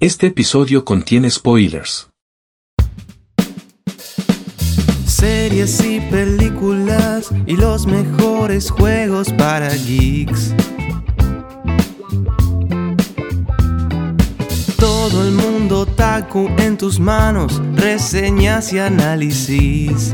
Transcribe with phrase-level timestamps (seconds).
[0.00, 2.08] Este episodio contiene spoilers.
[5.06, 10.52] Series y películas y los mejores juegos para geeks.
[14.76, 20.12] Todo el mundo taku en tus manos, reseñas y análisis.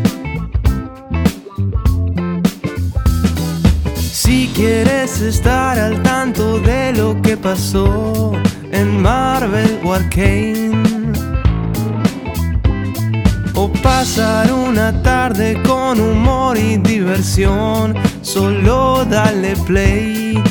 [4.12, 8.34] Si quieres estar al tanto de lo que pasó
[8.72, 9.94] en Marvel o
[13.54, 20.42] o pasar una tarde con humor y diversión, solo dale play.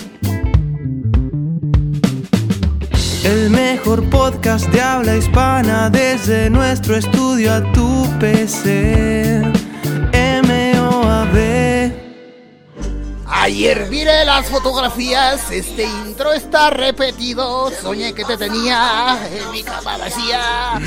[3.23, 9.41] El mejor podcast de habla hispana desde nuestro estudio a tu PC.
[10.13, 11.68] MOAB.
[13.31, 17.71] Ayer miré las fotografías, este intro está repetido.
[17.71, 20.81] Soñé que te tenía en mi cama vacía.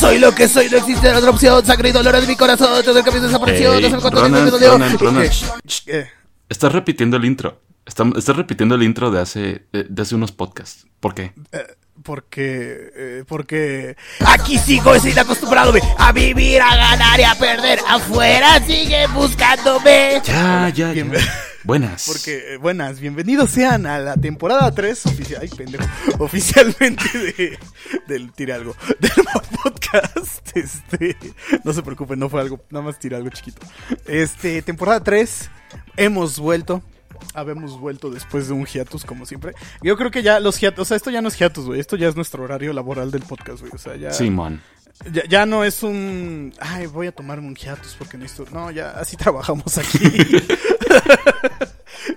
[0.00, 1.64] soy lo que soy, no existe otra opción.
[1.64, 2.82] Sangre y dolor en mi corazón.
[2.84, 3.74] Todo el camino desapareció.
[3.74, 4.70] Ey, no sé cuánto tiempo Ronan, me dolió.
[4.72, 5.82] Ronan, Ronan, Eh, shh, shh.
[5.88, 6.10] eh,
[6.48, 7.60] Estás repitiendo el intro.
[7.84, 10.86] Estás repitiendo el intro de hace, de, de hace unos podcasts.
[11.00, 11.32] ¿Por qué?
[12.02, 17.78] Porque, eh, porque aquí sigo sin acostumbrándome a vivir, a ganar y a perder.
[17.88, 20.20] Afuera sigue buscándome.
[20.24, 21.04] Ya, ya, ya.
[21.64, 22.04] Buenas.
[22.06, 25.84] Porque, eh, buenas, bienvenidos sean a la temporada 3 oficial, ay, pendejo,
[26.18, 27.58] oficialmente de,
[28.08, 29.12] del Tire Algo, del
[29.62, 30.56] podcast.
[30.56, 31.16] Este,
[31.62, 33.60] no se preocupen, no fue algo, nada más tiré algo chiquito.
[34.06, 35.50] Este, temporada 3,
[35.96, 36.82] hemos vuelto.
[37.34, 39.54] Habemos vuelto después de un hiatus, como siempre.
[39.82, 41.80] Yo creo que ya los hiatus, o sea, esto ya no es hiatus, güey.
[41.80, 43.72] Esto ya es nuestro horario laboral del podcast, güey.
[43.74, 44.12] O sea, ya.
[44.12, 44.60] Simón.
[45.10, 46.52] Ya, ya no es un.
[46.60, 48.46] Ay, voy a tomarme un hiatus porque necesito.
[48.52, 49.98] No, ya así trabajamos aquí.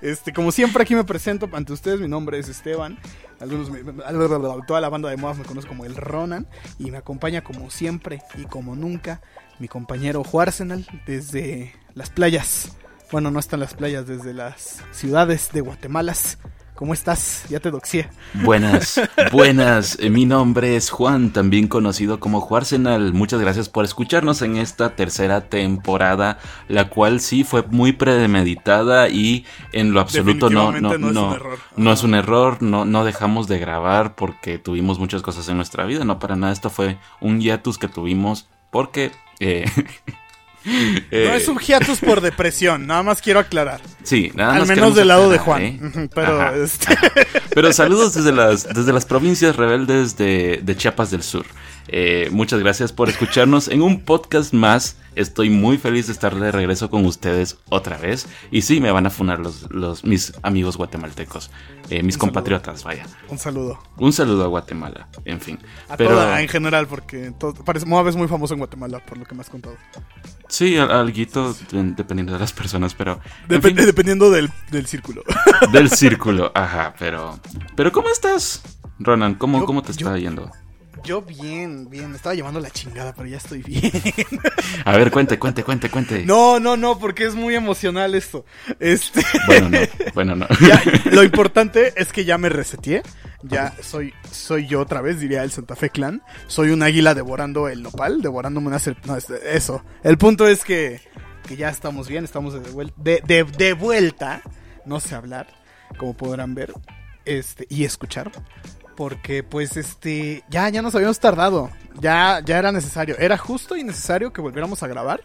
[0.02, 2.00] este, como siempre, aquí me presento ante ustedes.
[2.00, 2.98] Mi nombre es Esteban.
[3.40, 3.84] Algunos, me-
[4.68, 6.48] toda la banda de modas me conoce como el Ronan.
[6.78, 9.22] Y me acompaña como siempre y como nunca
[9.60, 12.76] mi compañero Juarsenal desde las playas.
[13.12, 16.14] Bueno, no están las playas, desde las ciudades de Guatemala.
[16.74, 17.46] ¿Cómo estás?
[17.48, 18.10] Ya te doxié.
[18.34, 19.00] Buenas,
[19.32, 19.98] buenas.
[20.02, 23.14] Eh, Mi nombre es Juan, también conocido como Juarsenal.
[23.14, 29.46] Muchas gracias por escucharnos en esta tercera temporada, la cual sí fue muy premeditada y
[29.72, 31.60] en lo absoluto no, no, no es no, un error.
[31.78, 35.86] no es un error, no, no dejamos de grabar porque tuvimos muchas cosas en nuestra
[35.86, 36.52] vida, no para nada.
[36.52, 39.12] Esto fue un hiatus que tuvimos porque...
[39.40, 39.64] eh,
[40.66, 43.82] eh, No es un hiatus por depresión, nada más quiero aclarar.
[44.04, 45.62] Sí, nada Al más menos queremos del lado de Juan.
[45.64, 46.10] ¿eh?
[46.14, 46.96] Pero este,
[47.54, 51.46] Pero saludos desde las, desde las provincias rebeldes de, de Chiapas del Sur.
[51.88, 54.98] Eh, muchas gracias por escucharnos en un podcast más.
[55.16, 58.28] Estoy muy feliz de estar de regreso con ustedes otra vez.
[58.52, 61.52] Y sí, me van a funar los, los, mis amigos guatemaltecos,
[61.90, 63.06] eh, mis Un compatriotas, vaya.
[63.30, 63.80] un saludo.
[63.98, 65.60] Un saludo a Guatemala, en fin.
[65.88, 69.18] A Pero toda en general, porque todo, parece, Moab es muy famoso en Guatemala, por
[69.18, 69.78] lo que me has contado.
[70.56, 73.20] Sí, al- alguito, de- dependiendo de las personas, pero...
[73.50, 75.24] en Dep- fin, Dependiendo del, del círculo.
[75.72, 77.40] del círculo, ajá, pero...
[77.76, 78.62] Pero ¿cómo estás,
[79.00, 79.36] Ronan?
[79.36, 80.52] ¿Cómo, Yo- cómo te está yendo?
[81.04, 82.10] Yo bien, bien.
[82.10, 83.92] Me estaba llevando la chingada, pero ya estoy bien.
[84.86, 86.26] A ver, cuente, cuente, cuente, cuente.
[86.26, 88.44] No, no, no, porque es muy emocional esto.
[88.80, 89.78] Este, Bueno, no,
[90.16, 90.48] bueno, no.
[90.68, 93.04] ya, lo importante es que ya me reseteé.
[93.50, 96.22] Ya soy, soy yo otra vez, diría el Santa Fe Clan.
[96.48, 99.84] Soy un águila devorando el nopal, devorándome una serp- No, es- eso.
[100.04, 101.02] El punto es que,
[101.48, 104.42] que ya estamos bien, estamos de, vuel- de, de- de vuelta.
[104.86, 105.48] No sé hablar,
[105.98, 106.74] como podrán ver
[107.26, 108.32] este, y escuchar.
[108.96, 111.70] Porque pues este, ya, ya nos habíamos tardado.
[112.00, 113.18] Ya, ya era necesario.
[113.20, 115.22] Era justo y necesario que volviéramos a grabar.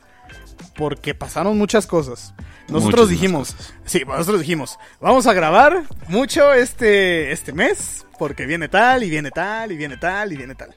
[0.76, 2.34] Porque pasaron muchas cosas.
[2.68, 3.74] Nosotros dijimos, cosas.
[3.84, 9.30] sí, nosotros dijimos, vamos a grabar mucho este, este mes, porque viene tal, y viene
[9.30, 10.74] tal, y viene tal, y viene tal.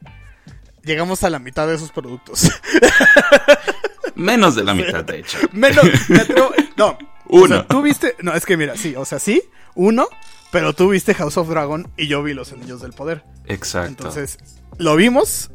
[0.83, 2.51] Llegamos a la mitad de esos productos.
[4.15, 5.37] Menos de la mitad, de hecho.
[5.51, 6.97] Menos, me atrevo- no.
[7.29, 7.43] Uno.
[7.43, 9.41] O sea, tú viste, no, es que mira, sí, o sea, sí,
[9.75, 10.07] uno,
[10.51, 13.23] pero tú viste House of Dragon y yo vi Los Anillos del Poder.
[13.45, 13.89] Exacto.
[13.89, 14.37] Entonces,
[14.77, 15.49] lo vimos,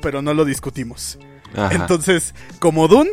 [0.00, 1.18] pero no lo discutimos.
[1.54, 1.74] Ajá.
[1.74, 3.10] Entonces, como Dune,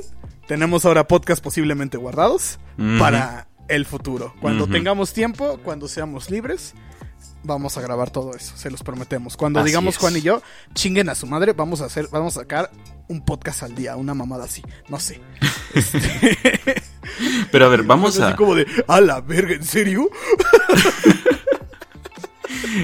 [0.48, 2.60] tenemos ahora podcast posiblemente guardados
[3.00, 4.34] para el futuro.
[4.42, 4.74] Cuando Ujú.
[4.74, 6.74] tengamos tiempo, cuando seamos libres,
[7.44, 9.36] vamos a grabar todo eso, se los prometemos.
[9.38, 10.00] Cuando Así digamos es.
[10.00, 10.42] Juan y yo,
[10.74, 12.72] chinguen a su madre, vamos a hacer, vamos a sacar
[13.08, 15.22] un podcast al día, una mamada así, no sé.
[15.74, 16.02] Este,
[17.52, 18.36] Pero a ver, vamos así a.
[18.36, 20.10] como de, a la verga, ¿en serio?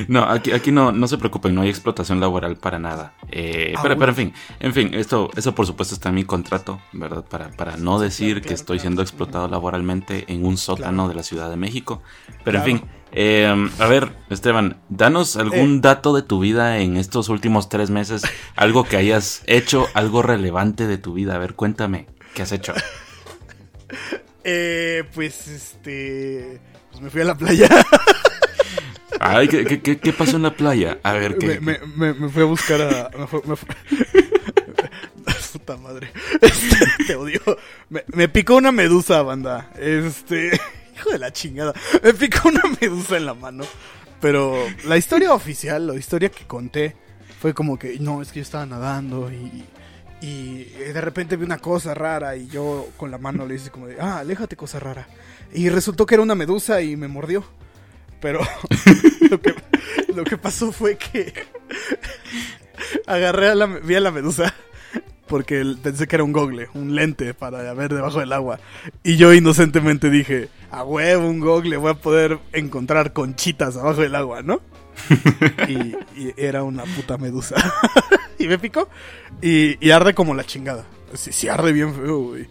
[0.07, 3.13] No, aquí, aquí no, no se preocupen, no hay explotación laboral para nada.
[3.31, 3.99] Eh, pero, Aún.
[3.99, 7.23] pero en fin, en fin, esto, eso por supuesto está en mi contrato, ¿verdad?
[7.25, 8.81] Para, para no decir claro, que estoy claro.
[8.81, 12.01] siendo explotado laboralmente en un sótano de la Ciudad de México.
[12.43, 12.81] Pero en fin,
[13.15, 15.79] Eh, a ver, Esteban, danos algún Eh.
[15.81, 18.23] dato de tu vida en estos últimos tres meses.
[18.55, 21.35] Algo que hayas hecho, algo relevante de tu vida.
[21.35, 22.73] A ver, cuéntame, ¿qué has hecho?
[24.45, 26.59] Eh, pues este.
[26.91, 27.69] Pues me fui a la playa.
[29.25, 30.99] Ay, ¿qué, qué, qué- qué pasó en la playa?
[31.03, 31.59] A ver, ¿qué?
[31.61, 33.09] me, me, me- me fui a buscar a.
[33.17, 33.69] Me fue- me fue-
[35.53, 36.11] Puta madre.
[36.41, 36.77] Este,
[37.07, 37.39] te odio.
[37.89, 39.71] Me, me picó una medusa, banda.
[39.79, 40.59] Este.
[40.95, 41.73] Hijo de la chingada.
[42.03, 43.63] Me picó una medusa en la mano.
[44.19, 46.95] Pero la historia oficial, la historia que conté,
[47.39, 49.63] fue como que, no, es que yo estaba nadando y.
[50.25, 53.87] Y de repente vi una cosa rara y yo con la mano le hice como
[53.87, 55.05] de, ah, aléjate cosa rara.
[55.53, 57.43] Y resultó que era una medusa y me mordió.
[58.23, 58.39] Pero
[59.29, 59.53] lo, que,
[60.15, 61.33] lo que pasó fue que
[63.05, 64.55] agarré a la, vi a la medusa
[65.27, 68.59] porque pensé que era un gogle, un lente para ver debajo del agua.
[69.03, 74.15] Y yo inocentemente dije, a huevo, un gogle, voy a poder encontrar conchitas abajo del
[74.15, 74.61] agua, ¿no?
[75.67, 77.55] y, y era una puta medusa.
[78.39, 78.87] y me picó.
[79.41, 80.85] Y, y arde como la chingada.
[81.13, 82.47] Sí, sí arde bien feo, güey.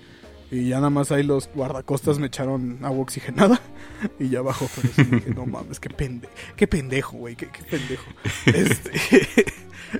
[0.52, 3.60] Y ya nada más ahí los guardacostas me echaron agua oxigenada.
[4.18, 7.62] Y ya abajo, pero sí dije, no mames, qué, pende qué pendejo, güey, qué, qué
[7.64, 8.04] pendejo.
[8.46, 9.44] Este,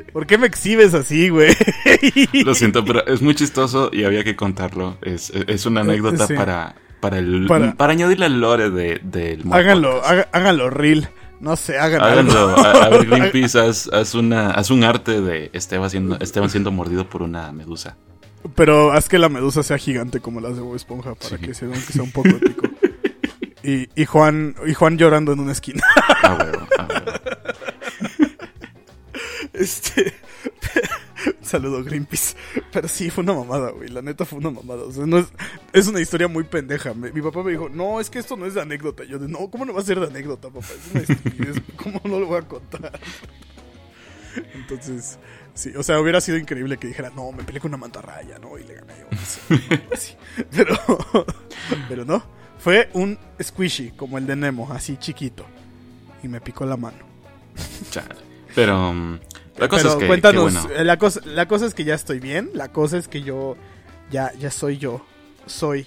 [0.12, 1.54] ¿Por qué me exhibes así, güey?
[2.44, 4.96] Lo siento, pero es muy chistoso y había que contarlo.
[5.02, 6.34] Es, es una anécdota Sí.
[6.34, 11.08] para, para, el, Para- para, añadirle al lore de, del Mo Háganlo, haga- háganlo real.
[11.40, 12.06] No sé, háganlo.
[12.06, 12.48] Háganlo.
[12.58, 16.70] A, a ver, Greenpeace, haz, haz una, haz un arte de Esteban siendo, Esteban siendo
[16.72, 17.96] mordido por una medusa.
[18.54, 21.42] Pero haz que la medusa sea gigante como las de Bob Esponja para Sí.
[21.44, 21.68] que sea,
[22.02, 22.68] un poco épico.
[23.62, 25.82] Y, y Juan y Juan llorando en una esquina.
[26.24, 27.12] Ah, huevo, ah, huevo.
[29.52, 30.14] Este.
[31.42, 32.34] Saludo Greenpeace.
[32.72, 33.88] Pero sí, fue una mamada, güey.
[33.88, 34.82] La neta fue una mamada.
[34.84, 35.26] O sea, no es,
[35.72, 36.94] es una historia muy pendeja.
[36.94, 39.04] Me- mi papá me dijo, no, es que esto no es de anécdota.
[39.04, 40.66] Yo de, no, ¿cómo no va a ser de anécdota, papá?
[40.94, 41.62] Es una.
[41.76, 42.98] ¿Cómo no lo voy a contar?
[44.54, 45.18] Entonces,
[45.54, 48.58] sí, o sea, hubiera sido increíble que dijera, no, me peleé con una mantarraya, ¿no?
[48.58, 49.06] Y le gané yo.
[49.10, 50.16] no sé.
[50.50, 50.76] Pero,
[51.88, 52.22] pero no.
[52.58, 55.44] Fue un squishy, como el de Nemo, así chiquito.
[56.22, 56.98] Y me picó la mano.
[57.90, 58.14] Chale.
[58.54, 59.18] Pero um,
[59.58, 60.74] la cosa Pero es que, cuéntanos, que bueno.
[60.76, 63.56] eh, la, cosa, la cosa es que ya estoy bien, la cosa es que yo
[64.10, 65.04] ya, ya soy yo,
[65.46, 65.86] soy.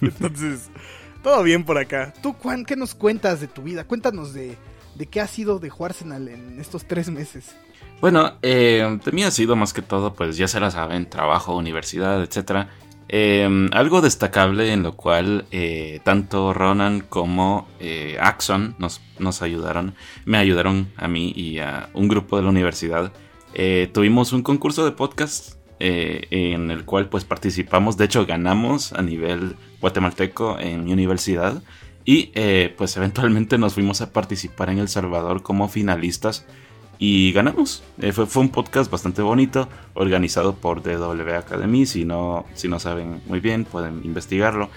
[0.00, 0.70] Entonces,
[1.22, 2.12] todo bien por acá.
[2.22, 3.84] Tú, Juan, ¿qué nos cuentas de tu vida?
[3.84, 4.56] Cuéntanos de,
[4.94, 7.54] de qué ha sido de Arsenal en estos tres meses.
[8.00, 12.22] Bueno, eh, mí ha sido más que todo, pues ya se la saben, trabajo, universidad,
[12.22, 12.68] etcétera.
[13.08, 19.94] Eh, algo destacable en lo cual eh, tanto Ronan como eh, Axon nos, ayudaron,
[20.24, 23.12] me ayudaron a mí y a un grupo de la universidad.
[23.52, 29.02] Eh, tuvimos un concurso de podcast en el cual pues participamos, de hecho ganamos a
[29.02, 31.62] nivel guatemalteco en mi universidad
[32.04, 36.46] y eh, pues eventualmente nos fuimos a participar en El Salvador como finalistas
[36.98, 37.82] y ganamos.
[38.00, 41.86] Eh, fue, fue un podcast bastante bonito, organizado por DW Academy.
[41.86, 44.68] Si no, si no saben muy bien, pueden investigarlo.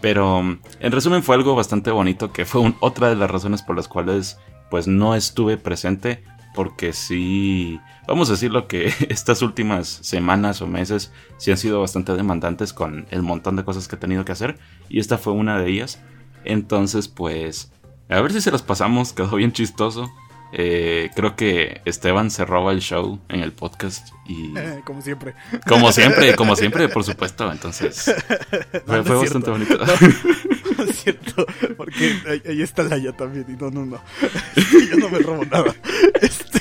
[0.00, 3.88] Pero en resumen fue algo bastante bonito, que fue otra de las razones por las
[3.88, 4.38] cuales
[4.70, 6.22] pues no estuve presente.
[6.54, 7.78] Porque sí,
[8.08, 13.06] vamos a decirlo que estas últimas semanas o meses sí han sido bastante demandantes con
[13.10, 14.58] el montón de cosas que he tenido que hacer.
[14.88, 16.00] Y esta fue una de ellas.
[16.46, 17.70] Entonces pues,
[18.08, 20.10] a ver si se las pasamos, quedó bien chistoso.
[20.52, 25.34] Eh, creo que Esteban se roba el show en el podcast y Como siempre.
[25.66, 27.50] como siempre, como siempre, por supuesto.
[27.50, 28.04] Entonces
[28.86, 29.78] fue, No, bastante bonito.
[30.76, 31.46] No es cierto,
[31.78, 33.46] porque ahí, ahí está Laia también.
[33.48, 33.98] Y no, no, no.
[34.90, 35.74] Yo no me robo nada.
[36.20, 36.60] Este.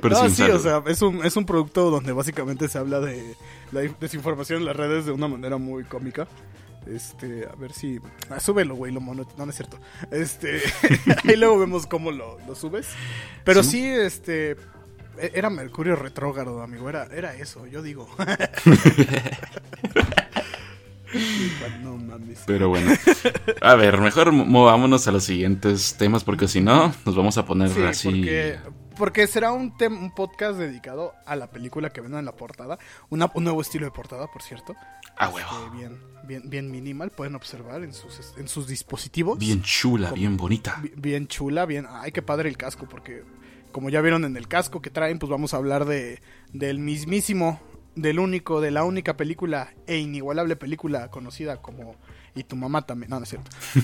[0.00, 3.36] Pero no, sí, o sea, es un, es un producto donde básicamente se habla de
[3.70, 6.26] la desinformación en las redes de una manera muy cómica.
[6.86, 8.00] Este, a ver si.
[8.30, 9.26] Ah, súbelo, güey, lo mono.
[9.38, 9.78] No, no es cierto.
[10.10, 10.60] Este.
[11.28, 12.88] ahí luego vemos cómo lo, lo subes.
[13.44, 13.70] Pero Sí.
[13.70, 14.52] sí, este.
[15.18, 16.88] e- Era Mercurio retrógrado, amigo.
[16.88, 18.08] Era, era eso, yo digo.
[21.82, 22.40] no mames.
[22.46, 22.92] Pero bueno,
[23.60, 27.68] a ver, mejor movámonos a los siguientes temas porque si no nos vamos a poner
[27.70, 28.08] Sí, así.
[28.08, 28.58] porque,
[28.96, 32.78] porque será un, un podcast dedicado a la película que ven en la portada.
[33.10, 34.74] Una- un nuevo estilo de portada, por cierto.
[35.16, 35.70] A Este, huevo.
[35.72, 39.38] bien, bien, bien minimal, pueden observar en sus, en sus dispositivos.
[39.38, 40.78] Bien chula, Como- bien bonita.
[40.82, 41.86] Bi- Bien chula, bien.
[41.88, 43.24] Ay, qué padre el casco, porque
[43.72, 46.20] como ya vieron en el casco que traen, pues vamos a hablar de
[46.52, 47.60] del mismísimo,
[47.94, 51.96] del único, de la única película e inigualable película conocida como
[52.34, 53.10] y tu mamá también.
[53.10, 53.50] No, no es cierto.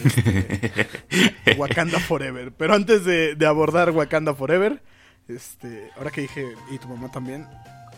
[1.10, 2.52] Este, Wakanda Forever.
[2.52, 4.82] Pero antes de, de abordar Wakanda Forever,
[5.28, 7.46] este, ahora que dije y tu mamá también,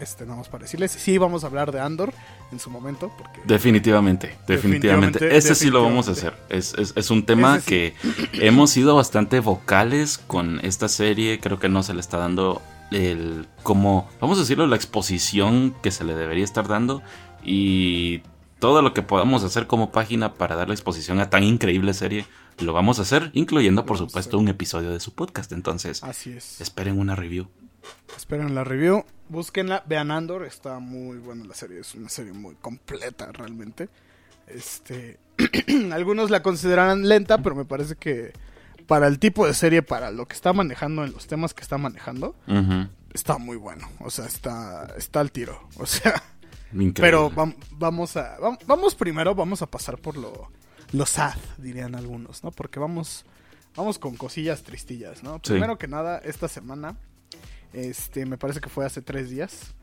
[0.00, 2.12] este, nada más para decirles, sí vamos a hablar de Andor
[2.52, 5.18] en su momento, porque Definitivamente, definitivamente.
[5.18, 6.34] Definitivamente, Ese sí lo vamos a hacer.
[6.49, 7.94] Es, es- es un tema Ese que
[8.34, 11.38] hemos sido bastante vocales con esta serie.
[11.38, 15.90] Creo que no se le está dando el, como, vamos a decirlo, la exposición que
[15.90, 17.02] se le debería estar dando.
[17.44, 18.22] Y
[18.58, 22.26] todo lo que podamos hacer como página para darle exposición a tan increíble serie,
[22.60, 25.52] lo vamos a hacer, incluyendo, por supuesto, un episodio de su podcast.
[25.52, 26.60] Entonces, así es.
[26.60, 27.48] esperen una review.
[28.16, 32.54] Esperen la review, búsquenla, vean Andor, está muy buena la serie, es una serie muy
[32.56, 33.88] completa realmente.
[34.46, 35.18] Este,
[35.92, 38.32] algunos la considerarán lenta, pero me parece que
[38.86, 41.78] para el tipo de serie, para lo que está manejando en los temas que está
[41.78, 42.34] manejando,
[43.14, 46.22] está muy bueno, o sea, está está al tiro, o sea,
[46.72, 46.94] Increíble.
[47.00, 50.50] pero vam- vamos a vam- vamos primero vamos a pasar por lo
[50.92, 52.50] lo sad, dirían algunos, ¿no?
[52.50, 53.25] Porque vamos
[53.76, 55.35] vamos con cosillas tristillas, ¿no?
[55.37, 55.52] Sí.
[55.52, 56.97] Primero que nada, esta semana
[57.73, 59.75] este, me parece que fue hace tres días.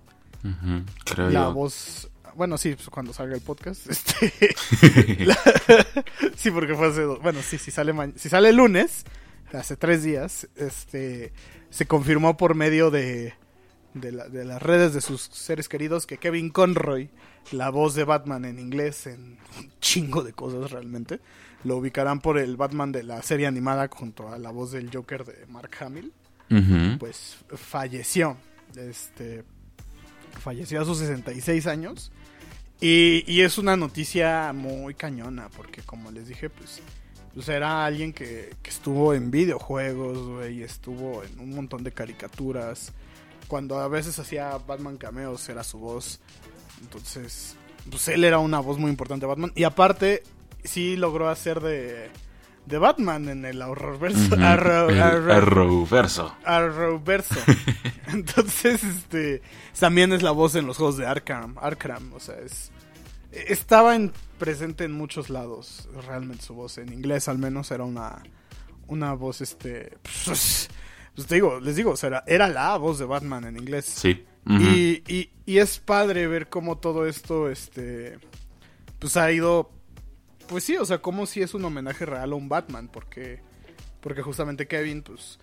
[0.44, 1.54] Ujú, Creo la yo.
[1.54, 2.10] voz.
[2.36, 3.88] Bueno, sí, pues, cuando salga el podcast.
[3.90, 5.40] Este, la-
[6.36, 7.20] sí, porque fue hace dos.
[7.22, 9.06] Bueno, sí, si sale, si sale el lunes,
[9.54, 11.32] hace tres días, este,
[11.70, 13.34] se confirmó por medio de,
[14.02, 17.10] de, la- de las redes de sus seres queridos que Kevin Conroy,
[17.52, 21.20] la voz de Batman en inglés, en un chingo de cosas realmente,
[21.64, 25.26] lo ubicarán por el Batman de la serie animada junto a la voz del Joker
[25.26, 26.14] de Mark Hamill
[26.98, 28.38] pues falleció.
[28.76, 29.44] Este
[30.40, 32.12] falleció a sus 66 años.
[32.80, 36.80] Y, y es una noticia muy cañona, porque como les dije, pues,
[37.34, 42.94] pues era alguien que, que estuvo en videojuegos, güey, estuvo en un montón de caricaturas.
[43.48, 46.20] Cuando a veces hacía Batman cameos era su voz.
[46.82, 47.56] Entonces,
[47.90, 49.52] pues él era una voz muy importante de Batman.
[49.56, 50.24] Y aparte,
[50.64, 52.10] sí logró hacer de,
[52.66, 54.36] de Batman en el horrorverso.
[54.36, 54.44] Ujú.
[54.44, 56.36] Arrow- El Arrow- Arrowverso.
[56.44, 57.36] Arrowverso.
[58.08, 59.42] Entonces, este,
[59.80, 62.72] también es la voz en los juegos de Arkham, Arkham, o sea, es
[63.32, 68.24] estaba en- presente en muchos lados, realmente su voz en inglés al menos era una
[68.88, 70.70] una voz este pues,
[71.18, 73.84] pues te digo, les digo, o sea, era, era la voz de Batman en inglés.
[73.86, 74.24] Sí.
[74.50, 78.18] Y, y, y es padre ver cómo todo esto, este,
[78.98, 79.72] pues ha ido,
[80.48, 83.42] pues sí, o sea, como si es un homenaje real a un Batman, porque,
[84.00, 85.38] porque justamente Kevin, pues,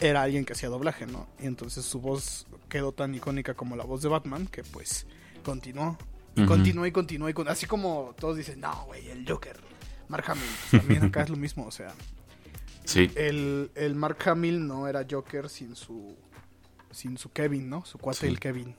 [0.00, 1.28] era alguien que hacía doblaje, ¿no?
[1.38, 5.06] Y entonces su voz quedó tan icónica como la voz de Batman, que pues,
[5.44, 5.96] continuó,
[6.34, 9.60] y continuó y continuó, y con- así como todos dicen, no, güey, el Joker,
[10.08, 11.92] Mark Hamill, pues, también acá es lo mismo, o sea,
[12.90, 13.10] Sí.
[13.14, 16.16] el, el Mark Hamill no era Joker sin su,
[16.90, 17.84] sin su Kevin, ¿no?
[17.84, 18.26] Su cuate Sí.
[18.26, 18.74] el Kevin.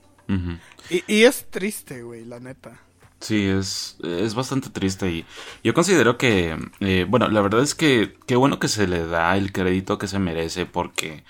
[0.89, 2.79] Y, y es triste, güey, la neta.
[3.19, 5.25] Sí, es, es bastante triste y
[5.63, 9.35] yo considero que, eh, bueno, la verdad es que qué bueno que se le da
[9.37, 11.23] el crédito que se merece porque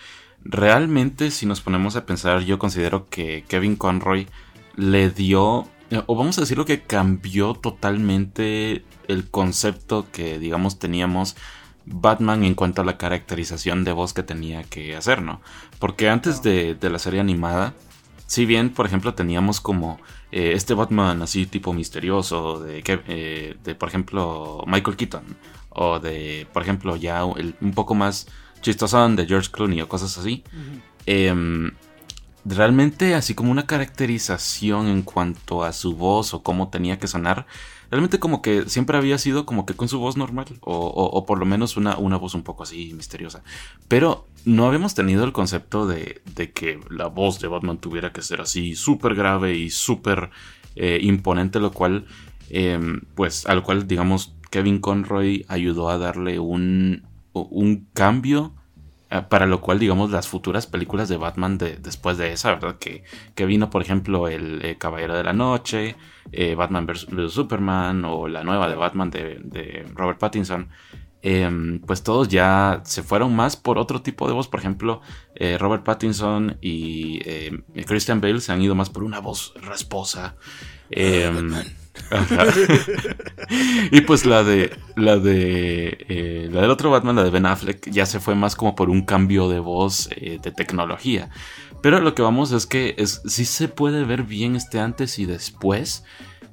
[0.43, 4.27] realmente si nos ponemos a pensar yo considero que Kevin Conroy
[4.75, 5.67] le dio,
[6.05, 11.35] o vamos a decirlo que cambió totalmente el concepto que digamos teníamos
[11.91, 15.41] Batman en cuanto a la caracterización de voz que tenía que hacer, ¿no?
[15.79, 17.73] Porque antes de, de la serie animada,
[18.27, 19.99] si bien, por ejemplo, teníamos como
[20.31, 25.23] eh, este Batman así tipo misterioso de, eh, de, por ejemplo, Michael Keaton,
[25.69, 28.27] o de, por ejemplo, ya el- un poco más
[28.61, 30.43] chistosón de George Clooney o cosas así,
[31.05, 31.71] em,
[32.45, 37.45] realmente así como una caracterización en cuanto a su voz o cómo tenía que sonar,
[37.91, 41.37] realmente como que siempre había sido como que con su voz normal, o, o- por
[41.39, 43.43] lo menos una, una voz un poco así misteriosa.
[43.87, 48.21] Pero no habíamos tenido el concepto de, de que la voz de Batman tuviera que
[48.21, 50.29] ser así súper grave y súper
[50.75, 52.05] eh, imponente, lo cual,
[52.49, 58.53] em, pues, al cual, digamos, Kevin Conroy ayudó a darle un, un cambio
[59.29, 62.77] para lo cual, digamos, las futuras películas de Batman de- después de esa, ¿verdad?
[62.79, 63.03] Que,
[63.35, 65.95] que vino, por ejemplo, el eh, Caballero de la Noche,
[66.31, 67.07] eh, Batman vs.
[67.33, 70.69] Superman o la nueva de Batman de, de Robert Pattinson.
[71.23, 74.47] em, pues todos ya se fueron más por otro tipo de voz.
[74.47, 75.01] Por ejemplo,
[75.35, 77.51] eh, Robert Pattinson y eh,
[77.85, 80.35] Christian Bale se han ido más por una voz rasposa.
[80.89, 81.53] Em,
[83.91, 87.89] y pues la de la de eh, la del otro Batman, la de Ben Affleck,
[87.89, 91.29] ya se fue más como por un cambio de voz eh, de tecnología.
[91.81, 95.25] Pero lo que vamos es que es, sí se puede ver bien este antes y
[95.25, 96.03] después,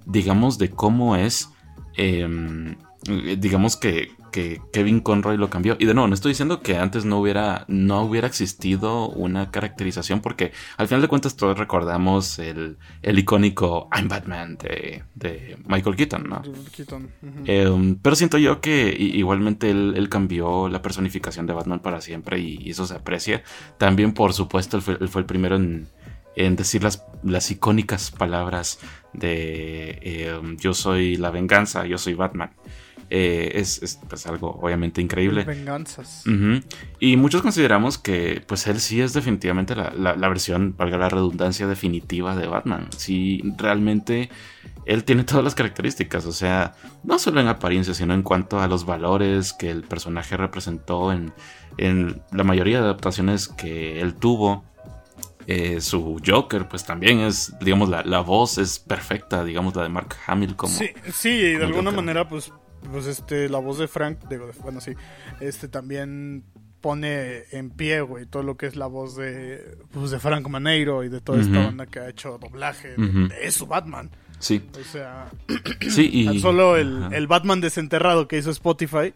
[0.07, 1.51] digamos, de cómo es,
[1.97, 2.77] em,
[3.09, 5.77] eh, digamos que, que Kevin Conroy lo cambió.
[5.79, 10.21] Y de nuevo, no estoy diciendo que antes no hubiera, no hubiera existido una caracterización,
[10.21, 15.97] porque al final de cuentas todos recordamos el, el icónico I'm Batman de, de Michael
[15.97, 16.43] Keaton, ¿no?
[16.75, 17.11] Keaton.
[17.45, 22.39] Eh, pero siento yo que igualmente él, él cambió la personificación de Batman para siempre
[22.39, 23.43] y, y eso se aprecia.
[23.79, 25.89] También, por supuesto, él fue, él fue el primero en,
[26.37, 28.79] en decir las, las icónicas palabras
[29.13, 32.53] de eh, yo soy la venganza, yo soy Batman.
[33.11, 35.45] Eh, es, es, pues, algo obviamente increíble.
[35.45, 36.25] Venganzas.
[37.01, 41.09] Y muchos consideramos que pues él sí es definitivamente la, la- la versión, valga la
[41.09, 42.89] redundancia, definitiva de Batman.
[42.97, 44.29] Sí, realmente
[44.85, 48.69] él tiene todas las características, o sea, no solo en apariencia, sino en cuanto a
[48.69, 51.33] los valores que el personaje representó en,
[51.79, 54.65] en la mayoría de adaptaciones que él tuvo.
[55.51, 59.89] Eh, su Joker, pues también es, digamos, la, la voz es perfecta, digamos, la de
[59.89, 60.75] Mark Hamill como...
[60.75, 61.97] Sí, sí, y de alguna Joker.
[61.97, 62.53] manera, pues,
[62.93, 64.93] pues este, la voz de Frank, digo, bueno, sí,
[65.41, 66.45] este también
[66.81, 71.03] pone en pie, güey, todo lo que es la voz de, pues, de Frank Maneiro
[71.03, 73.29] y de toda esta banda que ha hecho doblaje de- Ujú.
[73.29, 74.11] de su Batman.
[74.39, 75.27] Sí, O sea,
[75.91, 76.27] sí, y...
[76.27, 79.13] tan solo el, el Batman desenterrado que hizo Spotify,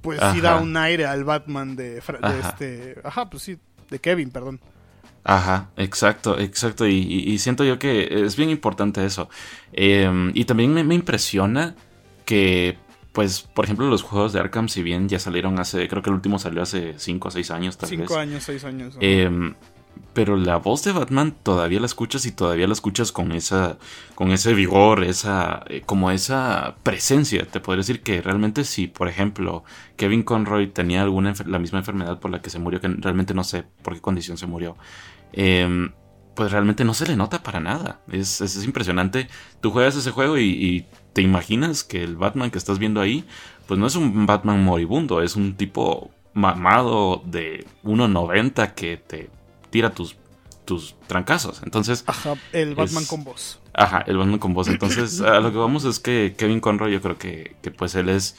[0.00, 2.38] pues sí da un aire al Batman de, Ajá.
[2.48, 3.58] este, ajá, pues sí,
[3.90, 4.60] de Kevin, perdón.
[5.24, 6.86] Ajá, exacto, exacto.
[6.86, 9.28] Y, y- y siento yo que es bien importante eso.
[9.74, 11.74] Eh, y también me, me impresiona
[12.26, 12.76] que,
[13.14, 16.16] pues, por ejemplo, los juegos de Arkham, si bien ya salieron hace, creo que el
[16.16, 18.22] último salió hace 5 o 6 años, tal Cinco vez.
[18.22, 18.94] años, seis años.
[18.96, 19.00] ¿no?
[19.00, 19.54] Eh,
[20.12, 23.78] pero la voz de Batman todavía la escuchas y todavía la escuchas con esa,
[24.16, 27.46] con ese vigor, esa, eh, como esa presencia.
[27.46, 29.62] Te podría decir que realmente si, por ejemplo,
[29.96, 33.44] Kevin Conroy tenía alguna la misma enfermedad por la que se murió, que realmente no
[33.44, 34.76] sé por qué condición se murió,
[35.32, 35.90] eh,
[36.34, 38.00] pues realmente no se le nota para nada.
[38.10, 39.28] Es, es, es impresionante.
[39.60, 43.24] Tú juegas ese juego y, y te imaginas que el Batman que estás viendo ahí,
[43.66, 49.30] pues no es un Batman moribundo, es un tipo mamado de 1.90 que te
[49.70, 50.16] tira tus,
[50.64, 51.62] tus trancazos.
[51.62, 53.60] Entonces, Ajá, el Batman es- con voz.
[53.72, 54.68] Ajá, el Batman con voz.
[54.68, 58.08] Entonces, a lo que vamos es que Kevin Conroy, yo creo que, que pues él
[58.08, 58.36] es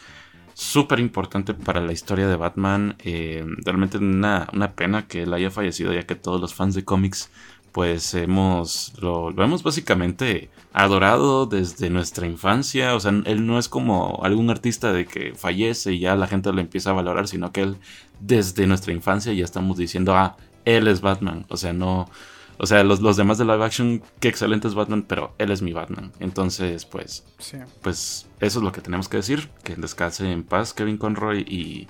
[0.54, 2.96] súper importante para la historia de Batman.
[3.00, 6.86] Eh, realmente una, una pena que él haya fallecido, ya que todos los fans de
[6.86, 7.30] cómics,
[7.76, 12.96] pues hemos, lo, lo hemos básicamente adorado desde nuestra infancia.
[12.96, 16.54] O sea, él no es como algún artista de que fallece y ya la gente
[16.54, 17.76] lo empieza a valorar, sino que él
[18.22, 21.46] desde nuestra infancia ya estamos diciendo, ah, él es Batman.
[21.50, 22.10] O sea, no...
[22.58, 25.62] O sea, los, los demás de live action, qué excelente es Batman, pero él es
[25.62, 26.14] mi Batman.
[26.22, 27.58] Entonces, pues, Sí.
[27.82, 29.50] pues eso es lo que tenemos que decir.
[29.66, 31.90] Que descanse en paz Kevin Conroy y,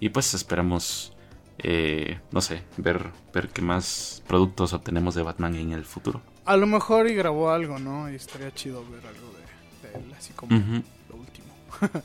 [0.00, 1.12] y pues esperamos,
[1.58, 6.22] eh, no sé, ver, ver qué más productos obtenemos de Batman en el futuro.
[6.44, 8.10] A lo mejor y grabó algo, ¿no?
[8.10, 11.46] Y estaría chido ver algo de, de él, así como lo último.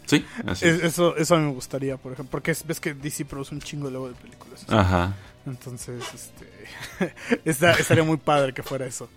[0.05, 0.67] Sí, así.
[0.67, 3.55] Es- eso, eso a mí me gustaría, por ejemplo, porque es- ves que DC produce
[3.55, 4.65] un chingo luego de películas.
[4.69, 5.15] Ajá.
[5.45, 7.13] Entonces, este,
[7.45, 9.09] está- estaría muy padre que fuera eso.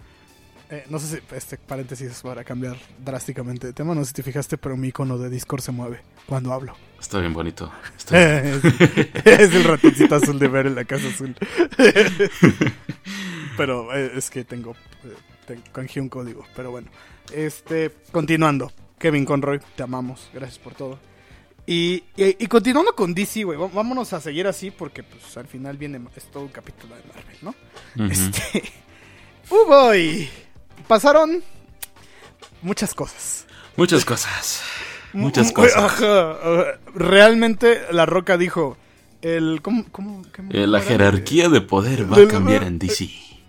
[0.70, 4.22] Eh, no sé si, este paréntesis para cambiar drásticamente de tema, no sé si te
[4.22, 6.74] fijaste, pero mi icono de Discord se mueve cuando hablo.
[7.00, 7.72] Está bien bonito.
[7.96, 8.62] Está- es,
[9.24, 11.34] es el ratoncito azul de ver en la casa azul.
[13.56, 14.72] pero eh, es que tengo,
[15.04, 15.14] eh,
[15.46, 16.88] te- canjeé un código, pero bueno.
[17.32, 18.72] Este, continuando.
[18.98, 20.98] Kevin Conroy, te amamos, gracias por todo.
[21.66, 25.76] Y, y, y continuando con DC, güey, vámonos a seguir así porque pues al final
[25.78, 27.54] viene es todo un capítulo de Marvel, ¿no?
[28.10, 28.62] Este,
[29.50, 30.28] ¡Uh, boy!
[30.86, 31.42] Pasaron
[32.62, 33.46] muchas cosas.
[33.76, 34.62] Muchas cosas.
[35.12, 35.76] Muchas Mu- cosas.
[35.76, 36.36] ajá,
[36.94, 38.76] realmente La Roca dijo,
[39.22, 40.86] el ¿cómo, cómo, qué- Eh, la era?
[40.88, 43.04] jerarquía de poder va a cambiar en DC.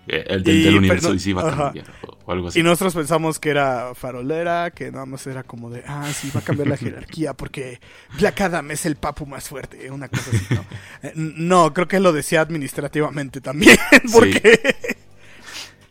[0.08, 1.86] Eh, El del, Y, del universo DC va a cambiar.
[2.08, 2.60] O, o algo así.
[2.60, 6.39] Y nosotros pensamos que era farolera, que nada más era como de, ah, sí, va
[6.39, 7.80] a cambiar la jerarquía porque
[8.17, 10.65] Black Adam es el papu más fuerte, una cosa así, ¿no?
[11.04, 13.78] Eh, no, creo que lo decía administrativamente también,
[14.12, 14.60] porque...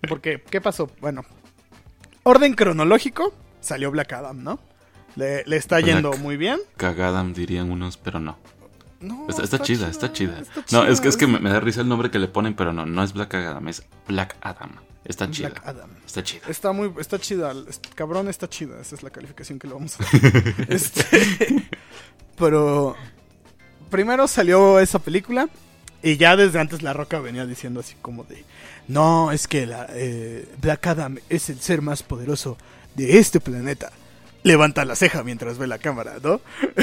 [0.09, 0.91] Porque, ¿qué pasó?
[1.01, 1.25] Bueno,
[2.25, 4.59] orden cronológico, salió Black Adam, ¿no?
[5.17, 6.59] Le, le está yendo muy bien.
[6.77, 8.39] Cagadam dirían unos, pero no.
[9.01, 10.41] No, Está, está chida, está chida.
[10.41, 12.55] está No, es que, es que me, me da risa el nombre que le ponen,
[12.55, 14.73] pero no, no es Black Adam, es Black Adam.
[15.07, 15.53] Está Black chida.
[15.65, 15.91] Adam.
[16.05, 16.43] Está chida.
[16.49, 17.55] Está muy, está chida,
[17.95, 20.55] cabrón está chida, esa es la calificación que le vamos a dar.
[20.69, 21.69] Este,
[22.37, 22.95] pero
[23.91, 25.49] primero salió esa película
[26.03, 28.45] y ya desde antes La Roca venía diciendo así como de,
[28.89, 32.59] no, es que la, eh, Black Adam es el ser más poderoso
[32.97, 33.93] de este planeta.
[34.43, 36.41] Levanta la ceja mientras ve la cámara, ¿no?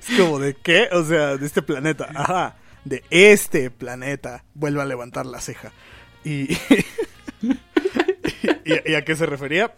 [0.00, 4.44] es como de qué, o sea, de este planeta, ajá, de este planeta.
[4.54, 5.72] Vuelve a levantar la ceja.
[6.24, 6.54] Y,
[7.42, 9.72] ¿Y, y a qué se refería?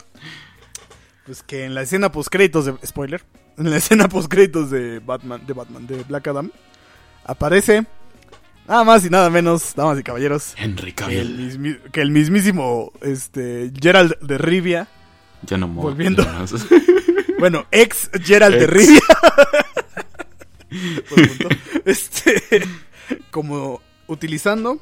[1.25, 3.23] Pues que en la escena post créditos de spoiler,
[3.59, 6.53] en la escena post créditos de Batman, de Batman, de Black Adam,
[7.25, 7.85] aparece
[8.69, 11.39] nada más y nada menos, damas y caballeros, Henry que el, Cavill.
[11.59, 14.87] mismi- que el mismísimo este Gerald de Rivia,
[15.47, 16.23] Ya no volviendo.
[16.23, 16.47] ya no-
[17.39, 18.67] bueno, ex Gerald de.
[18.67, 19.01] Rivia,
[21.85, 22.43] este,
[23.31, 24.79] como utilizando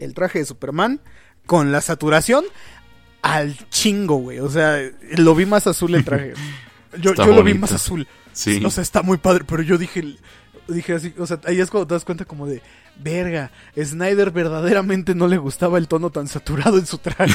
[0.00, 1.00] el traje de Superman
[1.46, 2.44] con la saturación
[3.22, 4.38] al chingo, güey.
[4.40, 4.78] O sea,
[5.16, 6.34] lo vi más azul el traje.
[7.02, 8.08] Yo, yo lo vi más azul.
[8.32, 8.62] Sí.
[8.64, 10.16] O sea, está muy padre, pero yo dije,
[10.68, 12.62] dije así, o sea, ahí es cuando te das cuenta como de,
[12.96, 17.34] verga, Snyder verdaderamente no le gustaba el tono tan saturado en su traje.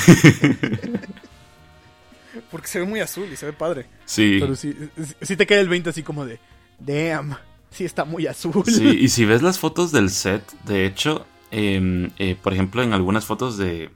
[2.53, 3.87] Porque se ve muy azul y se ve padre.
[4.05, 4.37] Sí.
[4.39, 4.77] Pero sí,
[5.21, 6.39] sí- te cae el 20 así como de,
[6.77, 7.35] damn,
[7.71, 8.63] sí está muy azul.
[8.67, 12.93] Sí, y si ves las fotos del set, de hecho, em, eh, por ejemplo, en
[12.93, 13.89] algunas fotos de.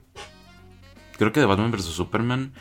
[1.16, 2.52] Creo que de Batman vs Superman,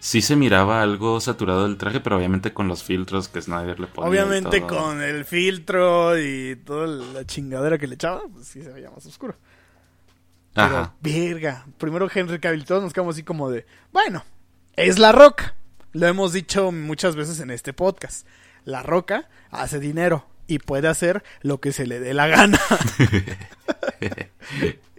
[0.00, 3.86] sí se miraba algo saturado el traje, pero obviamente con los filtros que Snyder le
[3.86, 4.10] ponía.
[4.10, 4.68] Obviamente todo.
[4.68, 9.06] con el filtro y toda la chingadera que le echaba, pues sí se veía más
[9.06, 9.36] oscuro.
[10.52, 10.94] Pero, Ajá.
[11.00, 11.64] verga.
[11.78, 14.24] Primero Henry Cavill, todos nos quedamos así como de, bueno,
[14.76, 15.54] es La Roca.
[15.92, 18.26] Lo hemos dicho muchas veces en este podcast.
[18.64, 22.58] La Roca hace dinero y puede hacer lo que se le dé la gana.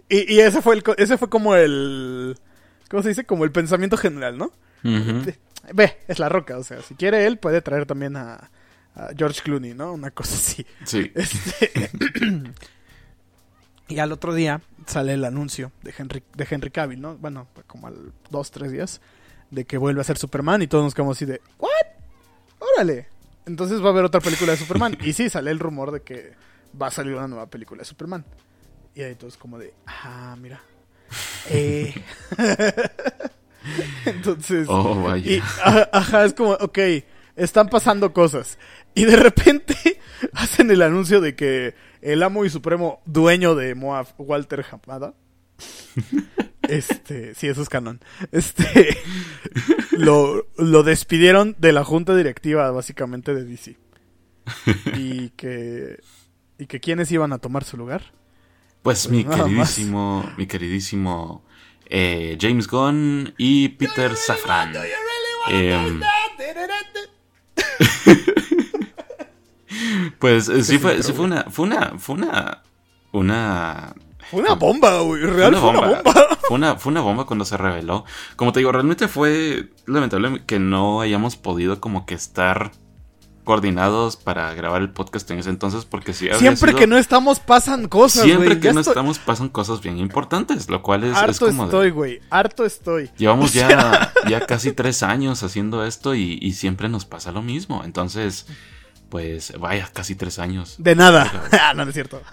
[0.08, 2.38] y y ese, fue el, ese fue como el...
[2.88, 3.24] ¿Cómo se dice?
[3.24, 4.52] Como el pensamiento general, ¿no?
[5.72, 6.56] Ve, es La Roca.
[6.56, 8.50] O sea, si quiere él, puede traer también a,
[8.94, 9.92] a George Clooney, ¿no?
[9.92, 10.66] Una cosa así.
[10.84, 11.12] Sí.
[11.14, 11.90] Este,
[13.88, 17.16] y al otro día sale el anuncio de Henry, de Henry Cavill, ¿no?
[17.16, 19.00] Bueno, como al dos, tres días,
[19.50, 21.70] de que vuelve a ser Superman y todos nos quedamos así de, ¿what?
[22.58, 23.08] Órale.
[23.46, 24.96] Entonces va a haber otra película de Superman.
[25.02, 26.32] y sí, sale el rumor de que
[26.80, 28.24] va a salir una nueva película de Superman.
[28.94, 30.62] Y ahí todos como de, ah, mira.
[31.48, 31.94] Eh.
[34.04, 34.66] Entonces...
[34.68, 35.30] Oh, vaya.
[35.30, 35.40] Y,
[35.92, 36.78] ajá, es como, ok,
[37.36, 38.58] están pasando cosas.
[38.96, 40.00] Y de repente
[40.32, 45.14] hacen el anuncio de que el amo y supremo dueño de Moab, Walter Hamada,
[46.68, 48.00] este, sí, eso es canon,
[48.32, 48.96] este,
[49.92, 53.76] lo, lo despidieron de la junta directiva, básicamente, de DC.
[54.96, 56.00] Y que,
[56.58, 58.12] y que quienes iban a tomar su lugar.
[58.82, 59.40] Pues mi más.
[59.40, 61.44] queridísimo, mi queridísimo
[61.86, 64.72] eh, James Gunn y Peter Safran.
[65.48, 66.00] Em,
[70.18, 72.62] pues eh, sí fue, sí fue una, fue una, fue una,
[73.12, 73.94] una
[74.30, 76.12] Fue una bomba, güey, real Fue fue una una bomba.
[76.42, 78.04] Fue una, fue una bomba cuando se reveló.
[78.36, 82.72] Como te digo, realmente fue lamentable que no hayamos podido como que estar
[83.44, 87.38] coordinados para grabar el podcast en ese entonces porque si Siempre sido- que no estamos
[87.38, 91.16] pasan cosas, siempre que no estoy- estamos pasan cosas bien importantes, lo cual es, es
[91.16, 92.20] Harto como estoy, güey.
[92.28, 93.08] Harto estoy.
[93.16, 97.30] Llevamos O sea, ya, ya casi tres años haciendo esto y, y siempre nos pasa
[97.30, 97.82] lo mismo.
[97.84, 98.46] Entonces,
[99.10, 100.74] pues vaya, casi tres años.
[100.78, 101.30] De nada.
[101.52, 102.20] Ah, no, no es cierto.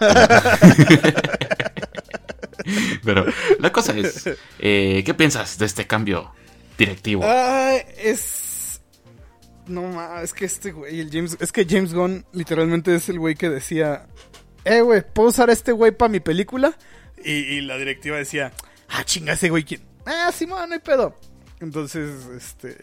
[3.04, 3.26] Pero
[3.58, 6.32] la cosa es, eh, ¿qué piensas de este cambio
[6.78, 7.22] directivo?
[7.24, 8.82] Ay, es.
[9.66, 11.36] No ma, es que este güey, el James.
[11.40, 14.06] Es que James Gunn literalmente es el güey que decía:
[14.64, 16.76] Eh, güey, ¿puedo usar a este güey para mi película?
[17.24, 18.52] Y, y la directiva decía:
[18.88, 19.82] Ah, chinga, ese güey, ¿quién?
[20.06, 21.18] Ah, sí, no hay pedo.
[21.60, 22.76] Entonces, este.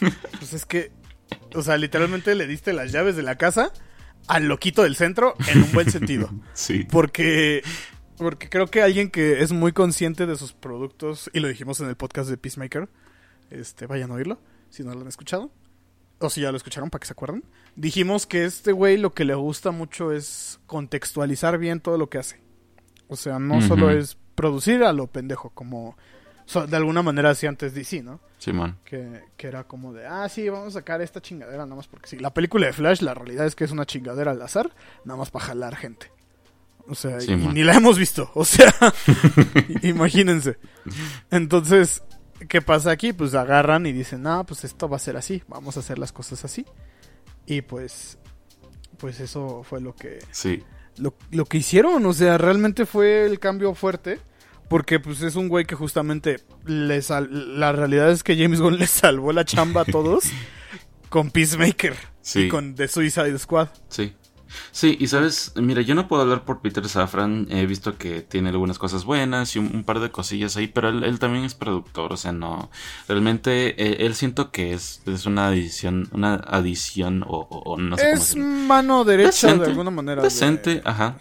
[0.38, 0.90] Pues es que.
[1.54, 3.72] O sea, literalmente le diste las llaves de la casa
[4.28, 6.30] al loquito del centro en un buen sentido.
[6.54, 6.86] Sí.
[6.90, 7.62] Porque,
[8.16, 11.88] porque creo que alguien que es muy consciente de sus productos, y lo dijimos en
[11.88, 12.88] el podcast de Peacemaker,
[13.50, 14.38] este, vayan a oírlo,
[14.70, 15.50] si no lo han escuchado,
[16.18, 17.44] o si ya lo escucharon para que se acuerden,
[17.76, 22.18] dijimos que este güey lo que le gusta mucho es contextualizar bien todo lo que
[22.18, 22.40] hace.
[23.08, 25.96] O sea, no solo es producir a lo pendejo, como
[26.46, 28.20] so- de alguna manera hacía antes DC, ¿no?
[28.38, 28.78] Simón.
[28.84, 32.08] Que, que era como de, ah, sí, vamos a sacar esta chingadera nada más porque
[32.08, 32.18] sí.
[32.18, 34.74] La película de Flash, la realidad es que es una chingadera al azar,
[35.04, 36.10] nada más para jalar gente.
[36.88, 37.54] O sea, Sí, y man.
[37.54, 38.30] ni la hemos visto.
[38.34, 38.72] O sea,
[39.82, 40.58] imagínense.
[41.30, 42.02] Entonces,
[42.48, 43.12] ¿qué pasa aquí?
[43.12, 46.12] Pues agarran y dicen, no, pues esto va a ser así, vamos a hacer las
[46.12, 46.64] cosas así.
[47.46, 48.18] Y pues,
[48.98, 50.62] pues eso fue lo que, Sí.
[50.98, 54.20] lo, lo que hicieron, o sea, realmente fue el cambio fuerte.
[54.68, 58.78] Porque pues es un güey que justamente le sal- la realidad es que James Gunn
[58.80, 60.24] le salvó la chamba a todos
[61.08, 62.40] con Peacemaker Sí.
[62.40, 63.68] y con The Suicide Squad.
[63.88, 64.16] Sí.
[64.70, 68.50] Sí, y sabes, mira, yo no puedo hablar por Peter Safran, he visto que tiene
[68.50, 71.54] algunas cosas buenas y un, un par de cosillas ahí, pero él, él también es
[71.54, 72.70] productor, o sea, no,
[73.08, 77.96] realmente eh, él siento que es, es una adición, una adición o, o- o no
[77.96, 80.22] sé cómo es mano derecha Decente, de alguna manera.
[80.22, 81.18] Decente, de- ajá.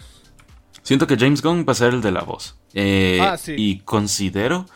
[0.84, 2.56] Siento que James Gunn va a ser el de la voz.
[2.76, 3.54] Eh, Ah, sí.
[3.58, 4.68] Y considero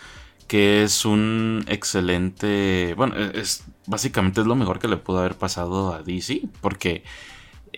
[0.47, 2.95] que es un excelente.
[2.97, 6.41] Bueno, es básicamente es lo mejor que le pudo haber pasado a DC.
[6.61, 7.03] Porque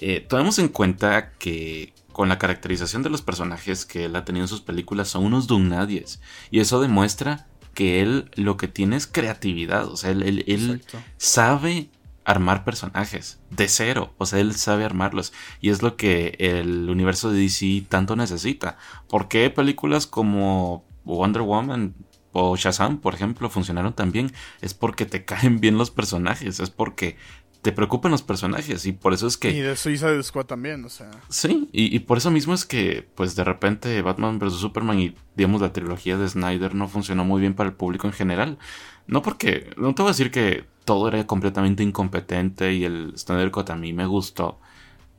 [0.02, 4.44] eh, tomemos en cuenta que con la caracterización de los personajes que él ha tenido
[4.44, 6.20] en sus películas son unos dumnadies.
[6.50, 9.88] Y eso demuestra que él lo que tiene es creatividad.
[9.88, 10.84] O sea, él, él-
[11.18, 11.90] sabe
[12.24, 17.32] armar personajes de cero, o sea, él sabe armarlos y es lo que el universo
[17.32, 18.78] de DC tanto necesita.
[19.10, 21.96] ¿Por qué películas como Wonder Woman
[22.32, 26.70] o Shazam, por ejemplo, funcionaron tan bien, es porque te caen bien los personajes, es
[26.70, 27.18] porque
[27.62, 29.52] te preocupan los personajes y por eso es que...
[29.52, 31.12] Y de Suicide Squad también, o sea...
[31.30, 34.54] Sí, y, y por eso mismo es que, pues de repente Batman vs.
[34.56, 38.14] Superman y, digamos, la trilogía de Snyder no funcionó muy bien para el público en
[38.14, 38.58] general.
[39.06, 43.52] No porque, no te voy a decir que todo era completamente incompetente y el Snyder
[43.52, 44.60] Cut a mí me gustó.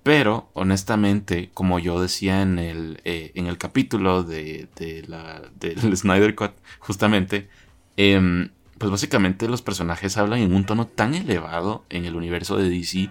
[0.03, 5.97] Pero, honestamente, como yo decía en el, eh, en el capítulo de, de la, del
[5.97, 7.49] Snyder Cut, justamente,
[7.97, 8.51] em,
[8.83, 13.11] pues básicamente los personajes hablan en un tono tan elevado en el universo de DC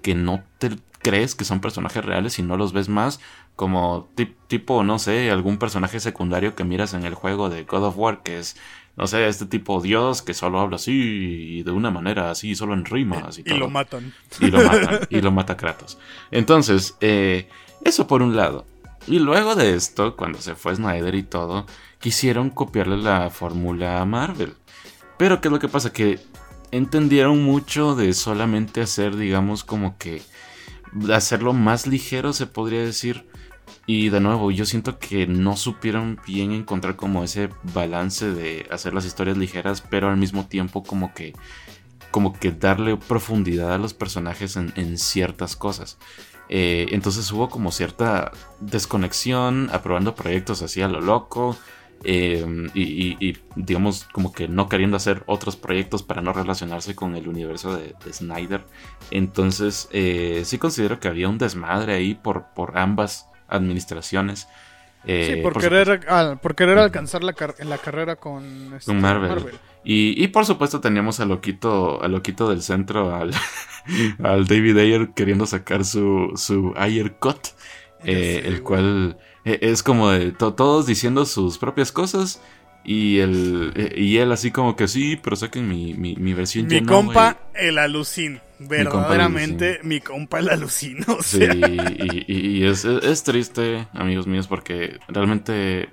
[0.00, 0.70] que no te
[1.02, 3.20] crees que son personajes reales y no los ves más
[3.54, 7.84] como tip- tipo, no sé, algún personaje secundario que miras en el juego de God
[7.84, 8.56] of War, que es,
[8.96, 10.92] no sé, este tipo Dios que solo habla así
[11.58, 14.14] y de una manera así, solo en rimas y, Y lo matan.
[14.40, 15.98] Y lo matan, y lo mata Kratos.
[16.30, 17.46] Entonces, eh,
[17.84, 18.64] eso por un lado.
[19.06, 21.66] Y luego de esto, cuando se fue Snyder y todo,
[21.98, 24.54] quisieron copiarle la fórmula a Marvel.
[25.20, 25.92] Pero ¿qué es lo que pasa?
[25.92, 26.18] Que
[26.70, 30.22] entendieron mucho de solamente hacer, digamos, como que
[31.12, 33.26] hacerlo más ligero, se podría decir.
[33.84, 38.94] Y de nuevo, yo siento que no supieron bien encontrar como ese balance de hacer
[38.94, 41.34] las historias ligeras, pero al mismo tiempo como que
[42.10, 45.98] como que darle profundidad a los personajes en, ciertas cosas.
[46.48, 51.58] Eh, entonces hubo como cierta desconexión, aprobando proyectos así a lo loco.
[52.04, 56.94] Eh, y, y- y, digamos como que no queriendo hacer otros proyectos para no relacionarse
[56.94, 58.64] con el universo de, de Snyder.
[59.10, 64.48] Entonces eh, sí considero que había un desmadre ahí por, por ambas administraciones.
[65.06, 68.90] Eh, sí, por, por querer, al- por querer alcanzar la, car- la carrera con, este,
[68.92, 69.46] Con Marvel.
[69.82, 73.30] Y, y por supuesto teníamos al loquito, al loquito del centro, al,
[74.22, 77.38] al David Ayer queriendo sacar su, su Ayer Cut,
[78.04, 82.42] eh, el cual es como de to- todos diciendo sus propias cosas
[82.84, 86.68] y, el, eh, y él así como que sí, pero saquen mi, mi, mi versión
[86.68, 87.78] Mi ya no, compa, el el
[88.76, 90.98] Verdaderamente, mi compa, el alucin.
[91.08, 91.54] O Sí, sea,
[91.98, 95.90] y, y- y es, es- es triste, amigos míos, porque realmente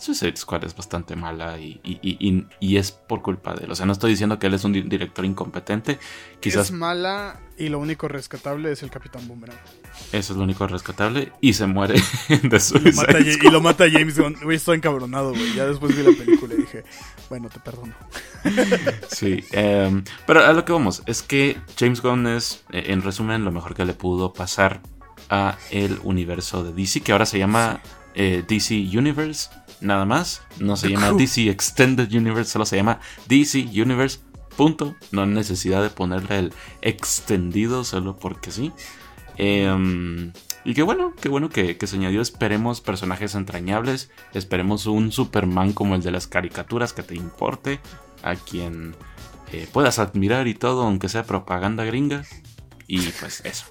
[0.00, 3.70] Suicide Squad es bastante mala y, y- y- y- es por culpa de él.
[3.70, 5.98] O sea, no estoy diciendo que él es un di- director incompetente,
[6.40, 9.58] quizás es mala y lo único rescatable es el Capitán Boomerang.
[10.12, 11.94] eso es lo único rescatable y se muere
[12.28, 13.44] de Y lo Suicide mata, Ja- Squad.
[13.48, 14.36] y lo mata James Gunn.
[14.42, 15.54] Güey, estoy encabronado, güey.
[15.54, 16.84] Ya después vi la película y dije,
[17.28, 17.94] bueno, te perdono.
[19.08, 23.44] Sí, em, pero a lo que vamos, es que James Gunn es, eh, en resumen,
[23.44, 24.80] lo mejor que le pudo pasar
[25.28, 27.80] a el universo de DC, que ahora se llama
[28.14, 29.50] eh, DC Universe,
[29.80, 30.42] nada más.
[30.58, 31.18] No se The llama Crew.
[31.18, 34.20] DC Extended Universe, solo se llama DC Universe,
[34.56, 34.96] punto.
[35.12, 38.72] No hay necesidad de ponerle el extendido solo porque sí.
[39.36, 40.32] Em,
[40.64, 42.20] y qué bueno, qué bueno que, que se añadió.
[42.20, 44.10] Esperemos personajes entrañables.
[44.34, 47.80] Esperemos un Superman como el de las caricaturas que te importe.
[48.22, 48.94] A quien
[49.52, 52.24] eh, puedas admirar y todo, aunque sea propaganda gringa.
[52.86, 53.66] Y pues eso.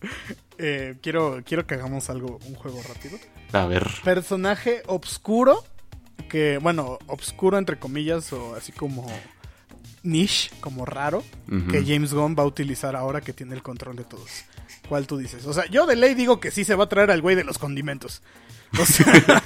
[0.56, 3.18] Eh, quiero, quiero que hagamos algo, un juego rápido.
[3.52, 3.88] A ver.
[4.04, 5.62] Personaje obscuro.
[6.28, 9.06] Que, bueno, obscuro entre comillas, o así como
[10.02, 11.22] niche, como raro.
[11.70, 14.30] Que James Gunn va a utilizar ahora que tiene el control de todos.
[14.88, 15.46] ¿Cuál tú dices?
[15.46, 17.44] O sea, yo de ley digo que sí se va a traer al güey de
[17.44, 18.22] los condimentos.
[18.78, 19.06] O sea,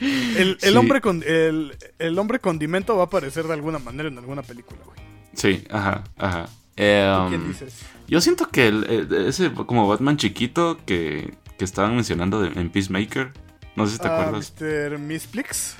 [0.00, 0.76] el, el Sí.
[0.76, 4.80] hombre con el, el hombre condimento va a aparecer de alguna manera en alguna película,
[4.84, 4.98] güey.
[5.34, 6.46] Sí, ajá, ajá.
[6.46, 7.74] ¿Tú Em, ¿Quién dices?
[8.06, 13.32] Yo siento que el- ese como Batman chiquito que, que estaban mencionando de- en Peacemaker.
[13.76, 14.52] No sé si te Ah, acuerdas.
[14.60, 14.98] Mr.
[14.98, 15.76] Misplix.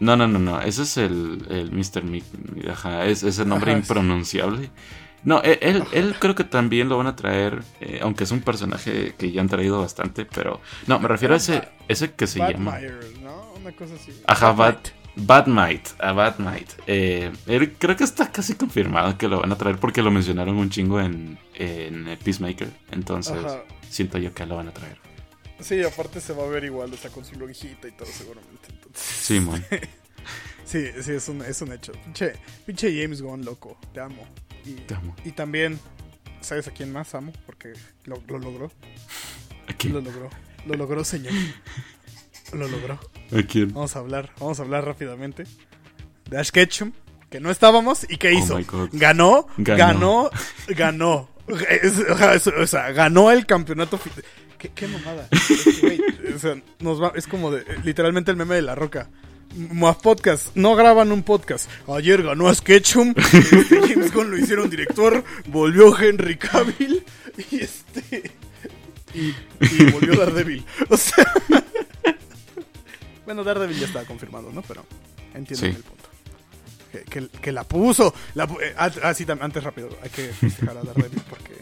[0.00, 0.60] No, no, no, no.
[0.60, 2.04] Ese es el, el Mr.
[2.04, 2.22] Mi-
[2.70, 3.84] Ajá, es ese nombre Ajá, sí.
[3.86, 4.70] impronunciable.
[5.24, 8.40] No, e- él, él creo que también lo van a traer, eh, aunque es un
[8.40, 10.60] personaje que ya han traído bastante, pero...
[10.86, 12.72] No, me refiero a ese, ese que se llama...
[12.72, 13.52] Batmire, ¿no?
[13.60, 14.12] Una cosa así.
[14.26, 14.92] Ajá, Batmite.
[15.16, 16.74] Bat, Batmite, a Batmite.
[16.86, 20.56] Eh, él creo que está casi confirmado que lo van a traer porque lo mencionaron
[20.56, 22.70] un chingo en, en Peacemaker.
[22.92, 23.64] Entonces, Ajá.
[23.90, 24.96] siento yo que lo van a traer.
[25.60, 28.68] Sí, aparte se va a ver igual, o sea, con su logijita y todo seguramente.
[28.70, 29.64] Entonces, Sí, man.
[30.64, 31.92] Sí, sí, es un, es un hecho.
[31.92, 32.34] Pinche,
[32.66, 33.78] pinche James Gunn, loco.
[33.94, 34.26] Te amo.
[34.66, 35.16] Y, Te amo.
[35.24, 35.80] y también,
[36.42, 37.32] ¿sabes a quién más amo?
[37.46, 37.72] Porque
[38.04, 38.70] lo, lo logró.
[39.66, 39.88] Aquí.
[39.88, 40.28] Lo logró.
[40.66, 41.32] Lo logró, señor.
[42.52, 43.00] Lo logró.
[43.32, 43.72] ¿A quién?
[43.72, 45.44] Vamos a hablar, vamos a hablar rápidamente.
[46.28, 46.92] De Ash Ketchum,
[47.30, 48.58] que no estábamos y ¿qué Oh hizo?
[48.58, 48.90] my God.
[48.92, 50.30] Ganó, ganó, Ganó.
[50.68, 51.28] ganó.
[51.82, 53.98] Es- es- o sea, ganó el campeonato.
[54.58, 55.28] ¿Qué, qué mamada?
[55.30, 59.08] Es que, o sea, nos va, es como de, literalmente el meme de la roca.
[59.56, 61.70] Más podcast, no graban un podcast.
[61.88, 67.02] Ayer ganó a Sketchum, este, James Gunn lo hicieron director, volvió Henry Cavill
[67.50, 68.30] y este
[69.14, 70.64] y, y volvió Daredevil.
[70.90, 71.24] O sea,
[73.24, 74.62] Bueno, Daredevil ya estaba confirmado, ¿no?
[74.62, 74.84] Pero
[75.34, 75.76] entienden Sí.
[75.76, 75.97] el punto.
[76.92, 78.14] Que, que- que la puso.
[78.34, 79.88] La, eh, ah, ah, sí, antes rápido.
[80.02, 81.54] Hay que festejar a Daredevil porque,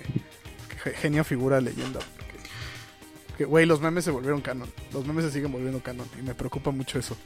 [0.68, 1.98] porque ge- genio figura leyenda.
[1.98, 2.38] Porque,
[3.38, 4.68] que, güey, los memes se volvieron canon.
[4.92, 6.06] Los memes se siguen volviendo canon.
[6.18, 7.16] Y me preocupa mucho eso.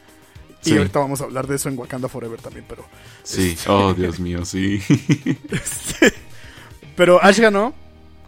[0.62, 2.84] Y ahorita vamos a hablar de eso en Wakanda Forever también, pero...
[3.22, 4.78] Sí, oh Dios mío, sí.
[6.96, 7.72] Pero Ash ganó,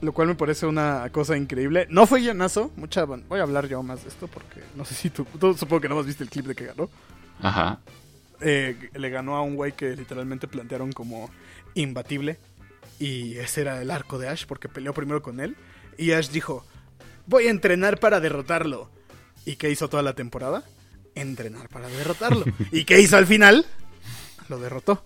[0.01, 1.87] lo cual me parece una cosa increíble.
[1.91, 5.11] No fue guionazo, mucha voy a hablar yo más de esto porque no sé si
[5.11, 6.89] tú, tú supongo que no has visto el clip de que ganó.
[7.43, 7.81] Ajá.
[8.43, 11.31] Eh, le ganó a un güey que literalmente plantearon como
[11.75, 12.39] imbatible
[12.99, 15.57] y ese era el arco de Ash porque peleó primero con él
[15.97, 16.65] y Ash dijo,
[17.27, 18.91] voy a entrenar para derrotarlo.
[19.45, 20.65] ¿Y qué hizo toda la temporada?
[21.15, 22.45] Entrenar para derrotarlo.
[22.73, 23.67] ¿Y qué hizo al final?
[24.49, 25.05] Lo derrotó.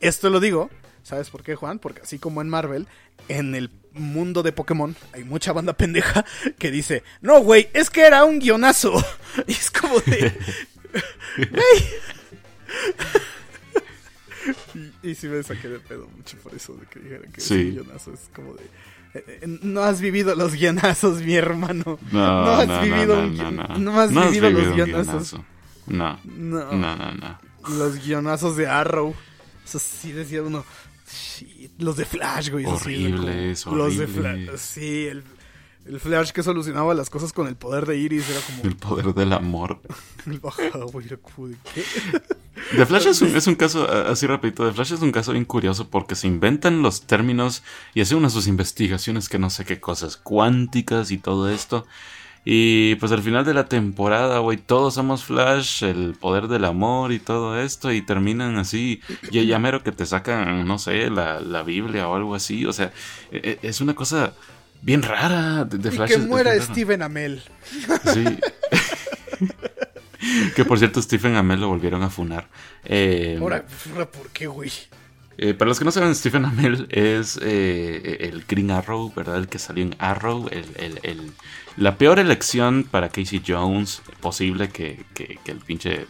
[0.00, 0.70] Esto lo digo,
[1.02, 1.78] ¿sabes por qué, Juan?
[1.78, 2.86] Porque así como en Marvel,
[3.28, 6.24] en el mundo de Pokémon hay mucha banda pendeja
[6.58, 8.92] que dice, no, güey, es que era un guionazo.
[9.46, 10.32] Y es como de...
[11.36, 11.84] "Güey".
[15.02, 17.54] Y, y sí me saqué de pedo mucho por eso de que dijeran que Sí.
[17.54, 18.12] un guionazo.
[18.12, 18.64] Es como de...
[19.14, 21.98] eh, eh, No has vivido los guionazos, mi hermano.
[22.12, 23.78] No, No has no, vivido no, un no, no.
[23.78, 25.32] no has vivido los guionazos.
[25.32, 25.44] guionazo.
[25.86, 26.72] No, No.
[26.72, 27.38] no, no.
[27.76, 29.14] Los guionazos de Arrow.
[29.64, 30.64] Eso sí decía uno.
[31.08, 32.64] "Shit", los de Flash, güey.
[32.64, 34.06] eso sí, Horribles, como- Los de.
[34.06, 34.48] Flash.
[34.58, 35.24] Sí, el,
[35.88, 38.62] el Flash que solucionaba las cosas con el poder de Iris era como.
[38.64, 39.80] El poder del amor.
[40.26, 41.84] Güey, como de, ¿qué?
[42.76, 45.44] The Flash es un, es un caso, así rapidito, The Flash es un caso bien
[45.44, 47.62] curioso porque se inventan los términos
[47.94, 51.86] y hace unas sus investigaciones que no sé qué cosas cuánticas y todo esto.
[52.48, 57.10] Y pues al final de la temporada, güey, todos somos Flash, el poder del amor
[57.12, 59.00] y todo esto, y terminan así,
[59.32, 62.72] y ya mero que te sacan, no sé, la, la Biblia o algo así, o
[62.72, 62.92] sea,
[63.32, 64.32] e- e- es una cosa
[64.82, 65.66] bien rara.
[65.72, 66.60] Y Flash que es- es muera.
[66.60, 67.42] Steven Amell.
[68.12, 68.24] Sí.
[70.56, 72.48] que por cierto, Stephen Amell lo volvieron a funar.
[72.84, 73.64] Eh, Ahora,
[74.06, 74.70] ¿por qué, güey?
[75.38, 79.36] eh, para los que no saben, Stephen Amell es eh, el Green Arrow, ¿verdad?
[79.36, 80.48] El que salió en Arrow.
[80.50, 81.32] El, el- el-
[81.76, 86.06] la peor elección para Casey Jones posible que, que- que el pinche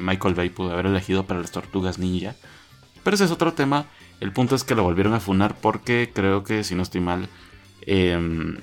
[0.00, 2.34] Michael Bay pudo haber elegido para las tortugas ninja.
[3.04, 3.86] Pero ese es otro tema.
[4.20, 7.28] El punto es que lo volvieron a funar porque creo que, si no estoy mal,
[7.86, 8.58] em,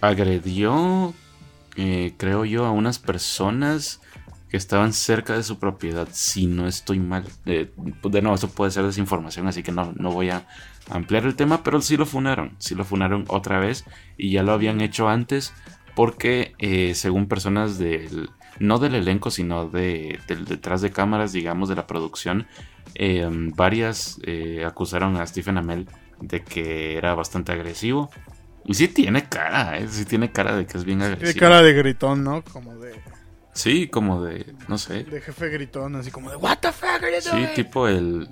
[0.00, 1.14] agredió,
[1.76, 4.00] eh, creo yo, a unas personas
[4.50, 7.24] que estaban cerca de su propiedad, si no estoy mal.
[7.46, 10.46] Eh, de nuevo, eso puede ser desinformación, así que no, no voy a
[10.90, 13.84] ampliar el tema, pero sí lo funaron, sí lo funaron otra vez
[14.16, 15.52] y ya lo habían hecho antes
[15.96, 21.68] porque eh, según personas del, no del elenco, sino de, del detrás de cámaras, digamos,
[21.68, 22.46] de la producción,
[22.94, 25.88] eh, varias eh, acusaron a Stephen Amell
[26.20, 28.10] de que era bastante agresivo.
[28.66, 29.86] Y sí tiene cara, ¿eh?
[29.88, 31.24] sí tiene cara de que es bien agresivo.
[31.32, 32.42] Tiene cara de gritón, ¿no?
[32.42, 33.00] Como de,
[33.52, 35.04] Sí, como de, no sé.
[35.04, 38.28] de jefe gritón, así como de, ¿What the fuck are you Sí, doing?" tipo el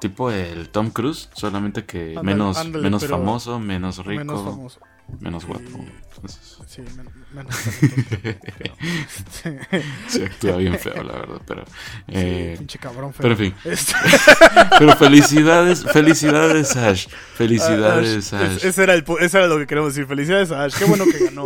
[0.00, 4.80] tipo el Tom Cruise, solamente que Ándale, menos ándale, menos famoso, menos rico, Menos famoso.
[5.20, 5.62] menos guapo.
[6.66, 7.54] Sí, men- menos
[10.08, 11.64] sí actúa bien feo, la verdad, pero
[12.08, 13.22] eh, sí, pinche cabrón feo.
[13.22, 13.54] pero en fin.
[13.72, 13.94] Este-
[14.78, 18.56] pero felicidades, felicidades Ash, felicidades Ah, Ash, Ash.
[18.56, 20.06] es- ese, era el, ese era lo que queremos decir.
[20.08, 20.74] Felicidades Ash.
[20.78, 21.44] Qué bueno que ganó.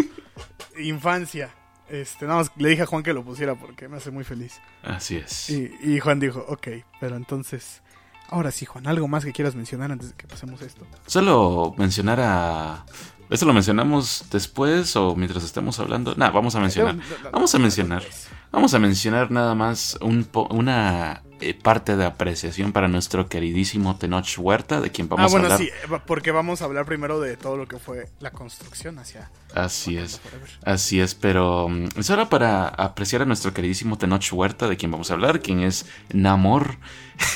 [0.78, 1.50] Infancia.
[1.88, 4.61] Este, nada más le dije a Juan que lo pusiera porque me hace muy feliz.
[4.85, 5.50] Así es.
[5.50, 6.68] Y, y Juan dijo, ok,
[7.00, 7.83] pero entonces...
[8.28, 10.87] Ahora sí, Juan, ¿algo más que quieras mencionar antes de que pasemos esto?
[11.04, 12.87] Solo mencionar a
[13.30, 16.14] ¿Esto lo mencionamos después o mientras estemos hablando?
[16.16, 16.96] Nah, vamos a mencionar.
[17.32, 18.02] Vamos a mencionar.
[18.50, 23.96] Vamos a mencionar nada más un po- una eh, parte de apreciación para nuestro queridísimo
[23.96, 25.60] Tenoch Huerta, de quien vamos ah, bueno, a hablar.
[25.60, 29.30] sí, va- porque vamos a hablar primero de todo lo que fue la construcción hacia...
[29.54, 30.18] Así es.
[30.18, 30.50] Forever.
[30.64, 34.90] Así es, pero mm, es hora para apreciar a nuestro queridísimo Tenoch Huerta, de quien
[34.90, 36.78] vamos a hablar, quien es Namor.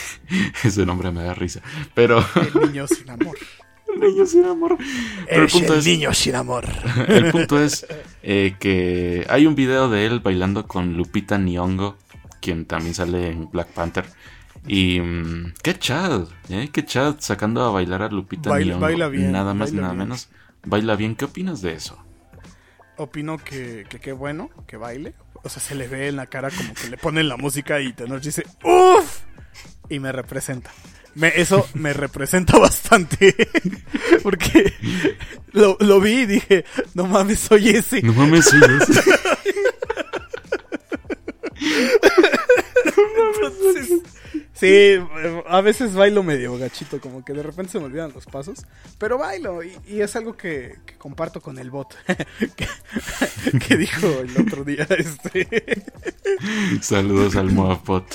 [0.64, 1.61] Ese nombre me da risa.
[1.94, 3.37] Pero El niño sin amor.
[3.94, 4.76] el niño sin amor.
[5.28, 6.64] Pero el punto el es, niño sin amor.
[7.09, 7.87] el punto es
[8.22, 11.96] eh, que hay un video de él bailando con Lupita Nyong'o,
[12.40, 14.04] quien también sale en Black Panther.
[14.66, 16.70] Y mm, qué chad, ¿eh?
[16.72, 18.80] Qué chad sacando a bailar a Lupita Baila- Nyong'o.
[18.80, 20.05] baila bien, Nada más, baila nada bien.
[20.09, 20.28] menos.
[20.64, 21.14] Baila bien.
[21.16, 21.99] ¿Qué opinas de eso?
[22.97, 25.14] Opino que que qué bueno que baile.
[25.42, 27.92] O sea, se le ve en la cara como que le ponen la música y
[27.92, 29.20] Tenoch dice ¡Uf!
[29.89, 30.70] Y me representa.
[31.14, 33.35] Me, eso me representa bastante.
[34.22, 34.72] Porque
[35.53, 36.64] lo, lo vi y dije,
[36.95, 38.03] no mames, soy ese.
[38.03, 39.05] No mames, sí, es-
[43.43, 44.01] Entonces,
[44.53, 44.97] sí,
[45.47, 48.64] a veces bailo medio gachito, como que de repente se me olvidan los pasos,
[48.99, 51.95] pero bailo y, y es algo que, que comparto con el bot
[52.57, 52.68] que,
[53.59, 55.82] que dijo el otro día, este,
[56.80, 58.07] Saludos al Moabot.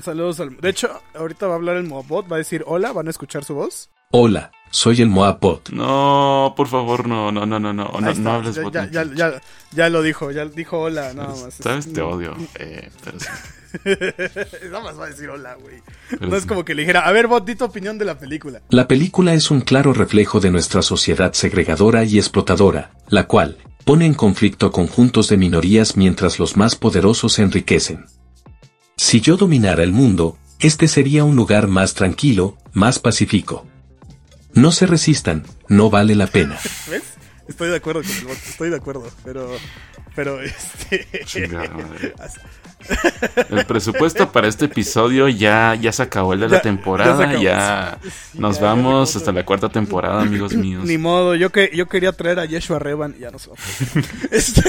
[0.00, 0.56] Saludos al...
[0.56, 3.44] De hecho, ahorita va a hablar el Moabot, va a decir hola, van a escuchar
[3.44, 3.90] su voz.
[4.10, 5.70] Hola, soy el Moabot.
[5.70, 8.74] No, por favor, no, no, no, no, no, no, no hables ya, bot.
[8.74, 9.40] ya, ya, ya,
[9.72, 11.54] ya lo dijo, ya dijo hola, nada más.
[11.54, 12.34] Sabes, te odio.
[12.56, 13.28] Eh, pero sí.
[14.70, 15.82] nada más va a decir hola, güey.
[16.20, 18.60] No es como que le dijera, a ver, bot, di tu opinión de la película.
[18.68, 24.06] La película es un claro reflejo de nuestra sociedad segregadora y explotadora, la cual pone
[24.06, 28.04] en conflicto a conjuntos de minorías mientras los más poderosos se enriquecen.
[29.02, 33.66] Si yo dominara el mundo, este sería un lugar más tranquilo, más pacífico.
[34.54, 36.56] No se resistan, no vale la pena.
[36.88, 37.02] ¿Ves?
[37.48, 39.50] Estoy de acuerdo con el bot, estoy de acuerdo, pero...
[40.14, 41.08] Pero, este...
[43.50, 47.32] El presupuesto para este episodio ya, ya se acabó el de Ya- la temporada.
[47.40, 47.98] ya
[48.34, 50.84] nos ya- vamos hasta la cuarta temporada, amigos míos.
[50.84, 53.56] Ni modo, yo, que, yo quería traer a Yeshua Revan y ya no se va
[53.56, 54.04] a poder.
[54.32, 54.62] Este,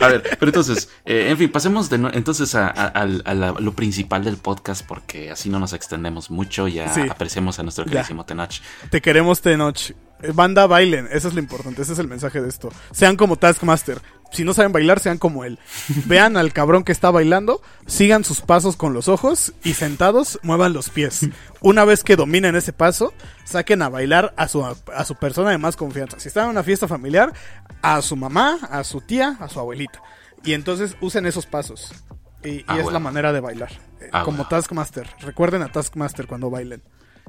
[0.00, 3.34] A ver, pero entonces, eh, en fin, pasemos de nue- entonces a, a- al- a
[3.34, 6.68] la- lo principal del podcast porque así no nos extendemos mucho.
[6.68, 7.02] Ya Sí.
[7.08, 8.60] apreciamos a nuestro queridísimo Tenach.
[8.90, 9.90] te queremos, Tenoch.
[10.20, 11.08] Eh, Banda, bailen.
[11.12, 11.80] Eso es lo importante.
[11.82, 12.70] Ese es el mensaje de esto.
[12.90, 14.00] Sean como Taskmaster.
[14.30, 15.58] Si no saben bailar, sean como él.
[16.06, 20.74] Vean al cabrón que está bailando, sigan sus pasos con los ojos y sentados muevan
[20.74, 21.26] los pies.
[21.60, 23.14] Una vez que dominen ese paso,
[23.44, 26.20] saquen a bailar a su, a su persona de más confianza.
[26.20, 27.32] Si están en una fiesta familiar,
[27.80, 30.02] a su mamá, a su tía, a su abuelita.
[30.44, 31.92] Y entonces usen esos pasos.
[32.44, 32.90] Y, y Ah, es bueno.
[32.92, 33.72] la manera de bailar.
[34.00, 34.48] Eh, Ah, como bueno.
[34.50, 35.08] Taskmaster.
[35.20, 36.82] Recuerden a Taskmaster cuando bailen.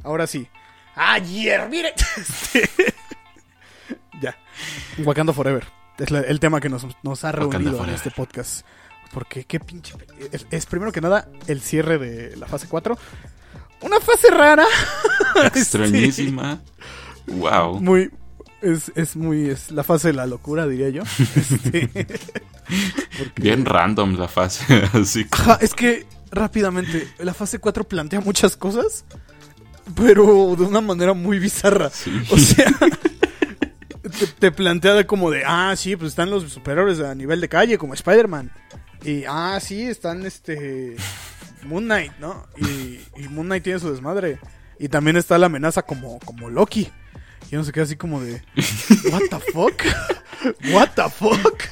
[0.04, 0.48] Ahora sí.
[0.96, 1.94] Ayer, mire.
[2.18, 2.70] Este,
[4.22, 4.36] ya.
[5.04, 5.66] Wakanda Forever.
[6.00, 8.66] Es la- el tema que nos, nos ha reunido en este podcast.
[9.14, 9.94] Porque qué pinche...
[10.32, 12.98] Es, es primero que nada el cierre de la fase 4.
[13.82, 14.66] Una fase rara.
[15.56, 16.62] Extrañísima.
[17.28, 17.80] Wow.
[17.82, 18.12] Muy...
[18.62, 19.50] Es, es muy...
[19.50, 21.04] Es la fase de la locura, diría yo.
[21.36, 21.88] Este,
[23.18, 24.64] porque- Bien random la fase.
[24.94, 29.06] Así que- Ajá, es que rápidamente, la fase 4 plantea muchas cosas,
[29.96, 31.90] pero de una manera muy bizarra.
[31.90, 32.12] Sí.
[32.30, 32.72] O sea,
[34.02, 37.50] te, te plantea de como de, ah, sí, pues están los superhéroes a nivel de
[37.50, 38.52] calle, como Spider-Man.
[39.04, 40.96] Y, ah, sí, están este.
[41.64, 42.46] Moon Knight, ¿no?
[42.58, 44.40] Y, y Moon Knight tiene su desmadre.
[44.80, 46.90] Y también está la amenaza como, como Loki.
[47.52, 48.42] Y uno se queda así como de,
[49.12, 49.84] ¿What the fuck?
[50.74, 51.64] ¿What the fuck?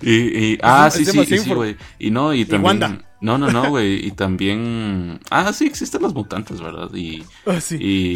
[0.00, 1.76] Y, y- ah, es sí, sí, sí, güey.
[1.98, 2.64] Y no, y también.
[2.82, 3.07] Wanda.
[3.20, 4.06] No, no, no, güey.
[4.06, 5.18] Y también.
[5.30, 6.88] Ah, sí, existen los mutantes, ¿verdad?
[6.94, 7.24] Y.
[7.46, 7.76] Ah, sí.
[7.80, 8.14] Y-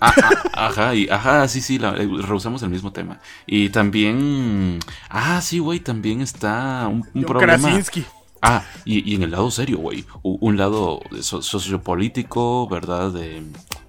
[0.00, 3.20] Ah, ah, ajá, y, ajá, sí, sí, la- eh, rehusamos el mismo tema.
[3.46, 4.78] Y también.
[5.10, 7.58] Ah, sí, güey, también está un, un problema.
[7.68, 8.04] Krasinski.
[8.40, 10.04] Ah, y, y en el lado serio, güey.
[10.22, 13.12] Un lado so- sociopolítico, ¿verdad?
[13.12, 13.42] De.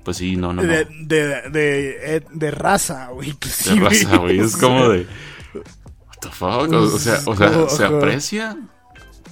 [0.03, 0.67] Pues sí, no, no, no.
[0.67, 3.33] De, de, de, eh, de raza, güey.
[3.49, 4.39] Sí, De raza, güey.
[4.39, 5.07] Es como de.
[5.55, 6.71] What the fuck?
[6.73, 8.57] O, o sea, o sea, se aprecia.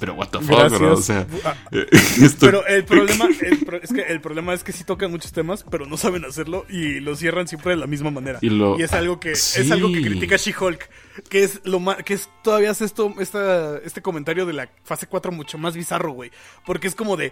[0.02, 0.94] Pero what the fuck, bro?
[0.96, 1.26] O sea.
[1.46, 5.12] Ah, esto- Pero el problema, el pro- es que el problema es que sí tocan
[5.12, 8.40] muchos temas, pero no saben hacerlo y lo cierran siempre de la misma manera.
[8.42, 9.62] Y lo- es algo que Sí.
[9.62, 10.90] es algo que critica She-Hulk,
[11.30, 15.06] que es lo ma- que es todavía hace esto esta, este comentario de la fase
[15.06, 16.32] 4 mucho más bizarro, güey,
[16.66, 17.32] porque es como de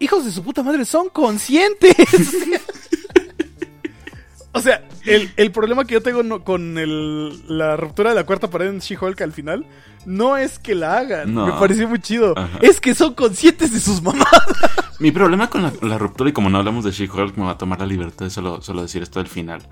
[0.00, 1.94] hijos de su puta madre son conscientes.
[4.58, 8.24] O sea, el, el problema que yo tengo no- con el- la ruptura de la
[8.26, 9.64] cuarta pared en She-Hulk al final
[10.06, 11.46] no es que la hagan, No.
[11.46, 12.34] me pareció muy chido.
[12.36, 12.58] Ajá.
[12.62, 14.26] Es que son conscientes de sus mamás.
[15.00, 17.58] Mi problema con la, la ruptura, y como no hablamos de She-Hulk, me va a
[17.58, 19.62] tomar la libertad de solo, solo decir esto al final.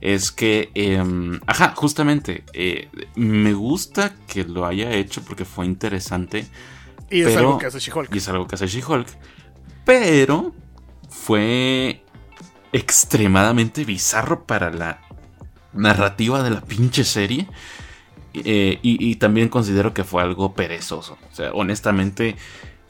[0.00, 6.46] Es que, em, ajá, justamente, eh, me gusta que lo haya hecho porque fue interesante.
[7.10, 8.14] Y es Pero- algo que hace She-Hulk.
[8.14, 9.08] Y es algo que hace She-Hulk.
[9.84, 10.52] Pero
[11.08, 12.02] fue
[12.76, 15.00] extremadamente bizarro para la
[15.72, 17.46] narrativa de la pinche serie.
[18.34, 21.16] Eh, y, y también considero que fue algo perezoso.
[21.32, 22.36] O sea, honestamente,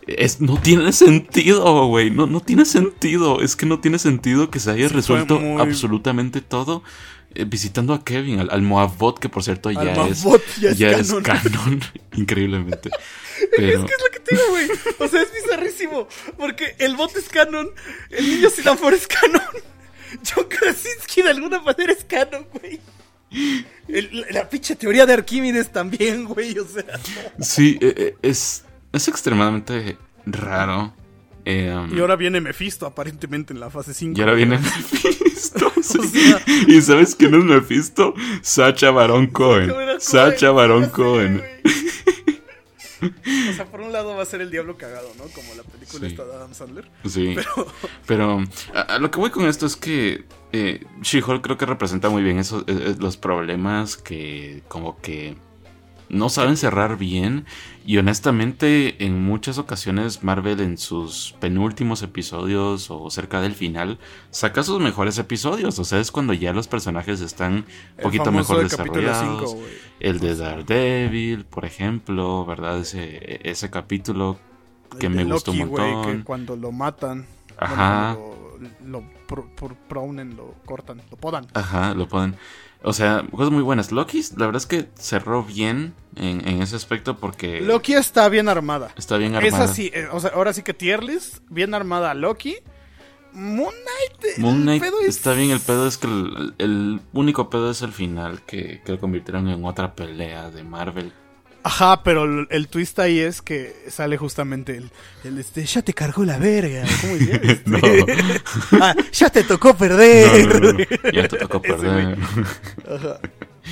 [0.07, 2.11] es, no tiene sentido, güey.
[2.11, 3.41] No, no tiene sentido.
[3.41, 6.83] Es que no tiene sentido que se haya Sí, resuelto muy- absolutamente todo
[7.35, 10.25] eh, visitando a Kevin, al, al Moabot, que por cierto ya, es,
[10.61, 11.23] ya es ya es canon.
[11.23, 11.81] canon.
[12.17, 12.91] Increíblemente.
[13.57, 14.67] Pero, Es que es lo que te digo, güey.
[14.99, 16.09] O sea, es bizarrísimo.
[16.39, 17.69] Porque el bot es canon.
[18.11, 19.43] El niño sin amor es canon.
[20.25, 22.81] John Krasinski de alguna manera es canon, güey.
[23.89, 26.59] El- la, la pinche teoría de Arquímedes también, güey.
[26.59, 26.85] O sea,
[27.39, 27.45] no.
[27.45, 29.97] Sí, eh, eh, es, es extremadamente
[30.27, 30.95] raro.
[31.45, 34.19] Eh, um, Y ahora viene Mephisto, aparentemente, en la fase 5.
[34.19, 35.73] y ahora viene Mephisto.
[35.83, 35.99] sí.
[35.99, 38.15] O sea- ¿Y sabes quién es Mephisto?
[38.43, 39.73] Sacha Baron Cohen.
[40.01, 41.43] Sacha Baron Cohen.
[43.03, 45.25] O sea, por un lado va a ser el diablo cagado, ¿no?
[45.35, 46.07] Como la película Sí.
[46.07, 46.91] esta de Adam Sandler.
[47.07, 47.35] Sí.
[47.35, 47.67] Pero,
[48.07, 48.45] Pero
[48.75, 52.23] a, a lo que voy con esto es que eh, She-Hulk creo que representa muy
[52.23, 55.37] bien esos, eh, eh, los problemas que como que
[56.09, 57.45] no saben cerrar bien.
[57.85, 63.99] Y honestamente, en muchas ocasiones Marvel en sus penúltimos episodios o cerca del final
[64.31, 65.79] saca sus mejores episodios.
[65.79, 69.51] O sea, es cuando ya los personajes están un poquito mejor desarrollados.
[69.53, 69.65] cinco,
[70.01, 72.81] el de Daredevil, por ejemplo, ¿verdad?
[72.81, 74.39] Ese, ese capítulo
[74.99, 76.19] que El me gustó Loki, güey, montón.
[76.19, 77.27] que cuando lo matan,
[77.57, 78.15] Ajá.
[78.15, 78.37] bueno,
[78.83, 81.47] lo, lo pro- pro- prounen, lo cortan, lo podan.
[81.55, 82.37] Ajá, lo ponen.
[82.83, 83.91] O sea, cosas muy buenas.
[83.93, 88.49] Loki, la verdad es que cerró bien en, en ese aspecto porque Loki está bien
[88.49, 88.93] armada.
[88.97, 89.73] está bien armada.
[89.77, 92.57] Eh, o sea, ahora sí que tier list, bien armada Loki.
[93.33, 97.01] Moon Knight, Moon el Knight pedo es- está bien, el pedo es que el, el
[97.13, 101.13] único pedo es el final, que, que lo convirtieron en otra pelea de Marvel.
[101.67, 104.89] Ajá, pero el, el twist ahí es que sale justamente el,
[105.25, 106.85] el este, ya te cargó la verga.
[107.01, 107.15] ¿Cómo?
[107.43, 107.79] Este, No.
[108.81, 110.47] ah, ya te tocó perder.
[110.63, 110.79] no, no,
[111.13, 112.17] Ya te tocó perder.
[112.89, 113.19] Ajá.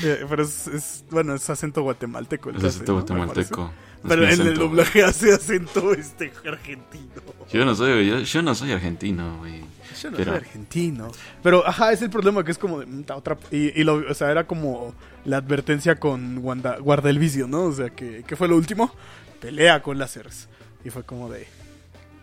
[0.02, 2.50] Eh, Pero es, es- bueno, es acento guatemalteco.
[2.50, 3.70] el Es acento guatemalteco.
[4.06, 7.22] Pero en el doblaje hace acento este argentino.
[7.52, 9.62] Yo no soy, yo, yo no soy argentino, güey.
[9.94, 11.08] Yo no Pero- soy argentino.
[11.42, 13.36] Pero, ajá, es el problema que es como de otra.
[13.50, 17.64] Y, y lo, o sea, era como la advertencia con Wanda, guarda el vicio, ¿no?
[17.64, 18.92] O sea, que, que fue lo último.
[19.40, 20.48] Pelea con láseres.
[20.84, 21.46] Y fue como de.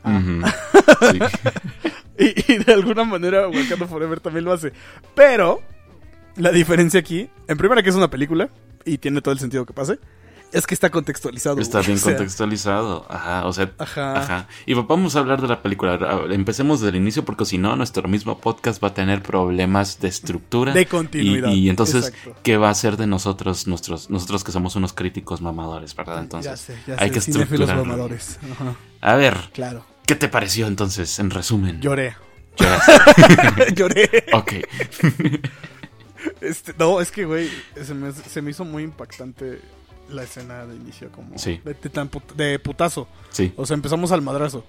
[1.11, 1.19] Sí.
[2.19, 4.73] Y, y de alguna manera Wakanda Forever también lo hace.
[5.15, 5.61] Pero,
[6.35, 8.49] la diferencia aquí, en primera que es una película,
[8.85, 9.97] y tiene todo el sentido que pase,
[10.51, 11.59] es que está contextualizado.
[11.59, 11.87] Está güey.
[11.87, 13.05] bien O sea, contextualizado.
[13.09, 13.71] Ajá, o sea.
[13.77, 14.19] Ajá.
[14.19, 14.47] Ajá.
[14.65, 15.97] Y vamos a hablar de la película.
[16.29, 20.73] Empecemos del inicio porque si no, nuestro mismo podcast va a tener problemas de estructura.
[20.73, 22.35] De continuidad, Y, y entonces, exacto.
[22.43, 26.15] ¿qué va a hacer de nosotros, nuestros, nosotros que somos unos críticos mamadores, verdad?
[26.15, 27.85] ya Entonces, sé, ya hay sé, que cinéfilos estructurarlo.
[27.85, 28.39] mamadores.
[28.51, 29.85] Ajá, A ver, claro.
[30.05, 31.79] ¿qué te pareció entonces, en resumen?
[31.81, 32.15] Lloré.
[32.57, 33.73] Lloraste.
[33.75, 34.25] Lloré.
[34.33, 34.53] ok.
[36.39, 37.49] Este, no, es que, güey,
[37.83, 39.59] se me, se me hizo muy impactante
[40.11, 41.61] la escena de inicio, como Sí.
[42.35, 43.07] de, putazo.
[43.29, 43.53] Sí.
[43.57, 44.65] O sea, empezamos al madrazo.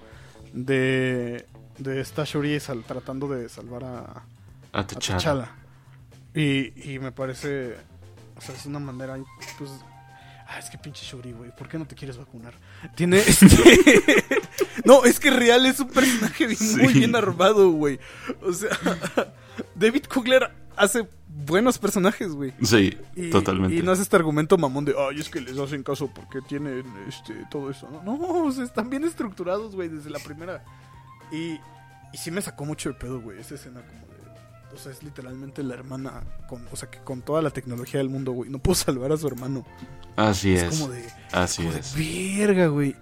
[0.53, 1.47] De,
[1.79, 4.23] de esta Shuri sal- tratando de salvar a,
[4.73, 5.51] A T'Challa.
[6.35, 7.77] Y, y me parece,
[8.37, 9.17] o sea, es una manera,
[9.59, 9.71] pues...
[10.49, 12.53] Ah, es que pinche Shuri, güey, ¿por qué no te quieres vacunar?
[12.95, 13.47] Tiene este...
[14.85, 16.47] no, es que real es un personaje
[16.83, 17.99] muy bien armado, güey.
[18.43, 18.69] O sea,
[19.75, 21.09] David Kugler hace
[21.47, 22.53] buenos personajes, güey.
[22.63, 23.77] Sí, Y, totalmente.
[23.77, 26.85] Y no es este argumento mamón de, ay, es que les hacen caso porque tienen
[27.09, 27.89] este, todo eso.
[27.91, 30.65] No, no o sea, están bien estructurados, güey, desde la primera.
[31.31, 31.53] Y,
[32.13, 34.75] y sí me sacó mucho de pedo, güey, esa escena como de...
[34.75, 38.09] O sea, es literalmente la hermana, con, o sea, que con toda la tecnología del
[38.09, 39.67] mundo, güey, no pudo salvar a su hermano.
[40.17, 40.79] Así Es, es.
[40.81, 41.95] como de, Así como de, es.
[42.39, 42.97] verga, güey.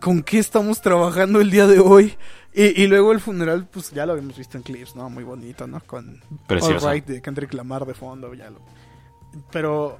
[0.00, 2.14] ¿Con qué estamos trabajando el día de hoy?
[2.52, 5.08] Y, y luego el funeral, pues ya lo habíamos visto en clips, ¿no?
[5.10, 5.80] Muy bonito, ¿no?
[5.80, 6.88] Con Preciosa.
[6.88, 8.60] All Right de Kendrick Lamar de fondo, ya lo.
[9.52, 9.98] Pero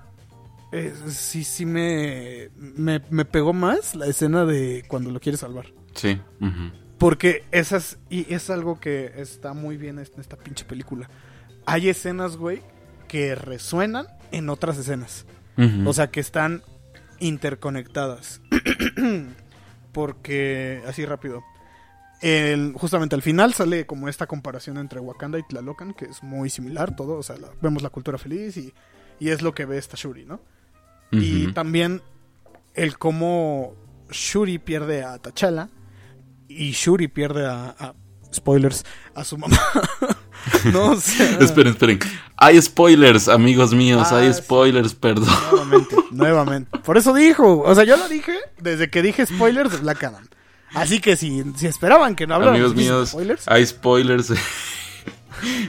[0.72, 5.66] eh, sí, sí me, me, me pegó más la escena de cuando lo quiere salvar.
[5.94, 6.20] Sí.
[6.99, 11.09] Porque esas, y es algo que está muy bien en esta pinche película.
[11.64, 12.62] Hay escenas, güey,
[13.07, 15.26] que resuenan en otras escenas.
[15.86, 16.62] O sea, que están
[17.18, 18.40] interconectadas.
[19.92, 21.42] Porque, así rápido.
[22.20, 26.50] El- justamente al final sale como esta comparación entre Wakanda y Tlalocan, que es muy
[26.50, 27.14] similar todo.
[27.18, 28.72] O sea, la- vemos la cultura feliz y,
[29.20, 30.40] y es lo que ve esta Shuri, ¿no?
[31.10, 32.02] Y también
[32.74, 33.74] el cómo
[34.10, 35.68] Shuri pierde a T'Challa
[36.48, 37.94] y Shuri pierde a, a-
[38.32, 39.58] spoilers a su mamá.
[40.72, 41.98] no, o sea, Esperen, esperen.
[42.36, 44.06] Hay spoilers, amigos míos.
[44.10, 44.42] Ah, hay sí.
[44.42, 45.28] spoilers, perdón.
[45.50, 46.78] nuevamente, nuevamente.
[46.80, 50.26] Por eso dijo, o sea, yo lo dije desde que dije spoilers de Black Adam.
[50.74, 54.32] Así que si, si esperaban que no habláramos Amigos míos, spoilers, hay spoilers.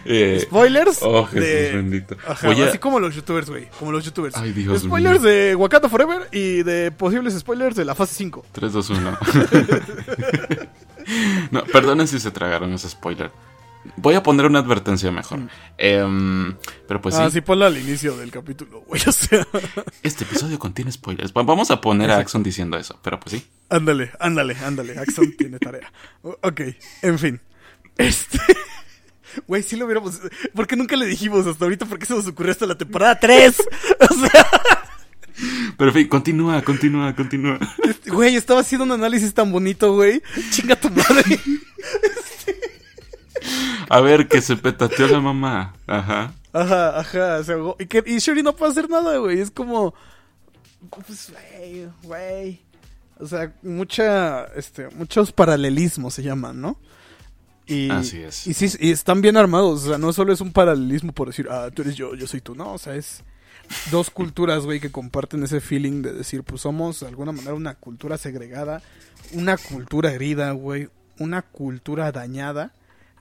[0.03, 2.17] Eh, spoilers oh, Jesús de bendito.
[2.27, 4.35] Ajá, Voy a- así como los youtubers, güey, como los youtubers.
[4.35, 5.29] Ay, Dios spoilers mío.
[5.29, 8.45] de Wakanda Forever y de posibles spoilers de la fase 5.
[8.51, 9.17] 3, 2, 1.
[11.51, 13.31] no, perdonen si se tragaron ese spoiler.
[13.95, 15.39] Voy a poner una advertencia mejor.
[15.77, 16.55] Em,
[16.87, 17.25] pero pues sí, Mm.
[17.25, 19.45] ah, sí, ponla al inicio del capítulo, güey, o sea.
[20.03, 21.31] este episodio contiene spoilers.
[21.33, 22.17] Va- Vamos a poner a.
[22.17, 23.47] Axon diciendo eso, pero pues sí.
[23.69, 24.97] Ándale, ándale, ándale.
[24.99, 25.91] Axon tiene tarea.
[26.23, 26.61] Ok,
[27.01, 27.41] en fin.
[27.97, 28.39] Este.
[29.47, 30.19] Güey, sí lo hubiéramos.
[30.55, 31.85] ¿Por qué nunca le dijimos hasta ahorita?
[31.85, 33.55] ¿Por qué se nos ocurrió hasta la temporada 3?
[34.09, 34.47] O sea,
[35.77, 37.59] Pero en fin, continúa, continúa, continúa.
[37.87, 40.21] este, güey, estaba haciendo un análisis tan bonito, güey.
[40.49, 41.39] Chinga tu madre.
[43.89, 45.73] A ver, que se petateó la mamá.
[45.87, 46.33] Ajá.
[46.53, 47.55] Ajá, ajá, se.
[47.79, 49.39] Y, que, y Shuri no puede hacer nada, güey.
[49.39, 49.93] Es como.
[50.89, 52.61] Pues, güey, güey.
[53.19, 54.45] O sea, mucha.
[54.55, 56.79] Este, muchos paralelismos se llaman, ¿no?
[57.67, 58.47] Y, Así es.
[58.47, 59.83] Y sí, y están bien armados.
[59.83, 62.41] O sea, no solo es un paralelismo por decir, ah, tú eres yo, yo soy
[62.41, 62.55] tú.
[62.55, 63.23] No, o sea, es.
[63.91, 67.75] dos culturas, güey, que comparten ese feeling de decir, pues somos de alguna manera una
[67.75, 68.81] cultura segregada,
[69.33, 72.73] una cultura herida, güey, una cultura dañada,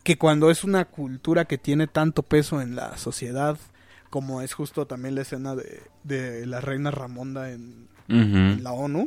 [0.08, 3.58] que cuando es una cultura que tiene tanto peso en la sociedad,
[4.08, 9.06] como es justo también la escena de, de la reina Ramonda en, la ONU,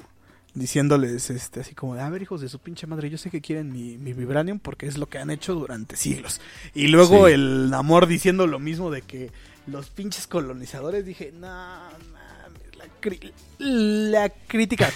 [0.53, 3.41] diciéndoles este así como, de, a ver hijos de su pinche madre, yo sé que
[3.41, 6.39] quieren mi, mi vibranium porque es lo que han hecho durante siglos.
[6.75, 7.33] Y luego Sí.
[7.33, 9.31] el amor diciendo lo mismo de que
[9.65, 14.91] los pinches colonizadores, dije, no, mames, la, cri- la crítica.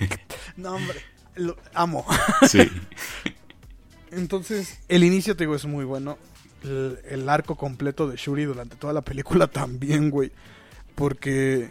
[0.56, 0.98] no, hombre,
[1.36, 2.04] lo amo.
[2.48, 2.68] Sí.
[4.16, 6.18] Entonces, el inicio, te digo, es muy bueno.
[6.62, 10.30] El, el arco completo de Shuri durante toda la película también, güey.
[10.94, 11.70] Porque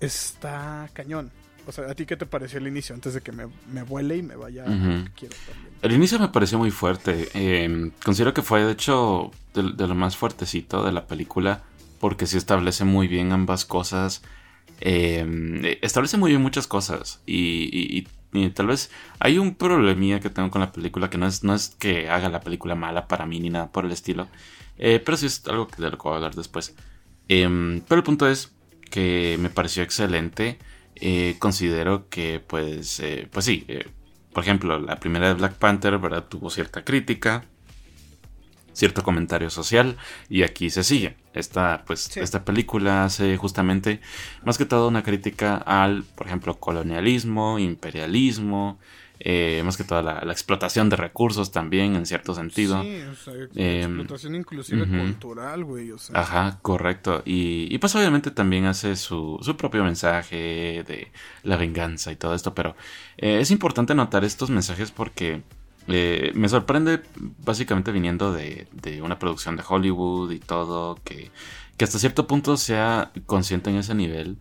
[0.00, 1.30] está cañón.
[1.66, 2.94] O sea, ¿a ti qué te pareció el inicio?
[2.94, 5.74] Antes de que me, me vuele y me vaya que quiero también.
[5.80, 7.28] El inicio me pareció muy fuerte.
[7.34, 11.62] eh, considero que fue, de hecho, de, de lo más fuertecito de la película.
[12.00, 14.22] Porque sí establece muy bien ambas cosas.
[14.80, 17.20] eh, establece muy bien muchas cosas.
[17.24, 21.08] Y, y- y- y tal vez hay un problemilla que tengo con la película.
[21.10, 23.84] Que no es, no es que haga la película mala para mí ni nada por
[23.84, 24.28] el estilo.
[24.78, 26.74] eh, pero sí es algo de lo que voy a hablar después.
[27.28, 28.54] Em, pero el punto es
[28.90, 30.58] que me pareció excelente.
[30.96, 33.66] Eh, considero que, pues, eh, pues sí,
[34.32, 36.24] por ejemplo, la primera de Black Panther, ¿verdad?
[36.28, 37.44] Tuvo cierta crítica,
[38.74, 39.96] cierto comentario social,
[40.28, 41.16] y aquí se sigue.
[41.32, 42.20] Esta, pues, Sí.
[42.20, 44.00] esta película hace justamente,
[44.44, 48.78] más que todo, una crítica al, por ejemplo, colonialismo, imperialismo,
[49.20, 52.82] eh, más que todo la, la explotación de recursos también, en cierto sentido.
[52.82, 55.92] Sí, o sea, Em, explotación inclusive cultural, güey.
[55.92, 57.22] O sea, Ajá, correcto.
[57.24, 61.12] Y, y pues obviamente también hace su, su propio mensaje de
[61.44, 62.74] la venganza y todo esto, pero
[63.16, 65.42] eh, es importante notar estos mensajes porque
[65.88, 67.02] eh, me sorprende
[67.44, 68.66] básicamente viniendo de,
[69.02, 71.30] una producción de Hollywood y todo, que,
[71.80, 74.38] hasta cierto punto sea consciente en ese nivel,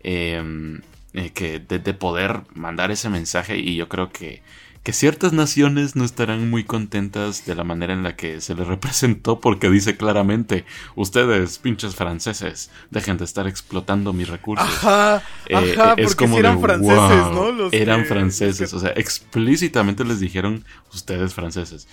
[0.00, 0.80] eh,
[1.12, 4.42] eh, que de poder mandar ese mensaje y yo creo que
[4.82, 8.66] que ciertas naciones no estarán muy contentas de la manera en la que se les
[8.66, 10.64] representó porque dice claramente,
[10.96, 14.66] ustedes, pinches franceses, dejen de estar explotando mis recursos.
[14.66, 17.34] Ajá, Eh, ajá, es porque como eran de, franceses, "Wow".
[17.34, 17.52] ¿no?
[17.52, 20.64] Los eran que- franceses, que- o sea, explícitamente les dijeron
[20.94, 21.86] ustedes franceses.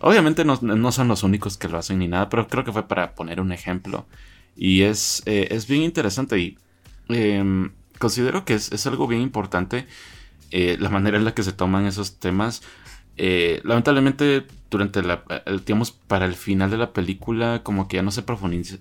[0.00, 2.86] Obviamente no, no son los únicos que lo hacen ni nada, pero creo que fue
[2.86, 4.06] para poner un ejemplo.
[4.54, 6.58] Y es, eh, es bien interesante y
[7.08, 9.86] em, considero que es, es algo bien importante
[10.50, 12.62] eh, la manera en la que se toman esos temas.
[13.18, 15.24] Eh, lamentablemente, durante la,
[15.64, 18.76] digamos, para el final de la película, como que ya no se profundiza,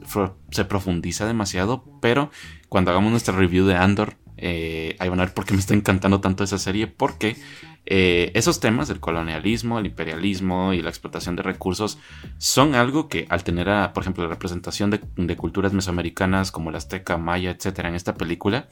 [0.52, 2.32] se profundiza demasiado, pero
[2.68, 5.74] cuando hagamos nuestra review de Andor, eh, ahí van a ver por qué me está
[5.74, 7.38] encantando tanto esa serie, porque
[7.86, 12.00] eh, esos temas, el colonialismo, el imperialismo y la explotación de recursos,
[12.38, 16.80] son algo que al tener, a, por ejemplo, la representación de, culturas mesoamericanas como la
[16.80, 18.68] azteca, maya, etcétera, en esta película,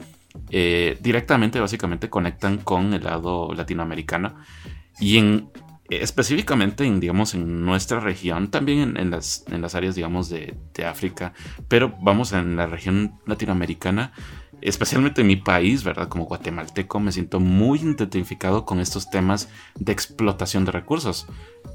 [0.50, 4.34] eh, directamente, básicamente, conectan con el lado latinoamericano.
[4.98, 5.50] Y en
[5.90, 10.56] específicamente en, digamos, en nuestra región, también en, en las, en las áreas, digamos, de,
[10.74, 11.34] de África,
[11.68, 14.12] pero vamos en la región latinoamericana,
[14.60, 16.08] especialmente en mi país, ¿verdad?
[16.08, 19.48] Como guatemalteco, me siento muy identificado con estos temas
[19.78, 21.26] de explotación de recursos.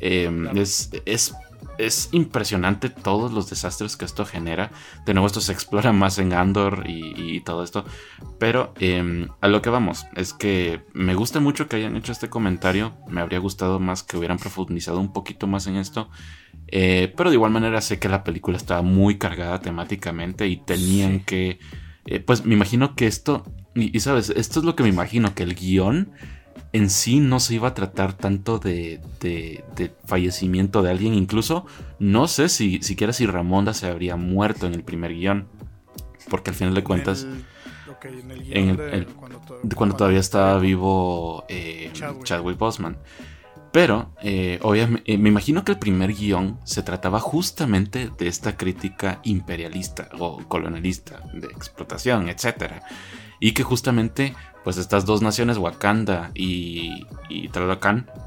[0.02, 1.34] Eh, es, es,
[1.78, 4.72] es impresionante todos los desastres que esto genera.
[5.06, 7.86] De nuevo, esto se explora más en Andor y, y todo esto.
[8.38, 12.30] Pero eh, a lo que vamos, es que me gusta mucho que hayan hecho este
[12.30, 12.94] comentario.
[13.08, 16.10] Me habría gustado más que hubieran profundizado un poquito más en esto.
[16.72, 21.20] Eh, pero de igual manera sé que la película estaba muy cargada temáticamente y tenían
[21.20, 21.24] Sí.
[21.26, 21.60] que...
[22.16, 23.44] eh, pues me imagino que esto...
[23.76, 26.12] Y, y sabes, esto es lo que me imagino, que el guion
[26.74, 31.14] en sí no se iba a tratar tanto de, de- de fallecimiento de alguien.
[31.14, 31.66] Incluso
[32.00, 35.48] no sé si siquiera si Ramonda se habría muerto en el primer guion.
[36.30, 39.06] Porque al final de cuentas, En el, ok, en el en guion el- de el-
[39.08, 42.24] cuando, to- de cuando todavía estaba vivo eh, Chadwick.
[42.26, 42.58] Chadwick.
[42.58, 42.98] Boseman.
[43.72, 49.20] Pero, eh, obviamente, me imagino que el primer guion se trataba justamente de esta crítica
[49.24, 52.82] imperialista o colonialista, de explotación, etcétera.
[53.40, 57.50] Y que justamente, pues estas dos naciones, Wakanda y, y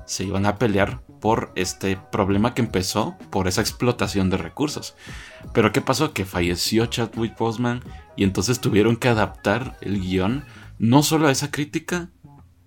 [0.07, 4.97] se iban a pelear por este problema que empezó por esa explotación de recursos.
[5.53, 6.13] Pero ¿qué pasó?
[6.13, 7.83] Que falleció Chadwick Boseman
[8.17, 10.45] y entonces tuvieron que adaptar el guion
[10.79, 12.11] no solo a esa crítica,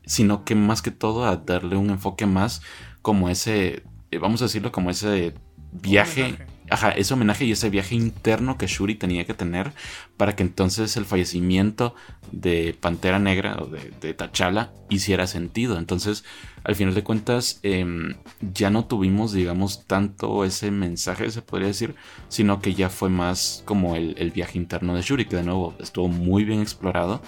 [0.05, 2.61] sino que más que todo a darle un enfoque más
[3.01, 5.33] como ese, eh, vamos a decirlo, como ese
[5.71, 6.37] viaje,
[6.69, 9.73] ajá, ese homenaje y ese viaje interno que Shuri tenía que tener
[10.17, 11.93] para que entonces el fallecimiento
[12.31, 15.77] de Pantera Negra o de, de T'Challa hiciera sentido.
[15.77, 16.23] Entonces,
[16.63, 18.15] al final de cuentas, em,
[18.53, 21.95] ya no tuvimos, digamos, tanto ese mensaje, se podría decir,
[22.29, 25.75] sino que ya fue más como el, el viaje interno de Shuri, que de nuevo
[25.79, 27.21] estuvo muy bien explorado.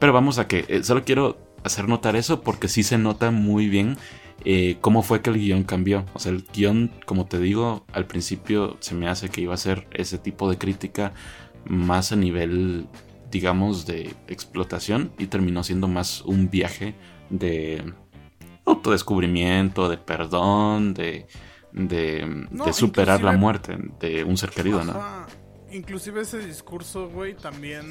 [0.00, 3.68] Pero vamos a que, eh, solo quiero hacer notar eso porque sí se nota muy
[3.68, 3.96] bien
[4.44, 6.06] eh, cómo fue que el guion cambió.
[6.14, 9.58] O sea, el guion, como te digo, al principio se me hace que iba a
[9.58, 11.12] ser ese tipo de crítica
[11.66, 12.86] más a nivel,
[13.30, 16.94] digamos, de explotación y terminó siendo más un viaje
[17.28, 17.92] de
[18.64, 21.26] autodescubrimiento, de perdón, de,
[21.72, 24.92] de, No, de superar la muerte de un ser querido, ¿no?
[24.92, 25.26] Ajá.
[25.72, 27.86] Inclusive ese discurso, güey, también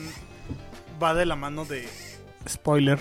[1.02, 1.88] va de la mano de
[2.48, 3.00] spoiler.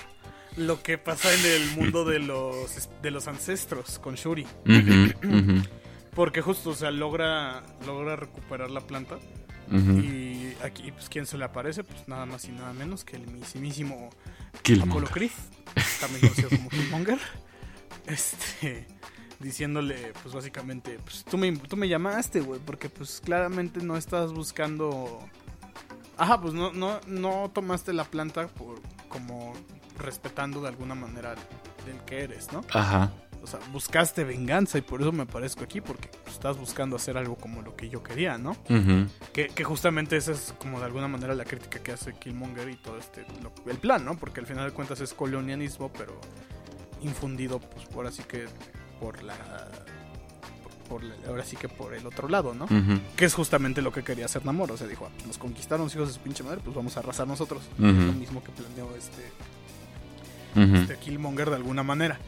[0.57, 4.47] Lo que pasa en el mundo de los de los ancestros con Shuri.
[6.15, 9.19] Porque justo, o sea, logra, logra recuperar la planta.
[9.71, 11.85] Y aquí, pues, ¿quién se le aparece?
[11.85, 14.11] Pues nada más y nada menos que el mismísimo.
[14.83, 15.31] Apollo Creed,
[16.01, 17.19] también conocido como Killmonger.
[18.07, 18.87] Este,
[19.39, 24.33] diciéndole, pues básicamente, pues tú me, tú me llamaste, güey, porque pues claramente no estás
[24.33, 25.29] buscando...
[26.19, 29.53] Ajá, pues no, no, no tomaste la planta por como
[29.99, 31.35] respetando de alguna manera
[31.87, 32.61] del que eres, ¿no?
[32.75, 33.11] Ajá.
[33.43, 37.37] O sea, buscaste venganza y por eso me aparezco aquí, porque estás buscando hacer algo
[37.37, 38.51] como lo que yo quería, ¿no?
[38.69, 39.07] ujú.
[39.33, 42.77] Que, que justamente esa es como de alguna manera la crítica que hace Killmonger y
[42.77, 44.19] todo este lo- el plan, ¿no?
[44.19, 46.21] Porque al final de cuentas es colonialismo, pero
[47.01, 48.47] infundido pues por así que
[49.01, 49.35] por la
[50.89, 52.67] por, ahora sí que por el otro lado, ¿no?
[53.17, 55.95] Que es justamente lo que quería hacer Namor, o sea, dijo, "Ah, nos conquistaron los
[55.95, 57.63] hijos de su pinche madre, pues vamos a arrasar nosotros.
[57.79, 57.87] Ujú.
[57.87, 59.31] Lo mismo que planeó este
[60.83, 62.19] este Killmonger de alguna manera.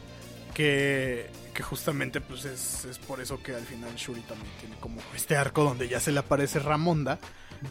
[0.53, 5.01] Que, que justamente pues es, es por eso que al final Shuri también tiene como
[5.15, 7.19] este arco donde ya se le aparece Ramonda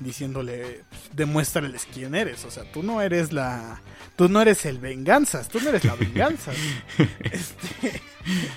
[0.00, 2.44] diciéndole, pues, demuéstrales quién eres.
[2.44, 3.82] O sea, tú no eres la...
[4.16, 6.52] Tú no eres el venganzas, tú no eres la venganza.
[7.20, 8.00] este,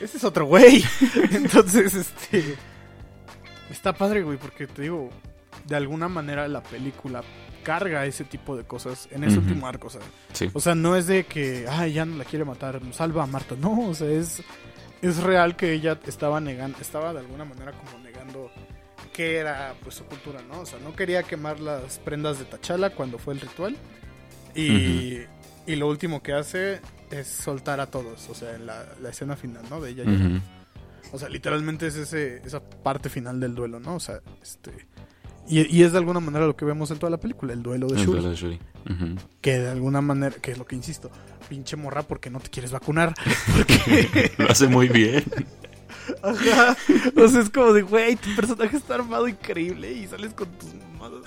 [0.01, 0.83] ese es otro güey.
[1.31, 2.55] Entonces, este...
[3.69, 5.09] Está padre, güey, porque te digo,
[5.65, 7.23] de alguna manera la película
[7.63, 9.87] carga ese tipo de cosas en ese último arco.
[9.87, 10.01] O sea,
[10.33, 10.49] Sí.
[10.53, 13.55] o sea, no es de que, ay, ya no la quiere matar, salva a Marta.
[13.57, 14.43] No, o sea, es,
[15.01, 18.51] es real que ella estaba negando, estaba de alguna manera como negando
[19.13, 20.61] que era pues su cultura, ¿no?
[20.61, 23.77] O sea, no quería quemar las prendas de Tachala cuando fue el ritual.
[24.55, 25.19] Y,
[25.65, 26.79] y lo último que hace
[27.19, 29.81] es soltar a todos, o sea, en la, la escena final, ¿no?
[29.81, 30.03] De ella.
[30.03, 30.39] Ujú.
[31.11, 33.95] O sea, literalmente es ese, esa parte final del duelo, ¿no?
[33.95, 34.71] O sea, este...
[35.47, 37.87] Y, y es de alguna manera lo que vemos en toda la película, el duelo
[37.87, 38.59] de El Shuri duelo de Shuri.
[39.41, 41.11] Que de alguna manera, que es lo que insisto,
[41.49, 43.13] pinche morra porque no te quieres vacunar.
[43.55, 45.23] Porque, Lo hace muy bien.
[46.23, 46.75] ajá,
[47.15, 50.73] o sea, es como de, güey, tu personaje está armado increíble y sales con tus
[50.73, 51.23] mamadas.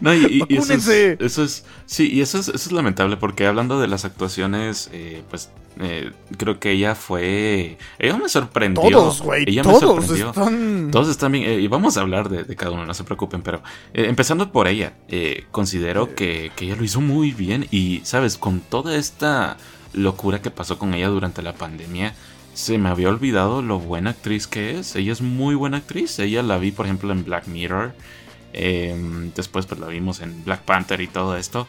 [0.00, 1.16] No, y, eso, es, ¡Vacúnense!
[1.20, 5.22] eso es- sí, y eso es, eso es lamentable porque hablando de las actuaciones, eh,
[5.30, 8.82] pues eh, creo que ella fue, ella me sorprendió.
[8.90, 10.28] Todos, güey, ella me todos sorprendió.
[10.30, 10.90] están...
[10.90, 13.42] Todos están bien, eh, y vamos a hablar de, de cada uno, no se preocupen,
[13.42, 13.62] pero
[13.94, 14.94] eh, empezando por ella,
[15.50, 19.56] considero que, que ella lo hizo muy bien y, sabes, con toda esta
[19.92, 22.14] locura que pasó con ella durante la pandemia,
[22.54, 24.94] se me había olvidado lo buena actriz que es.
[24.94, 27.94] Ella es muy buena actriz, ella la vi, por ejemplo, en Black Mirror,
[28.52, 28.94] eh,
[29.34, 31.68] después pues la vimos en Black Panther y todo esto,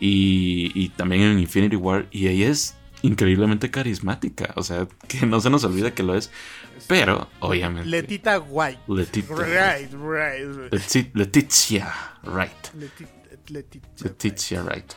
[0.00, 5.40] y, y también en Infinity War, y ella es increíblemente carismática, o sea, que no
[5.40, 6.30] se nos olvida que lo es,
[6.86, 7.88] pero obviamente...
[7.88, 8.80] Letita White.
[8.88, 9.34] Letita.
[9.34, 10.72] Right, right.
[10.72, 11.92] Leti- Leticia
[12.24, 12.74] Wright.
[12.78, 13.06] Leti-
[13.48, 13.88] Letita.
[14.02, 14.92] Leticia Wright.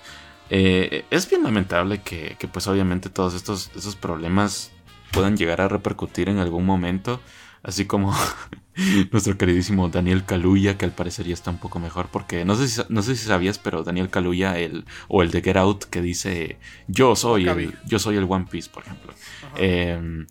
[0.50, 4.72] Eh, es bien lamentable que, que, pues obviamente todos estos, estos problemas
[5.12, 7.22] puedan llegar a repercutir en algún momento.
[7.62, 8.16] Así como
[9.12, 12.08] nuestro queridísimo Daniel Kaluuya, que al parecer ya está un poco mejor.
[12.12, 15.42] Porque no sé si, no sé si sabías, pero Daniel Kaluuya, el, o el de
[15.42, 16.58] Get Out, que dice
[16.88, 19.14] yo soy el, yo soy el One Piece, por ejemplo.
[19.56, 20.26] Eh,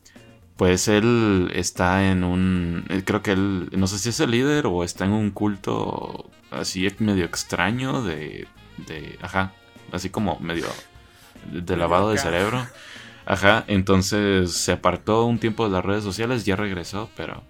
[0.57, 2.84] pues él está en un.
[2.90, 3.68] eh, Creo que él.
[3.72, 8.49] No sé si es el líder o está en un culto así medio extraño de.
[8.88, 9.53] de ajá.
[9.92, 10.66] Así como medio.
[11.53, 12.66] de lavado de cerebro.
[13.24, 13.64] Ajá.
[13.68, 17.44] Entonces se apartó un tiempo de las redes sociales, ya regresó, pero.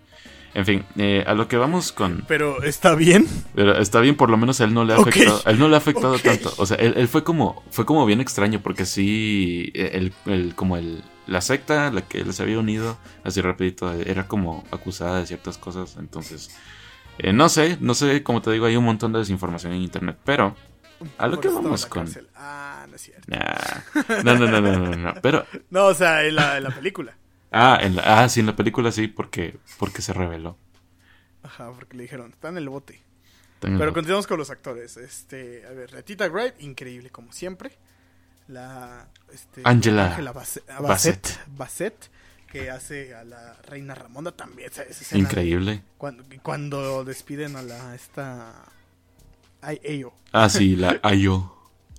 [0.54, 2.24] En fin, eh, a lo que vamos con.
[2.26, 3.26] Pero está bien.
[3.54, 5.68] Pero está bien, por lo menos a él no le ha afectado, a él no
[5.68, 6.52] le ha afectado tanto.
[6.56, 10.76] O sea, él, él fue como, fue como bien extraño, porque sí, el, el- como
[10.76, 15.20] el, la secta a la que él se había unido, así rapidito, era como acusada
[15.20, 15.96] de ciertas cosas.
[15.98, 16.50] Entonces,
[17.18, 20.16] eh, no sé, no sé, como te digo, hay un montón de desinformación en internet,
[20.24, 20.56] pero
[21.18, 22.08] a lo que vamos con.
[22.34, 23.22] Ah, no es cierto.
[23.28, 24.22] Nah.
[24.24, 25.14] No, no, no, no, no, no.
[25.20, 27.14] Pero, No, o sea, en la, en la película.
[27.52, 30.56] Ah, en la, ah, sí, en la película sí, porque, porque se reveló.
[31.42, 33.02] Ajá, porque le dijeron, está en el bote.
[33.60, 34.96] Pero continuamos con los actores.
[34.96, 37.72] Este, a ver, Letita Wright, increíble como siempre.
[38.46, 42.10] La este, Angela Angela Bassett, Bassett.
[42.50, 44.70] Que hace a la reina Ramonda también.
[45.12, 45.82] Increíble.
[45.98, 48.64] Cuando, cuando despiden a la esta
[49.60, 50.14] ay, Ayo.
[50.32, 51.54] Ah, sí, la Ayo.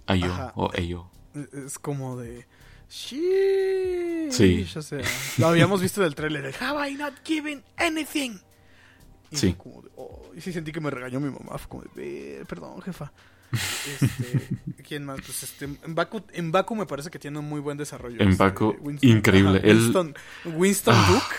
[0.08, 1.12] Ayo o Ayo.
[1.54, 2.48] Es como de
[2.90, 4.32] Sheesh.
[4.32, 4.66] Sí.
[4.76, 5.00] O sea,
[5.38, 6.44] lo habíamos visto del tráiler.
[6.44, 8.38] de, Have I not given anything?
[9.32, 9.48] Y Sí.
[9.50, 11.58] fue como de, oh, y sí sentí que me regañó mi mamá.
[11.58, 13.12] Fue como de, "Ve, perdón, jefa.
[13.52, 14.48] Este,
[14.88, 15.20] ¿Quién más?
[15.22, 18.24] Pues este, Mbaku, Mbaku me parece que tiene un muy buen desarrollo.
[18.26, 19.62] Mbaku, este, increíble.
[19.64, 20.16] Él- Winston,
[20.46, 21.10] Winston Ah.
[21.12, 21.36] Duke.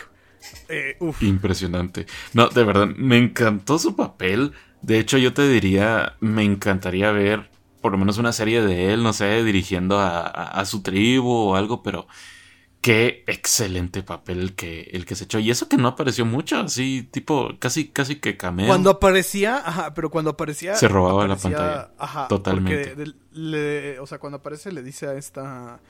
[0.69, 1.23] eh, uf.
[1.23, 2.07] Impresionante.
[2.33, 4.53] No, de verdad, me encantó su papel.
[4.83, 7.50] De hecho, yo te diría, me encantaría ver
[7.81, 11.31] por lo menos una serie de él, no sé, dirigiendo a, a- a su tribu
[11.31, 12.07] o algo, pero
[12.81, 15.39] qué excelente papel el que, el que se echó.
[15.39, 18.67] Y eso que no apareció mucho, así, tipo, casi, casi que cameo.
[18.69, 20.75] Cuando aparecía, ajá, pero cuando aparecía.
[20.77, 21.91] Se robaba la pantalla.
[21.99, 22.29] Ajá.
[22.29, 22.95] Totalmente.
[22.95, 25.81] porque de- le- o sea, cuando aparece le dice a esta.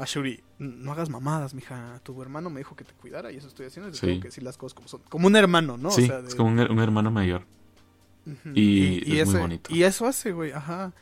[0.00, 2.00] A Shuri, no hagas mamadas, mija.
[2.04, 3.92] Tu hermano me dijo que te cuidara y eso estoy haciendo.
[3.92, 4.06] Sí.
[4.06, 5.00] tengo que decir las cosas como son.
[5.08, 5.90] Como un hermano, ¿no?
[5.90, 7.42] sí, o sea, de- es como un, her- un hermano mayor.
[8.54, 9.74] Y es muy bonito.
[9.74, 10.92] Y eso hace, güey, ajá.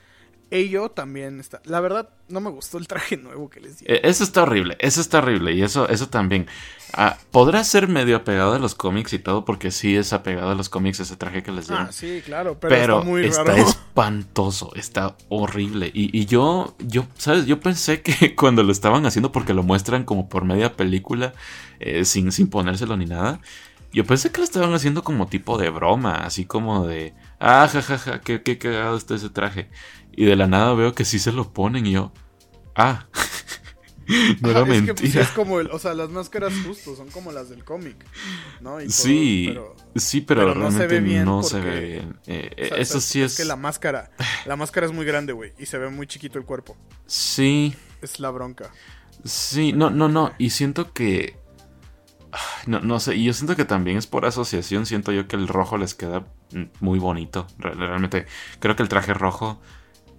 [0.51, 1.61] Ello también está.
[1.65, 3.97] La verdad, no me gustó el traje nuevo que les dieron.
[3.97, 6.47] Eh, Eso está horrible, eso está horrible y eso, eso también.
[6.93, 10.55] Ah, podrá ser medio apegado a los cómics y todo, porque sí es apegado a
[10.55, 11.89] los cómics ese traje que les dieron.
[11.89, 13.63] ah, sí, claro, pero, pero está muy está raro.
[13.63, 15.91] espantoso, está horrible.
[15.95, 17.47] Y, y yo, yo, ¿sabes?
[17.47, 21.35] Yo pensé que cuando lo estaban haciendo, porque lo muestran como por media película,
[21.81, 23.41] eh, sin, sin ponérselo ni nada,
[23.93, 28.21] yo pensé que lo estaban haciendo como tipo de broma, así como de, ah, jajaja,
[28.21, 29.71] qué, qué cagado está ese traje.
[30.17, 32.12] Y de la nada veo que sí se lo ponen y yo,
[32.75, 33.07] ah,
[34.41, 37.09] no era Ajá, es que, pues, es como el, o sea, las máscaras justo son
[37.11, 37.97] como las del cómic,
[38.61, 38.81] ¿no?
[38.81, 41.81] Y todo, Sí, pero, sí, pero, pero no se realmente ve bien no se ve
[41.81, 42.19] bien.
[42.27, 43.37] Eh, o sea, eso es- sí es.
[43.37, 44.11] que la máscara,
[44.47, 46.77] la máscara es muy grande, güey, y se ve muy chiquito el cuerpo.
[47.07, 48.71] Sí, Es la bronca.
[49.25, 50.33] sí, no, no, no.
[50.39, 51.37] Y siento que.
[52.67, 54.85] No, no sé, y yo siento que también es por asociación.
[54.87, 56.27] Siento yo que el rojo les queda
[56.81, 57.47] muy bonito.
[57.59, 58.27] Re- Realmente,
[58.61, 59.61] creo que el traje rojo,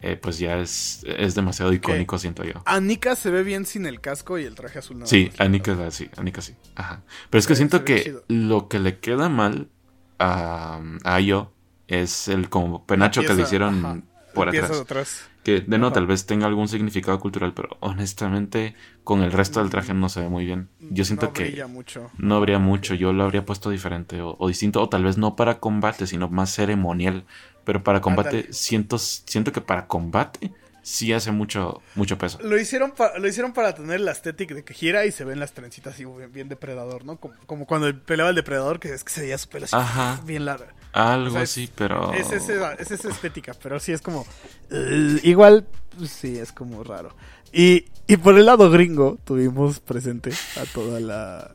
[0.01, 2.61] eh, pues ya es, es demasiado icónico, siento yo.
[2.65, 5.31] Anika se ve bien sin el casco y el traje azul Sí.
[5.37, 6.55] Anika sí, Anika sí.
[6.75, 7.03] Ajá.
[7.29, 8.23] Pero es que siento que chido.
[8.27, 9.69] lo que le queda mal
[10.19, 11.19] a, a
[11.87, 14.01] es el como penacho que le hicieron ajá,
[14.33, 15.29] por atrás.
[15.43, 15.93] Que de no, Ajá.
[15.95, 18.75] tal vez tenga algún significado cultural, pero honestamente
[19.05, 20.67] con el resto del traje no se ve muy bien.
[20.79, 22.11] Yo siento no que mucho.
[22.17, 25.35] no habría mucho, yo lo habría puesto diferente o, o distinto, o tal vez no
[25.37, 27.25] para combate, sino más ceremonial.
[27.67, 32.39] Pero para combate, siento, siento que para combate sí hace mucho, mucho peso.
[32.41, 35.51] Lo hicieron, lo hicieron para tener la estética de que gira y se ven las
[35.51, 37.17] trencitas así bien, bien depredador, ¿no?
[37.17, 40.21] Como, como cuando peleaba el depredador, que es que se veía su pelo así Ajá.
[40.23, 40.73] bien larga.
[40.93, 42.13] Algo O sea, es- así, pero...
[42.13, 44.25] Es, esa, es esa estética, pero sí es como.
[44.71, 45.67] eh, igual,
[46.07, 47.13] sí, es como raro.
[47.57, 51.51] Y, y por el lado gringo, tuvimos presente a toda la.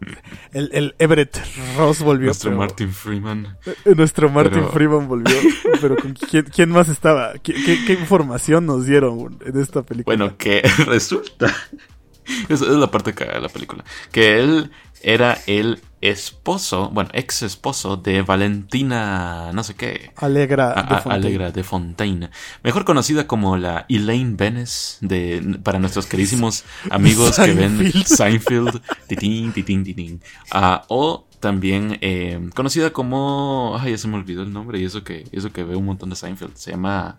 [0.52, 1.38] El, el Everett
[1.76, 2.26] Ross volvió.
[2.26, 3.56] Nuestro pero- Martin Freeman.
[3.84, 5.36] eh, Nuestro Martin Pero- Freeman volvió.
[5.80, 7.34] Pero ¿con quién, quién más estaba?
[7.34, 10.16] ¿Qué, qué, qué información nos dieron en esta película?
[10.16, 11.46] Bueno, que resulta.
[12.48, 13.84] Esa es la parte cagada de la película.
[14.10, 14.70] Que él
[15.02, 20.12] era el esposo, bueno, ex esposo de Valentina, no sé qué.
[20.16, 20.72] Alegra.
[20.78, 21.26] A- de a- Fontaine.
[21.26, 22.30] Alegra de Fontaine.
[22.62, 28.80] Mejor conocida como la Elaine Benes de, para nuestros queridísimos amigos que ven Seinfeld.
[29.06, 30.20] Titín, titín, titín.
[30.50, 33.76] Ah, o también eh, conocida como.
[33.80, 36.10] Ay, ya se me olvidó el nombre y eso que, eso que veo un montón
[36.10, 36.56] de Seinfeld.
[36.56, 37.18] Se llama.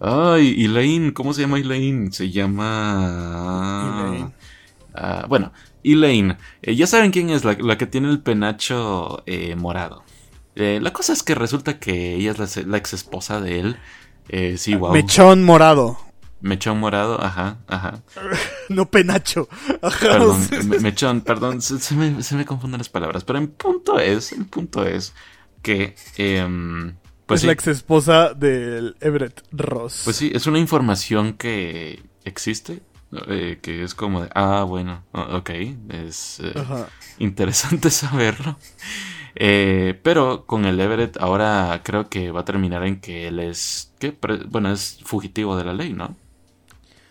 [0.00, 1.12] Ay, Elaine.
[1.12, 2.12] ¿Cómo se llama Elaine?
[2.12, 4.04] Se llama.
[4.08, 4.32] Elaine.
[4.94, 5.52] Ah, bueno,
[5.92, 6.36] Elaine.
[6.62, 10.04] Eh, ya saben quién es la, la que tiene el penacho eh, morado.
[10.54, 13.76] Eh, la cosa es que resulta que ella es la, la ex esposa de él.
[14.28, 14.92] Eh, sí, wow.
[14.92, 15.98] Mechón morado.
[16.40, 18.02] Mechón morado, ajá, ajá.
[18.68, 19.48] No penacho.
[19.82, 23.24] Ajá, Perdón, me- mechón, perdón, se, se me, se me confunden las palabras.
[23.24, 25.14] Pero el punto es, el punto es
[25.62, 26.94] que, em,
[27.26, 30.02] pues es sí, la ex esposa del Everett Ross.
[30.04, 32.82] pues sí, es una información que existe,
[33.28, 35.50] eh, que es como de, ah, bueno, ok,
[35.90, 36.54] es eh,
[37.18, 38.56] interesante saberlo.
[39.34, 43.92] Eh, pero con el Everett ahora creo que va a terminar en que él es,
[43.98, 44.16] ¿qué?
[44.48, 46.16] Bueno, es fugitivo de la ley, ¿no?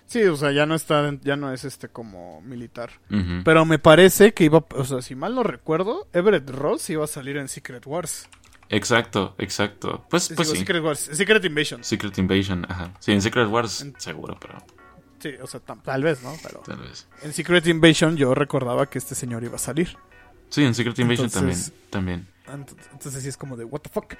[0.07, 2.91] Sí, o sea, ya no está, ya no es este como militar.
[3.43, 7.07] Pero me parece que iba, o sea, si mal no recuerdo, Everett Ross iba a
[7.07, 8.27] salir en Secret Wars.
[8.69, 10.05] Exacto, exacto.
[10.09, 10.57] Pues, pues Digo, sí.
[10.59, 11.83] Secret Wars, Secret Invasion.
[11.83, 12.91] Secret Invasion, ajá.
[12.99, 14.57] Sí, en Secret Wars En- seguro, pero
[15.25, 16.35] Sí, o sea, tal vez, ¿no?
[16.43, 17.07] Pero tal vez.
[17.23, 19.97] en Secret Invasion yo recordaba que este señor iba a salir.
[20.49, 22.27] Sí, en Secret Invasion Entonces- también.
[22.45, 22.65] También.
[22.67, 24.13] Ent- Entonces sí es como de what the fuck.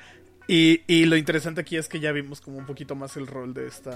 [0.47, 3.53] Y, y lo interesante aquí es que ya vimos como un poquito más el rol
[3.53, 3.91] de esta.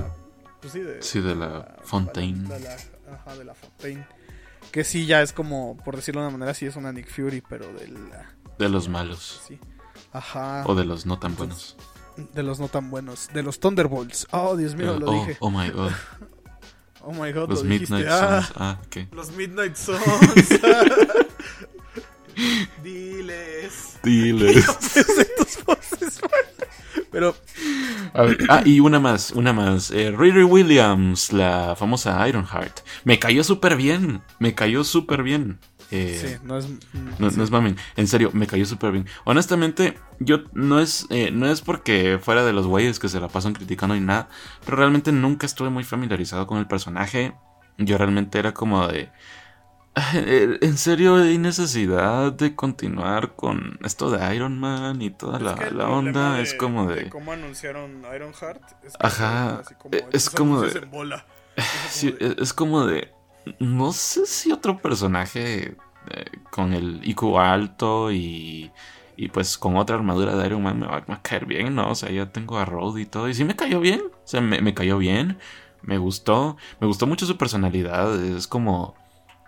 [0.61, 2.47] Pues sí, de, Sí, de la Fontaine.
[2.47, 2.75] De la,
[3.11, 4.05] ajá, de la Fontaine.
[4.71, 7.41] Que sí, ya es como, por decirlo de una manera, sí es una Nick Fury,
[7.49, 8.35] pero de la.
[8.59, 9.41] De los malos.
[9.47, 9.57] Sí.
[10.13, 10.63] Ajá.
[10.67, 11.75] O de los no tan buenos.
[12.33, 13.29] De los no tan buenos.
[13.33, 14.27] De los Thunderbolts.
[14.31, 15.37] Oh, Dios mío, Eh, lo oh, dije.
[15.39, 15.91] oh my god.
[17.01, 17.69] Oh my god, Los lo.
[17.69, 18.53] Midnight Ah, Suns.
[18.57, 18.97] Ah, ok.
[19.13, 20.03] Los Midnight Suns.
[22.83, 23.97] Diles.
[24.03, 24.65] Diles.
[27.11, 27.35] Pero
[28.13, 29.91] A ver, ah, y una más, una más.
[29.91, 32.79] Eh, Riri Williams, la famosa Ironheart.
[33.03, 34.21] Me cayó súper bien.
[34.39, 35.59] Me cayó súper bien.
[35.91, 36.67] Eh, sí, no es.
[37.19, 37.37] No, sí.
[37.37, 39.07] no es mamen, en serio, me cayó súper bien.
[39.25, 43.27] Honestamente, yo no es, eh, no es porque fuera de los güeyes que se la
[43.27, 44.29] pasan criticando ni nada,
[44.65, 47.33] pero realmente nunca estuve muy familiarizado con el personaje.
[47.77, 49.09] Yo realmente era como de...
[50.13, 55.53] "Eh, En serio, hay necesidad de continuar con esto de Iron Man y toda la,
[55.53, 56.35] Es la onda.
[56.35, 57.09] de- es como de...
[57.09, 58.61] cómo anunciaron Ironheart.
[58.83, 61.25] Es que Ajá, como es como anuncios de- en bola.
[61.89, 63.18] Sí, Es como de- es es como de.
[63.59, 65.75] No sé si otro personaje
[66.09, 68.71] eh, con el IQ alto y,
[69.17, 71.91] y pues con otra armadura de Iron Man me va, a caer bien, ¿no?
[71.91, 73.29] O sea, ya tengo a Road y todo.
[73.29, 74.01] Y sí me cayó bien.
[74.05, 75.37] O sea, me, me cayó bien.
[75.81, 76.57] Me gustó.
[76.79, 78.15] Me gustó mucho su personalidad.
[78.23, 78.95] Es como.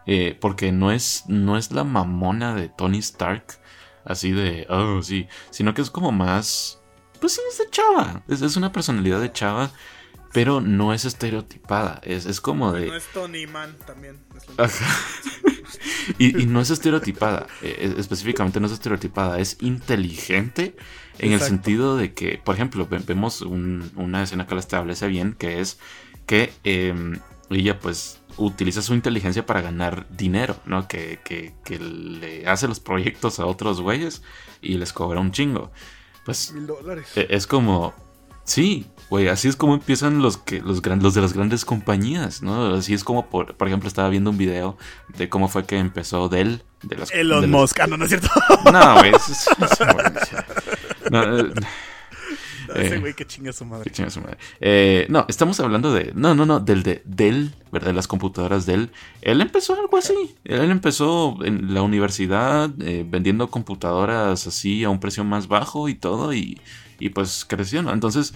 [0.05, 3.45] eh, porque no es, no es la mamona de Tony Stark.
[4.05, 4.67] Así de.
[4.69, 5.27] Oh, sí.
[5.51, 6.81] Sino que es como más.
[7.19, 8.23] Pues sí, es de chava.
[8.27, 9.71] Es, es una personalidad de chava
[10.33, 11.99] pero no es estereotipada.
[12.03, 12.87] Es, es como de.
[12.87, 14.17] No es Tony Man también.
[16.17, 17.47] y, y no es estereotipada.
[17.61, 19.39] eh, específicamente no es estereotipada.
[19.39, 20.75] Es inteligente
[21.19, 25.07] en el sentido de que, por ejemplo, ve- vemos un- una escena que la establece
[25.07, 25.79] bien, que es
[26.25, 26.93] que eh,
[27.49, 30.87] ella pues utiliza su inteligencia para ganar dinero, ¿no?
[30.87, 34.21] Que, que, que le hace los proyectos a otros güeyes
[34.61, 35.71] y les cobra un chingo.
[36.25, 37.07] Pues Mil dólares.
[37.15, 37.93] e- Es como.
[38.53, 42.41] Sí, güey, así es como empiezan los que los, gran- los de las grandes compañías,
[42.41, 42.73] ¿no?
[42.75, 44.77] Así es como, por, por ejemplo, estaba viendo un video
[45.17, 46.61] de cómo fue que empezó Dell.
[46.83, 47.79] De las, Elon de las- Musk.
[47.79, 48.27] Ah, no, no es cierto.
[48.73, 50.45] No, güey, eso es- eso es bueno, ya.
[51.11, 51.51] No, eh,
[52.75, 52.99] Ese Eh.
[52.99, 53.91] güey que chinga su qué madre.
[53.91, 54.37] chinga su madre.
[54.61, 56.13] Eh, no, estamos hablando de.
[56.15, 57.87] No, no, no, del de Dell, ¿verdad?
[57.87, 58.91] De las computadoras Dell.
[59.21, 60.13] Él empezó algo así.
[60.45, 65.95] Él empezó en la universidad eh, vendiendo computadoras así a un precio más bajo y
[65.95, 66.33] todo.
[66.33, 66.61] Y,
[67.01, 67.91] y pues creció, ¿no?
[67.91, 68.33] Entonces,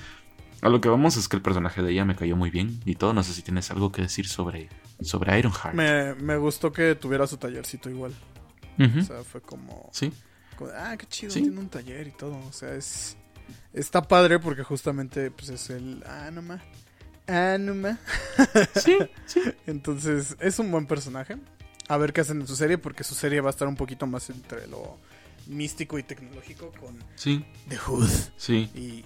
[0.62, 2.96] a lo que vamos es que el personaje de ella me cayó muy bien y
[2.96, 3.14] todo.
[3.14, 4.70] No sé si tienes algo que decir sobre,
[5.02, 5.76] sobre Ironheart.
[5.76, 8.14] Me, me gustó que tuviera su tallercito igual.
[8.78, 10.12] O sea, fue como, Sí,
[10.58, 11.32] como, Ah, qué chido.
[11.32, 11.42] Sí.
[11.42, 12.38] Tiene un taller y todo.
[12.38, 13.16] O sea, es.
[13.74, 16.04] Está padre porque justamente pues es el.
[16.08, 16.60] Ah, no ma.
[17.28, 18.00] Ah, no ma.
[18.76, 19.42] sí, sí.
[19.68, 21.38] Entonces, es un buen personaje.
[21.88, 24.08] A ver qué hacen en su serie, porque su serie va a estar un poquito
[24.08, 24.98] más entre lo
[25.48, 28.70] místico y tecnológico con Sí, The Hood sí.
[28.76, 29.06] y,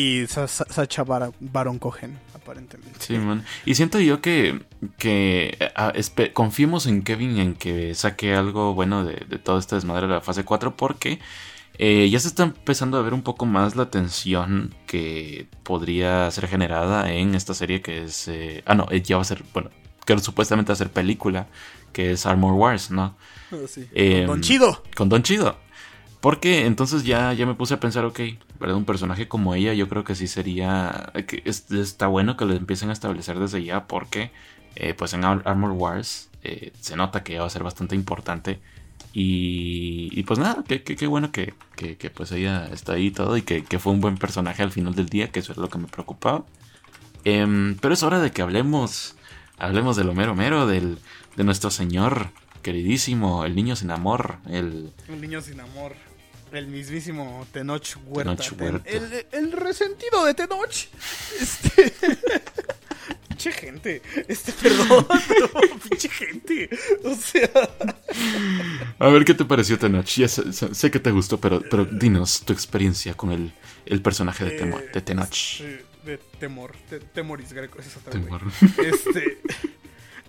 [0.00, 2.98] y Sa- Sa- Sacha Bar- Baron Cohen, aparentemente.
[3.00, 3.44] Sí, man.
[3.64, 4.60] Y siento yo que,
[4.98, 9.74] que ah, espe- confiemos en Kevin en que saque algo bueno de, de todo este
[9.76, 11.18] desmadre de la fase 4 porque
[11.78, 16.48] eh, ya se está empezando a ver un poco más la tensión que podría ser
[16.48, 18.28] generada en esta serie que es...
[18.28, 19.70] eh, ah, no, eh, ya va a ser, bueno,
[20.06, 21.48] que supuestamente va a ser película,
[21.92, 23.16] que es Armor Wars, ¿no?
[23.68, 23.86] Sí.
[23.92, 24.82] Em, Don Chido.
[24.94, 25.58] Con Don Chido.
[26.20, 28.20] Porque entonces ya, ya me puse a pensar, ok,
[28.58, 28.76] ¿verdad?
[28.76, 31.12] Un personaje como ella yo creo que sí sería...
[31.26, 34.30] Que es- está bueno que lo empiecen a establecer desde ya porque
[34.74, 38.58] eh, pues en Ar- Armor Wars eh, se nota que va a ser bastante importante.
[39.18, 43.42] Y, pues nada, qué, bueno que, que- que, pues ella está ahí y todo y
[43.42, 45.78] que, que fue un buen personaje al final del día, que eso es lo que
[45.78, 46.44] me preocupaba.
[47.24, 49.16] Em, pero es hora de que hablemos,
[49.58, 50.98] hablemos del Homero Homero, del,
[51.36, 52.28] de nuestro señor
[52.62, 54.92] queridísimo, el niño sin amor, el...
[55.20, 55.94] Niño sin amor.
[56.56, 58.34] El mismísimo Tenoch Huerta.
[58.36, 58.90] Tenoch Ten- Huerta.
[58.90, 60.74] el, el resentido de Tenoch.
[61.38, 61.92] Este.
[63.28, 64.00] pinche gente.
[64.26, 65.06] Este, perdón.
[65.28, 65.50] pero
[65.88, 66.70] pinche gente.
[67.04, 67.50] O sea.
[68.98, 70.06] A ver qué te pareció Tenoch.
[70.06, 73.52] Ya sé, sé- que te gustó, pero, pero dinos tu experiencia con el,
[73.84, 75.32] el personaje de, Temo- eh, de Tenoch.
[75.34, 76.74] este, de temor.
[76.88, 77.80] Te- temoris greco.
[77.80, 78.24] Es güey.
[78.24, 78.42] Temor.
[78.78, 79.40] Este.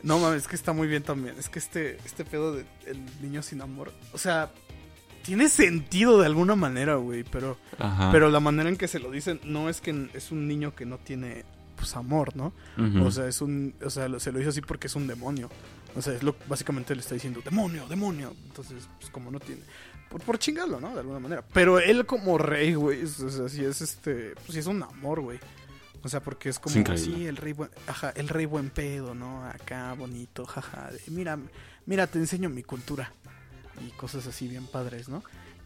[0.04, 1.36] No mames, es que está muy bien también.
[1.40, 3.92] Es que este, este pedo de el niño sin amor.
[4.14, 4.52] O sea.
[5.28, 7.24] Tiene sentido de alguna manera, güey.
[7.24, 7.58] Pero.
[7.78, 8.12] Ajá.
[8.12, 10.86] Pero la manera en que se lo dicen no es que es un niño que
[10.86, 12.54] no tiene pues amor, ¿no?
[13.04, 15.50] O sea, es un o sea, se lo dice así porque es un demonio.
[15.96, 18.34] O sea, es lo básicamente le está diciendo demonio, demonio.
[18.48, 19.62] Entonces, pues como no tiene
[20.10, 20.94] por, por chingarlo, ¿no?
[20.94, 21.44] De alguna manera.
[21.54, 25.22] Pero él como rey, güey, o sea, sí es este, pues sí es un amor,
[25.22, 25.40] güey.
[26.04, 29.14] O sea, porque es como Es sí, el rey buen, ajá, el rey buen pedo,
[29.14, 29.44] ¿no?
[29.46, 30.92] Acá bonito, jaja.
[30.92, 31.38] de, mira,
[31.86, 33.12] mira, te enseño mi cultura.
[33.86, 35.24] Y cosas así bien padres, ¿no?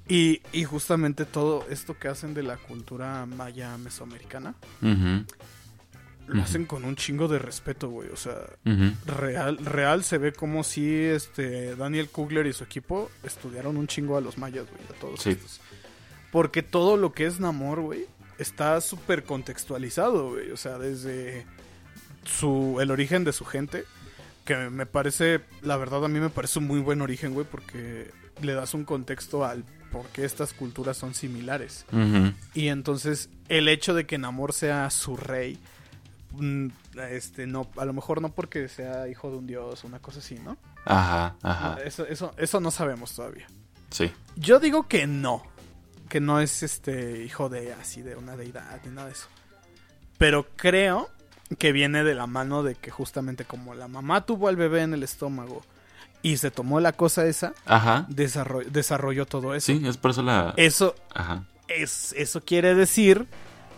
[0.07, 4.55] Y, y justamente todo esto que hacen de la cultura maya mesoamericana,
[6.27, 8.09] lo hacen con un chingo de respeto, güey.
[8.09, 8.37] O sea,
[9.05, 14.17] real, real se ve como si este Daniel Kugler y su equipo estudiaron un chingo
[14.17, 15.31] a los mayas, güey, a todos Sí.
[15.31, 15.59] estos.
[16.31, 18.05] Porque todo lo que es Namor, güey,
[18.37, 20.51] está súper contextualizado, güey.
[20.51, 21.45] O sea, desde
[22.25, 23.83] su, el origen de su gente,
[24.51, 28.11] que me parece, la verdad a mí me parece un muy buen origen, güey, porque
[28.41, 31.85] le das un contexto al por qué estas culturas son similares.
[32.53, 35.57] Y entonces el hecho de que Namor sea su rey,
[36.31, 36.67] mm,
[37.09, 40.19] este, no, a lo mejor no porque sea hijo de un dios o una cosa
[40.19, 40.57] así, ¿no?
[40.85, 41.77] Ajá, ajá.
[41.83, 43.47] Eso, eso, eso no sabemos todavía.
[43.89, 44.11] Sí.
[44.37, 45.43] Yo digo que no,
[46.09, 49.27] que no es este hijo de así de una deidad ni nada de eso.
[50.17, 51.09] Pero creo
[51.57, 54.93] que viene de la mano de que justamente como la mamá tuvo al bebé en
[54.93, 55.63] el estómago
[56.21, 58.05] y se tomó la cosa esa, Ajá.
[58.09, 59.67] desarrolló, desarrolló todo eso.
[59.67, 60.53] Sí, es por eso la.
[60.57, 61.43] Eso, Ajá.
[61.67, 63.25] es, eso quiere decir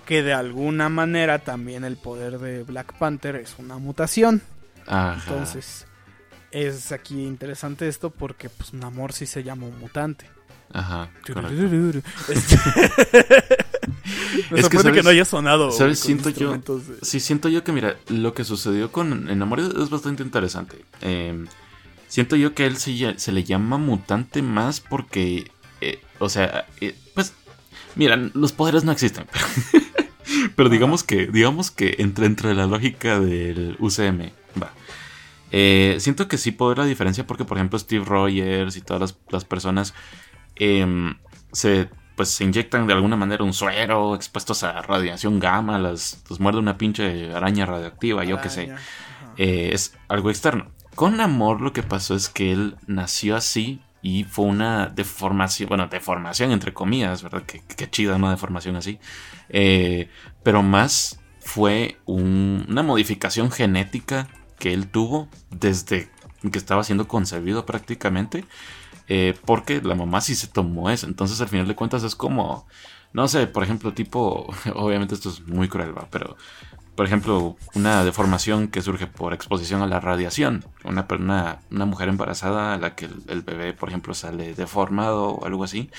[0.05, 4.41] que de alguna manera también el poder de Black Panther es una mutación.
[4.85, 5.23] Ajá.
[5.25, 5.87] Entonces,
[6.51, 10.29] es aquí interesante esto porque pues Namor sí se llama un mutante.
[10.71, 11.09] Ajá.
[12.29, 12.57] Este-
[14.51, 15.71] Me Es que, no haya sonado.
[15.71, 15.99] ¿Sabes?
[15.99, 20.23] Siento yo- de- Sí, siento yo que, mira, lo que sucedió con Enamor es bastante
[20.23, 20.77] interesante.
[21.01, 21.45] Eh,
[22.07, 25.51] siento yo que él se, se le llama mutante más porque,
[25.81, 27.33] eh, o sea, eh, pues,
[27.95, 29.25] mira, los poderes no existen.
[30.55, 34.71] Pero digamos que, digamos que entre, entre la lógica del UCM, va.
[35.51, 38.99] Eh, siento que sí puedo ver la diferencia porque, por ejemplo, Steve Rogers y todas
[39.01, 39.93] las, las personas
[40.55, 41.15] em,
[41.51, 46.39] se, pues, se inyectan de alguna manera un suero expuestos a radiación gamma, las, los
[46.39, 48.65] muerde una pinche araña radioactiva, yo qué sé.
[49.37, 50.71] Eh, es algo externo.
[50.95, 55.87] Con Namor lo que pasó es que él nació así y fue una deformación, bueno,
[55.87, 57.43] deformación entre comillas, ¿verdad?
[57.47, 58.99] Qué, qué chida una deformación así.
[59.49, 60.09] Eh,
[60.43, 64.27] pero más fue un- una modificación genética
[64.59, 66.09] que él tuvo desde
[66.51, 68.45] que estaba siendo concebido prácticamente.
[69.07, 71.07] Eh, porque la mamá sí se tomó eso.
[71.07, 72.67] Entonces al final de cuentas es como,
[73.13, 76.09] no sé, por ejemplo, tipo, obviamente esto es muy cruel, ¿va?
[76.11, 76.37] pero
[76.95, 80.69] por ejemplo, una deformación que surge por exposición a la radiación.
[80.83, 85.29] Una, una, una mujer embarazada a la que el, el bebé, por ejemplo, sale deformado
[85.31, 85.89] o algo así,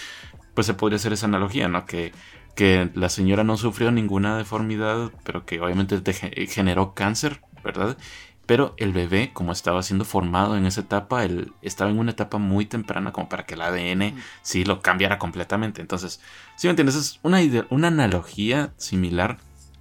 [0.54, 1.86] pues se podría hacer esa analogía, ¿no?
[1.86, 2.12] Que,
[2.54, 6.14] que la señora no sufrió ninguna deformidad, pero que obviamente te-
[6.48, 7.98] generó cáncer, ¿verdad?
[8.46, 12.38] Pero el bebé, como estaba siendo formado en esa etapa, él estaba en una etapa
[12.38, 15.80] muy temprana como para que el ADN sí lo cambiara completamente.
[15.80, 16.20] Entonces,
[16.56, 17.40] si me entiendes, es una,
[17.70, 19.38] una analogía similar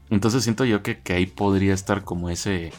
[0.09, 2.71] entonces siento yo que, que ahí podría estar como ese...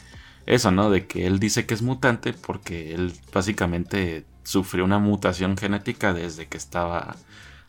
[0.47, 0.91] Eso, ¿no?
[0.91, 6.47] De que él dice que es mutante porque él básicamente sufrió una mutación genética desde
[6.49, 7.16] que estaba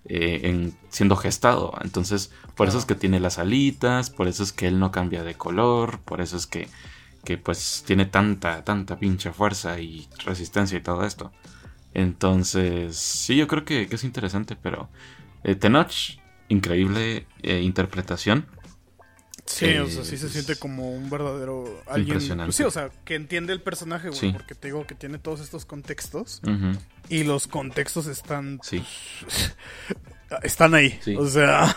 [0.06, 1.74] eh, en- siendo gestado.
[1.84, 5.24] Entonces, por eso es que tiene las alitas, por eso es que él no cambia
[5.24, 6.68] de color, por eso es que,
[7.26, 11.34] que pues tiene tanta, tanta pinche fuerza y resistencia y todo esto.
[11.94, 14.90] Entonces, sí, yo creo que, que es interesante, pero
[15.44, 15.92] eh, Tenoch,
[16.48, 18.46] increíble eh, interpretación.
[19.46, 22.16] Sí, Eh, o sea, sí se siente como un verdadero alguien.
[22.16, 22.48] Impresionante.
[22.48, 24.20] pues sí, o sea, que entiende el personaje, güey.
[24.20, 24.32] Sí.
[24.32, 26.42] Porque te digo que tiene todos estos contextos.
[27.10, 28.60] Y los contextos están.
[28.64, 28.84] Sí.
[30.42, 30.98] Están ahí.
[31.02, 31.16] Sí.
[31.16, 31.76] O sea.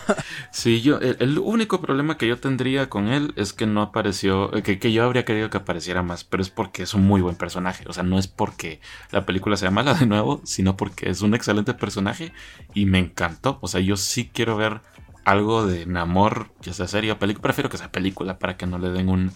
[0.51, 4.53] Sí, yo, el, el único problema que yo tendría con él es que no apareció,
[4.55, 7.21] eh, que, que yo habría querido que apareciera más, pero es porque es un muy
[7.21, 8.81] buen personaje, o sea, no es porque
[9.11, 12.33] la película sea mala de nuevo, sino porque es un excelente personaje
[12.73, 14.81] y me encantó, o sea, yo sí quiero ver
[15.25, 18.79] algo de Namor, ya sea serie o película, prefiero que sea película para que no
[18.79, 19.31] le den un,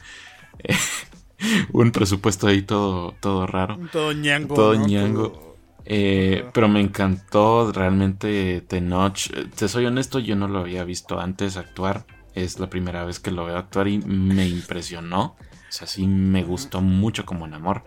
[0.64, 0.76] eh,
[1.72, 3.78] un presupuesto ahí todo, todo raro.
[3.92, 4.56] todo ñango.
[4.56, 4.88] Todo ¿no?
[4.88, 5.30] ñango.
[5.32, 5.53] Todo-
[5.86, 9.30] Eh, pero me encantó realmente Tenoch.
[9.56, 12.06] Te soy honesto, yo no lo había visto antes actuar.
[12.34, 15.36] Es la primera vez que lo veo actuar y me impresionó.
[15.70, 17.84] O sea, sí me gustó mucho como en amor.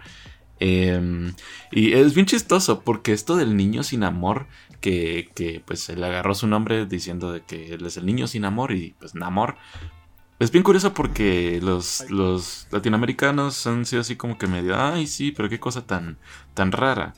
[0.58, 1.32] Eh,
[1.70, 4.46] y es bien chistoso porque esto del niño sin amor,
[4.80, 8.44] que, que pues él agarró su nombre diciendo de que él es el niño sin
[8.44, 9.56] amor y pues Namor.
[10.38, 15.32] Es bien curioso porque los, los latinoamericanos han sido así como que medio, ay sí,
[15.32, 16.18] pero qué cosa tan,
[16.52, 17.14] tan rara.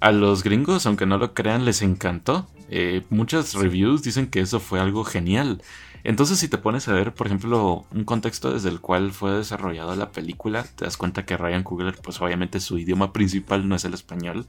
[0.00, 2.48] A los gringos, aunque no lo crean, les encantó.
[2.70, 5.62] Eh, muchas reviews dicen que eso fue algo genial.
[6.04, 9.96] Entonces, si te pones a ver, por ejemplo, un contexto desde el cual fue desarrollada
[9.96, 13.84] la película, te das cuenta que Ryan Coogler, pues obviamente su idioma principal no es
[13.84, 14.46] el español.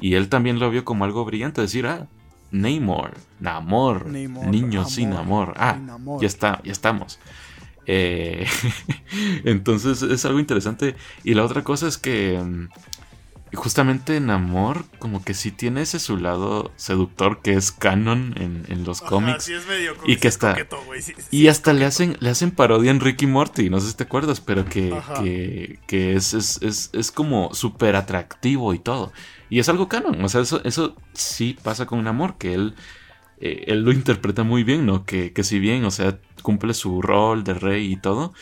[0.00, 2.06] Y él también lo vio como algo brillante, decir, ah,
[2.52, 5.54] Namor, Namor, Namor, niño amor, sin amor.
[5.56, 6.20] Ah, amor.
[6.20, 7.18] ya está, ya estamos.
[7.86, 8.46] Eh,
[9.44, 10.94] entonces es algo interesante.
[11.24, 12.40] Y la otra cosa es que
[13.54, 18.84] justamente en Amor, como que sí tiene ese su lado seductor que es canon en,
[18.84, 19.50] los cómics.
[20.04, 20.56] y que está.
[21.30, 24.40] y hasta le hacen, le hacen parodia en Ricky Morty, no sé si te acuerdas,
[24.40, 29.12] pero que, que, es, es, es, como súper atractivo y todo.
[29.48, 30.24] Y es algo canon.
[30.24, 32.74] O sea, eso, eso sí pasa con Amor, que él.
[33.38, 35.04] Eh, él lo interpreta muy bien, ¿no?
[35.04, 38.32] Que, que si bien, o sea, cumple su rol de rey y todo,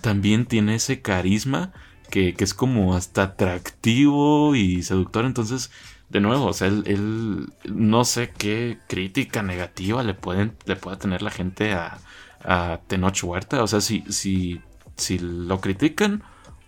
[0.00, 1.72] también tiene ese carisma
[2.14, 5.24] que, es como hasta atractivo y seductor.
[5.24, 5.72] Entonces,
[6.10, 11.22] de nuevo, o sea, él, no sé qué crítica negativa le pueden le pueda tener
[11.22, 11.98] la gente a,
[12.44, 13.62] a Tenoch Huerta.
[13.64, 14.60] O sea, si, si,
[14.96, 16.22] si lo critican,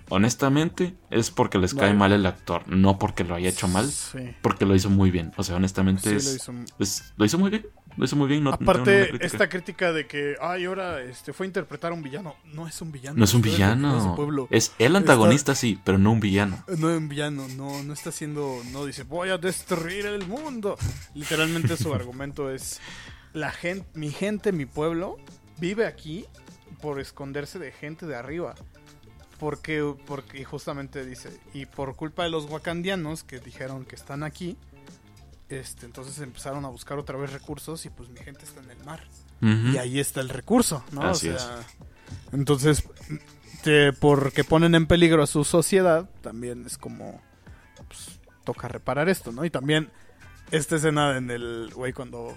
[0.09, 3.89] honestamente, es porque les cae mal el actor, no porque lo haya hecho mal,
[4.43, 5.31] porque lo hizo muy bien.
[5.37, 6.19] O sea, honestamente,
[7.17, 7.67] lo hizo muy bien.
[7.97, 8.45] Lo hizo muy bien.
[8.45, 12.37] No, Aparte, esta crítica de que, ay, ahora este, fue a interpretar a un villano.
[12.53, 13.19] No es un villano.
[13.19, 14.49] No es un villano.
[14.51, 16.63] Es el antagonista, sí, pero no un villano.
[16.79, 20.77] No un villano, no, no está haciendo, no dice, voy a destruir el mundo.
[21.15, 22.81] Literalmente su argumento es,
[23.33, 25.17] la gente, mi gente, mi pueblo,
[25.59, 26.27] vive aquí
[26.81, 28.55] por esconderse de gente de arriba.
[29.39, 34.57] Porque, porque justamente dice, y por culpa de los wakandianos que dijeron que están aquí,
[35.49, 38.85] este, entonces empezaron a buscar otra vez recursos y pues mi gente está en el
[38.85, 39.05] mar.
[39.41, 41.11] Y ahí está el recurso, ¿no?
[41.11, 41.39] o sea,
[42.33, 42.83] entonces,
[44.01, 47.21] porque ponen en peligro a su sociedad, también es como,
[47.87, 49.45] pues, toca reparar esto, ¿no?
[49.45, 49.91] Y también
[50.51, 52.35] esta escena en el, güey, cuando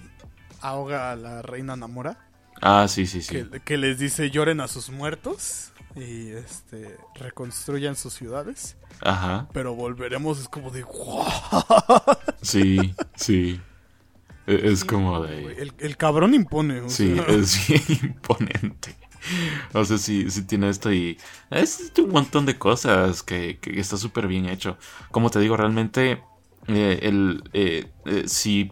[0.61, 2.17] ahoga a la reina Namora.
[2.61, 3.29] Ah, sí, sí, sí.
[3.29, 8.75] Que, que les dice lloren a sus muertos y este reconstruyan sus ciudades.
[9.01, 9.47] Ajá.
[9.53, 10.85] Pero volveremos, es como de.
[12.41, 13.59] Sí, sí.
[14.47, 15.71] E, es como de.
[15.77, 16.89] El, cabrón impone.
[16.89, 18.95] sí, es bien imponente.
[19.73, 21.17] O sea, sí, sí tiene esto y
[21.51, 24.77] es un montón de cosas que, está súper bien hecho.
[25.11, 26.23] Como te digo, realmente
[26.67, 28.71] eh, el eh, eh, si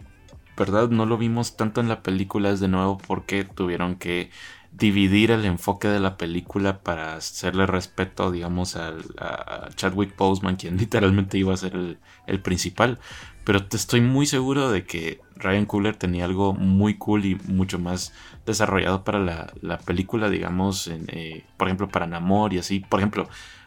[0.56, 4.30] verdad no lo vimos tanto en la película es de nuevo porque tuvieron que
[4.72, 10.76] dividir el enfoque de la película para hacerle respeto, digamos, al, a Chadwick Boseman, quien
[10.78, 12.98] literalmente iba a ser el, principal.
[13.44, 17.78] Pero te estoy muy seguro de que Ryan Cooler tenía algo muy cool y mucho
[17.78, 18.12] más
[18.44, 22.80] desarrollado para la, película, digamos, eh, por ejemplo, para Namor y así.
[22.80, 23.26] Por ejemplo,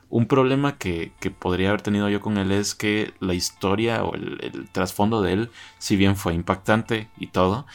[0.10, 4.70] un problema que, podría haber tenido yo con él es que la historia o el
[4.72, 5.50] trasfondo de él,
[5.80, 7.66] si bien fue impactante y todo,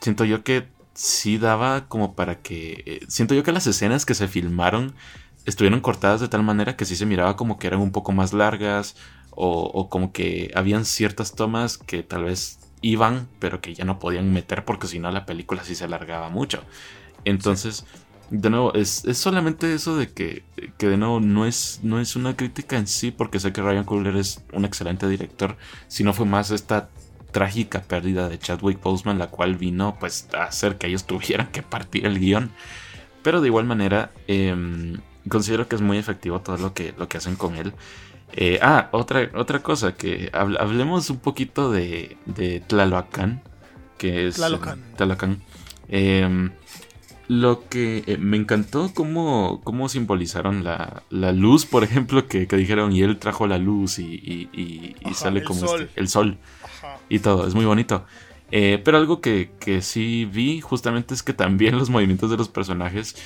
[0.00, 2.82] siento yo que sí daba como para que...
[2.86, 4.94] Eh, siento yo que las escenas que se filmaron
[5.44, 8.32] estuvieron cortadas de tal manera que sí se miraba como que eran un poco más
[8.32, 8.96] largas
[9.34, 14.30] o, como que habían ciertas tomas que tal vez iban pero que ya no podían
[14.32, 16.62] meter porque si no la película sí se alargaba mucho.
[17.24, 17.86] Entonces,
[18.30, 20.44] de nuevo, es, es, solamente eso de que,
[20.78, 23.84] que, de nuevo no es, no es una crítica en sí porque sé que Ryan
[23.84, 25.56] Coogler es un excelente director,
[25.88, 26.88] sino fue más esta
[27.32, 31.62] trágica pérdida de Chadwick Boseman, la cual vino pues a hacer que ellos tuvieran que
[31.62, 32.50] partir el guion.
[33.22, 34.98] Pero de igual manera, em,
[35.28, 37.72] considero que es muy efectivo todo lo que, lo que hacen con él.
[38.34, 43.42] Eh, ah, otra, otra cosa, que hablemos un poquito de, de Tlaloacán,
[43.98, 44.36] que es...
[44.36, 45.42] Tlalocan.
[45.88, 46.50] Em,
[47.28, 52.56] lo que eh, me encantó cómo, cómo simbolizaron la, la, luz, por ejemplo, que, que,
[52.56, 56.38] dijeron y él trajo la luz y, y, y, sale como este, el sol
[57.12, 58.06] y todo, es muy bonito.
[58.50, 62.48] Eh, pero algo que, que, sí vi justamente es que también los movimientos de los
[62.48, 63.16] personajes,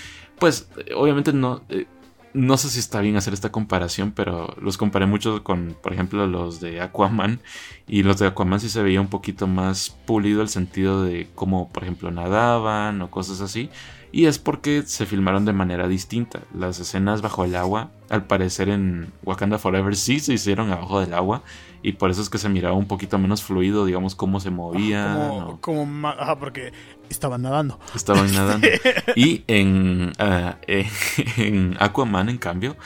[0.41, 1.87] pues obviamente no, eh,
[2.35, 6.27] no sé si está bien hacer esta comparación, pero los comparé mucho con, por ejemplo,
[6.27, 7.39] los de Aquaman.
[7.87, 11.69] Y los de Aquaman sí se veía un poquito más pulido el sentido de cómo,
[11.69, 13.71] por ejemplo, nadaban o cosas así.
[14.11, 16.41] Y es porque se filmaron de manera distinta.
[16.53, 21.15] Las escenas bajo el agua, al parecer en Wakanda Forever sí se hicieron abajo del
[21.15, 21.43] agua
[21.87, 25.57] y por eso es que se miraba un poquito menos fluido, digamos, cómo se movía.
[25.61, 26.73] como, porque
[27.09, 27.79] estaban nadando.
[27.95, 28.67] Estaban nadando.
[29.15, 32.77] y en, ah, en Aquaman, en cambio,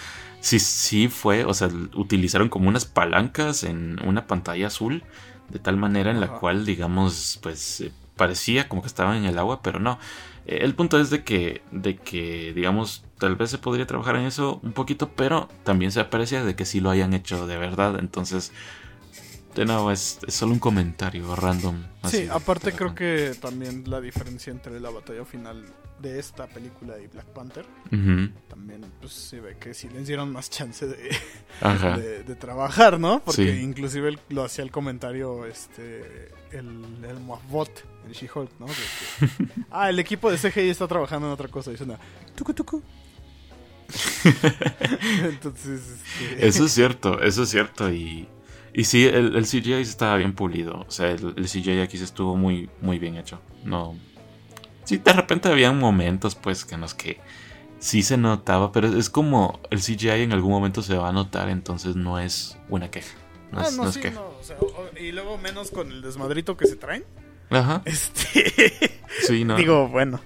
[0.40, 5.02] sí, sí fue, o sea, utilizaron como unas palancas en una pantalla azul,
[5.48, 9.38] de tal manera en la cual, digamos, pues eh, parecía como que estaban en el
[9.38, 9.98] agua, pero no.
[10.44, 14.26] Eh, el punto es de que, de que, digamos, tal vez se podría trabajar en
[14.26, 17.98] eso un poquito, pero también se aprecia de que sí lo hayan hecho de verdad.
[17.98, 18.52] Entonces,
[19.54, 21.84] de nuevo, es, solo un comentario random.
[22.04, 25.64] sí, aparte creo que también la diferencia entre la batalla final
[26.00, 27.66] de esta película y Black Panther,
[28.48, 31.16] también pues se ve que sí les dieron más chance de,
[32.26, 33.20] de, trabajar, ¿no?
[33.22, 36.68] Porque inclusive lo hacía el comentario este el,
[37.04, 37.18] el
[38.06, 38.66] el She-Hulk, ¿no?
[39.70, 41.72] ah, el equipo de CGI está trabajando en otra cosa.
[41.72, 41.98] Y suena
[42.34, 42.82] tucu tucu.
[45.24, 45.80] Entonces,
[46.20, 47.90] este, eso es cierto, eso es cierto.
[47.92, 48.28] Y
[48.72, 50.84] Y sí, el, el CGI estaba bien pulido.
[50.86, 53.40] O sea, el, el, CGI aquí se estuvo muy, muy bien hecho.
[53.64, 53.96] No.
[54.84, 57.18] Sí, de repente había momentos, pues, que en los que
[57.78, 61.48] sí se notaba, pero es como el CGI en algún momento se va a notar,
[61.48, 63.16] entonces no es una queja.
[63.52, 64.14] No, ah, es, no, no es sí, queja.
[64.20, 67.04] no, o sea, o- o- y luego menos con el desmadrito que se traen.
[67.50, 67.82] Ajá.
[67.84, 69.00] Este.
[69.26, 69.56] Sí, no.
[69.56, 70.20] Digo, bueno.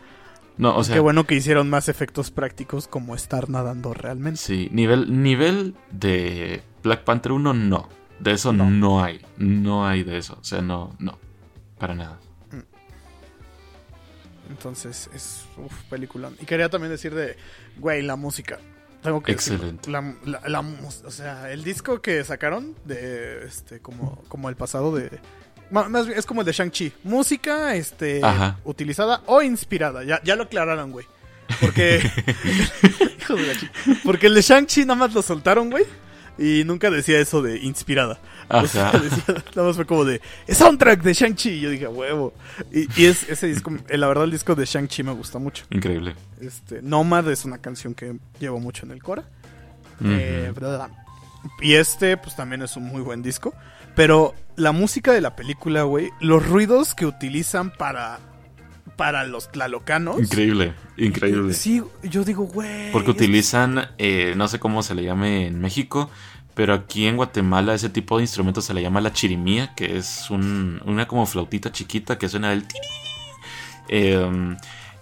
[0.58, 4.38] no, o sea, qué bueno que hicieron más efectos prácticos como estar nadando realmente.
[4.38, 7.88] sí, nivel, nivel de Black Panther 1, no.
[8.20, 8.70] De eso No.
[8.70, 9.02] no.
[9.02, 9.20] hay.
[9.36, 10.38] No hay de eso.
[10.40, 11.18] O sea, no, no.
[11.78, 12.18] Para nada.
[14.50, 15.44] Entonces, es.
[15.56, 16.30] Uf, película.
[16.40, 17.36] Y quería también decir de.
[17.78, 18.58] Güey, la música.
[19.02, 19.68] Tengo que decirlo.
[19.68, 19.90] Excelente.
[19.90, 23.44] La, la- la mus- o sea, el disco que sacaron de.
[23.46, 25.18] Este, como, como el pasado de.
[25.70, 26.92] Más bien, es como el de Shang-Chi.
[27.04, 28.20] Música, este.
[28.22, 28.58] Ajá.
[28.64, 30.04] Utilizada o inspirada.
[30.04, 31.06] Ya, ya lo aclararon, güey.
[31.60, 31.98] Porque.
[33.20, 33.70] Hijo de la chi-
[34.04, 35.84] Porque el de Shang-Chi nada más lo soltaron, güey.
[36.38, 38.18] Y nunca decía eso de inspirada.
[38.48, 39.24] O sea, decía-
[39.54, 41.50] nada más fue como de "Es soundtrack de Shang-Chi.
[41.50, 42.34] Y yo dije, huevo.
[42.72, 45.64] Y, y es, ese disco, la verdad, el disco de Shang-Chi me gusta mucho.
[45.70, 46.14] Increíble.
[46.40, 49.24] Este, Nomad es una canción que llevo mucho en el Cora.
[50.04, 50.52] Eh,
[51.60, 53.54] y este, pues también es un muy buen disco.
[53.94, 58.18] Pero la música de la película, güey, los ruidos que utilizan para,
[58.96, 60.18] para los tlalocanos.
[60.20, 61.52] Increíble, increíble.
[61.54, 62.92] Sí, yo digo, güey.
[62.92, 66.10] Porque utilizan, eh, no sé cómo se le llame en México,
[66.54, 70.30] pero aquí en Guatemala ese tipo de instrumento se le llama la chirimía, que es
[70.30, 72.86] un- una como flautita chiquita que suena del tiri.
[73.88, 74.56] Eh,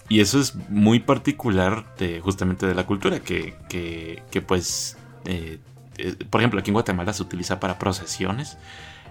[0.08, 5.58] y eso es muy particular de justamente de la cultura, que, que, que pues, eh,
[5.98, 8.56] eh, por ejemplo, aquí en Guatemala se utiliza para procesiones,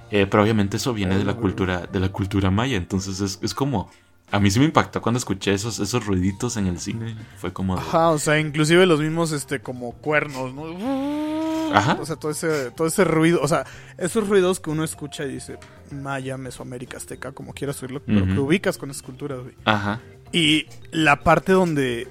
[0.10, 3.90] pero obviamente eso viene de la cultura, de la cultura maya, entonces es, es como...
[4.32, 7.16] A mí sí me impactó cuando escuché esos, esos ruiditos en el cine.
[7.38, 7.76] Fue como...
[7.76, 11.72] de- Ajá, o sea, inclusive los mismos, este, como cuernos, ¿no?
[11.76, 11.98] Ajá.
[12.00, 13.66] O sea, todo ese, todo ese ruido, o sea,
[13.98, 15.58] esos ruidos que uno escucha y dice,
[15.92, 19.56] Maya, Mesoamérica, Azteca, como quieras oírlo, pero que ubicas con esas culturas, güey.
[19.66, 20.00] Ajá.
[20.32, 22.08] Y la parte donde,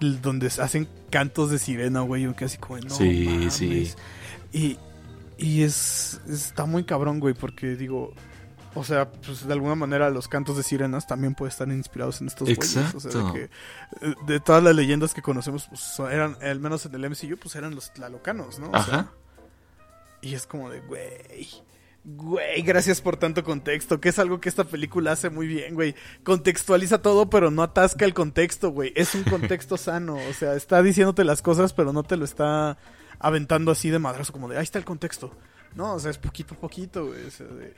[0.00, 3.54] donde hacen cantos de sirena, güey, yo casi como, no Sí, mames".
[3.54, 3.90] sí.
[4.52, 4.76] Y,
[5.38, 8.12] y es, está muy cabrón, güey, porque digo,
[8.74, 12.28] o sea, pues de alguna manera los cantos de sirenas también pueden estar inspirados en
[12.28, 12.94] estos güeyes.
[12.94, 13.32] O sea, de, Exacto.
[13.34, 17.36] que, eh, de todas las leyendas que conocemos, pues eran, al menos en el MCU,
[17.36, 18.70] pues eran los tlalocanos, ¿no?
[18.70, 19.12] O sea, Ajá.
[20.22, 21.48] y es como de, güey.
[22.04, 25.94] Güey, gracias por tanto contexto, que es algo que esta película hace muy bien, güey.
[26.24, 28.92] Contextualiza todo, pero no atasca el contexto, güey.
[28.96, 32.76] Es un contexto sano, o sea, está diciéndote las cosas, pero no te lo está
[33.20, 35.32] aventando así de madrazo, como de, ahí está el contexto.
[35.74, 37.26] No, o sea, es poquito a poquito, güey.
[37.26, 37.74] o sea, de,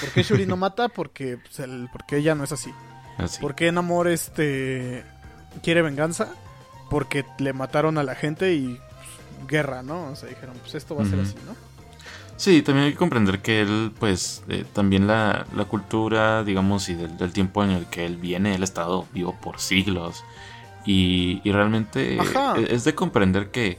[0.00, 0.88] ¿Por qué Shuri no mata?
[0.88, 2.72] Porque, pues, el- porque ella no es así.
[3.18, 3.40] Así.
[3.40, 5.04] ¿Por qué Namor este,
[5.62, 6.28] quiere venganza?
[6.90, 8.78] Porque le mataron a la gente y
[9.36, 10.08] pues, guerra, ¿no?
[10.10, 11.54] O sea, dijeron, pues esto va a ser así, ¿no?
[12.36, 16.94] Sí, también hay que comprender que él, pues, eh, también la, la cultura, digamos, y
[16.94, 20.22] del, del tiempo en el que él viene, él ha estado vivo por siglos.
[20.84, 23.78] Y, y realmente e- es de comprender que,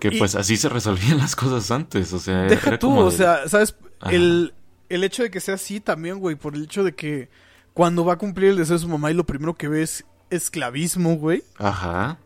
[0.00, 2.12] que Y- pues, así se resolvían las cosas antes.
[2.12, 3.76] O sea, Deja era tú, como o sea, ¿sabes?
[4.00, 4.10] Ajá.
[4.12, 4.52] El,
[4.88, 7.28] el hecho de que sea así también, güey, por el hecho de que
[7.74, 10.04] cuando va a cumplir el deseo de su mamá y lo primero que ve es
[10.30, 11.44] esclavismo, güey.
[11.58, 12.18] Ajá.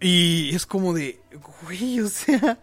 [0.00, 1.18] Y es como de,
[1.64, 2.58] güey, o sea,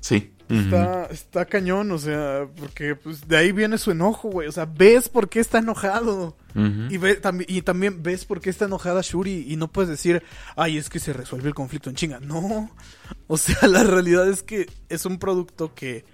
[0.00, 0.32] Sí.
[0.50, 4.48] Está, está cañón, o sea, porque pues de ahí viene su enojo, güey.
[4.48, 6.36] O sea, ves por qué está enojado.
[6.54, 10.24] Y, ve, tambi- y también ves por qué está enojada Shuri y no puedes decir,
[10.56, 12.18] ay, es que se resuelve el conflicto en chinga.
[12.18, 12.70] No,
[13.28, 16.04] o sea, la realidad es que es un producto que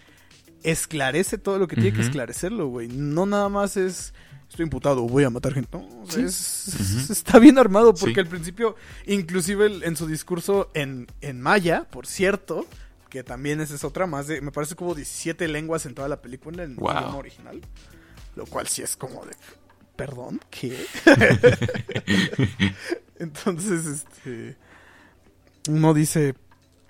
[0.62, 2.88] esclarece todo lo que tiene que esclarecerlo, güey.
[2.88, 4.12] No nada más es,
[4.50, 5.78] estoy imputado, voy a matar gente.
[5.78, 6.24] No, o sea, Sí.
[6.26, 8.20] es- está bien armado porque Sí.
[8.20, 8.76] al principio,
[9.06, 12.66] inclusive el- en su discurso en, en maya, por cierto,
[13.16, 16.20] que también esa es otra más de, me parece como 17 lenguas en toda la
[16.20, 16.90] película en Wow.
[16.90, 17.62] idioma original.
[18.34, 19.32] Lo cual sí es como de,
[19.96, 20.84] perdón, ¿qué?
[23.18, 24.58] Entonces, este,
[25.70, 26.34] uno dice,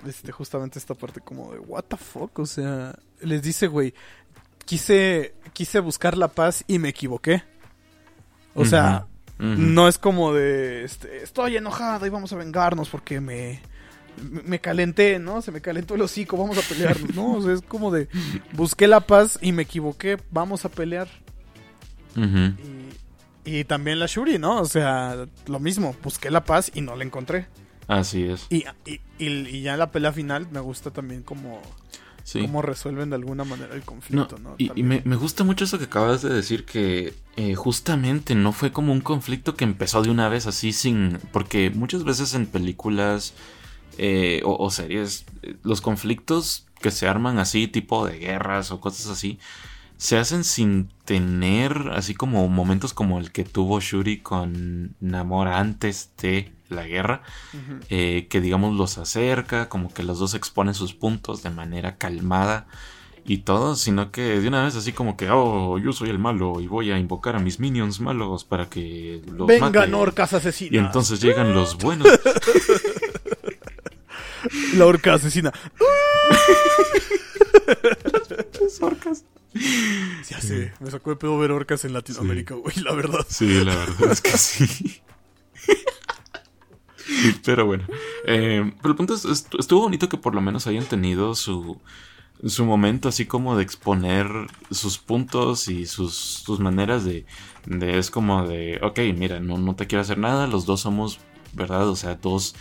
[0.05, 3.95] este, justamente esta parte como de, what the fuck, o sea, les dice, güey,
[4.65, 7.45] quise, quise buscar la paz y me equivoqué.
[8.55, 9.07] O sea,
[9.39, 13.61] no es como de, este, estoy enojada y vamos a vengarnos porque me,
[14.23, 15.43] me calenté, ¿no?
[15.43, 17.33] Se me calentó el hocico, vamos a pelearnos, ¿no?
[17.35, 18.09] O sea, es como de,
[18.53, 21.09] busqué la paz y me equivoqué, vamos a pelear.
[23.45, 24.61] Y, y también la Shuri, ¿no?
[24.61, 27.47] O sea, lo mismo, busqué la paz y no la encontré.
[27.89, 28.47] Así es.
[28.51, 31.61] Y, y, y, ya en la pelea final me gusta también como,
[32.25, 32.41] Sí.
[32.41, 34.57] cómo resuelven de alguna manera el conflicto, ¿no?
[34.59, 38.73] y, me, me gusta mucho eso que acabas de decir, que eh, justamente no fue
[38.73, 41.19] como un conflicto que empezó de una vez así sin...
[41.31, 43.35] Porque muchas veces en películas
[43.99, 48.81] eh, o, o series, eh, los conflictos que se arman así, tipo de guerras o
[48.81, 49.39] cosas así,
[49.97, 56.11] se hacen sin tener así como momentos como el que tuvo Shuri con Namora antes
[56.21, 57.23] de la guerra,
[57.91, 62.67] eh, que digamos los acerca, como que los dos exponen sus puntos de manera calmada
[63.25, 66.61] y todo, sino que de una vez así como que, oh, yo soy el malo
[66.61, 69.95] y voy a invocar a mis minions malos para que los Vengan mate".
[69.95, 70.73] orcas asesinas.
[70.73, 72.07] Y entonces llegan los buenos.
[74.77, 75.53] La orca asesina.
[78.81, 79.25] orcas.
[80.29, 83.25] Ya sé, me sacó de pedo ver orcas en Latinoamérica, güey, la verdad.
[83.29, 85.01] Sí, la verdad es que sí.
[87.45, 87.85] Pero bueno,
[88.27, 91.81] eh, pero el punto es, est- estuvo bonito que por lo menos hayan tenido su,
[92.45, 94.29] su momento así como de exponer
[94.73, 97.25] sus puntos y sus, sus maneras de,
[97.65, 101.21] de, es como de, ok, mira, no, no te quiero hacer nada, los dos somos,
[101.53, 101.89] ¿verdad?
[101.89, 102.57] O sea, dos,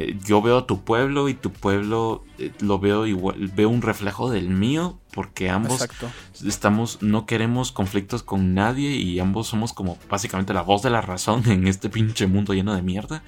[0.00, 3.82] eh, yo veo a tu pueblo y tu pueblo eh, lo veo igual, veo un
[3.82, 6.08] reflejo del mío porque ambos Exacto.
[6.46, 11.00] estamos, no queremos conflictos con nadie y ambos somos como básicamente la voz de la
[11.00, 13.24] razón en este pinche mundo lleno de mierda.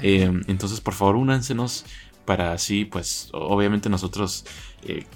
[0.00, 1.84] Eh, entonces, por favor, únansenos
[2.24, 4.44] para así, pues, obviamente nosotros,
[4.82, 5.06] eh,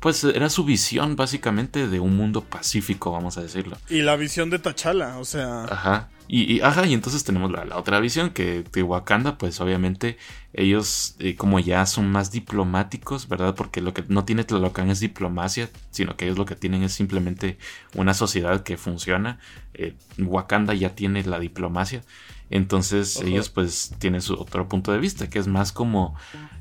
[0.00, 3.78] pues era su visión básicamente de un mundo pacífico, vamos a decirlo.
[3.88, 6.10] Y la visión de T'Challa, o sea, Ajá.
[6.28, 10.18] Y, y- ajá, y entonces tenemos la, la otra visión que de Wakanda, pues obviamente
[10.52, 13.54] ellos eh, como ya son más diplomáticos, ¿verdad?
[13.54, 16.92] Porque lo que no tiene Tlalocan es diplomacia, sino que ellos lo que tienen es
[16.94, 17.58] simplemente
[17.94, 19.38] una sociedad que funciona.
[19.74, 22.02] Eh, Wakanda ya tiene la diplomacia.
[22.50, 26.14] Entonces ellos pues tienen su otro punto de vista, que es más como,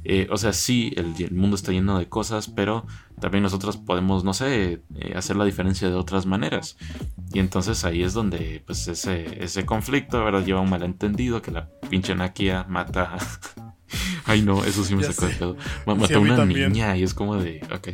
[0.06, 2.86] eh, o sea, sí, el, el mundo está lleno de cosas, pero
[3.20, 6.78] también nosotros podemos, no sé, eh, hacer la diferencia de otras maneras.
[7.34, 10.46] Y entonces ahí es donde pues ese, ese conflicto, ¿verdad?
[10.46, 13.18] Lleva un malentendido que la pinche Nakia mata...
[14.26, 15.54] Ay no, eso sí me Ya sacó de pedo.
[15.60, 16.72] Sí, Mata a una también.
[16.72, 17.90] niña y es como de, ok.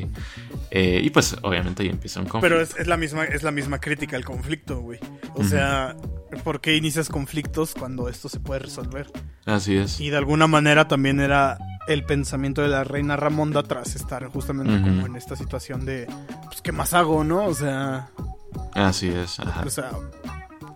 [0.71, 2.55] Eh, y pues obviamente ahí empieza un conflicto.
[2.55, 4.99] pero es, es la misma es la misma crítica al conflicto, güey.
[5.35, 5.97] O sea,
[6.43, 9.11] ¿por qué inicias conflictos cuando esto se puede resolver?
[9.45, 9.99] Así es.
[9.99, 14.81] Y de alguna manera también era el pensamiento de la reina Ramonda tras estar justamente
[14.81, 16.07] como en esta situación de,
[16.45, 17.45] pues, ¿qué más hago, no?
[17.45, 18.09] O sea,
[18.73, 19.39] Así es.
[19.39, 19.63] Ajá.
[19.65, 19.91] o sea,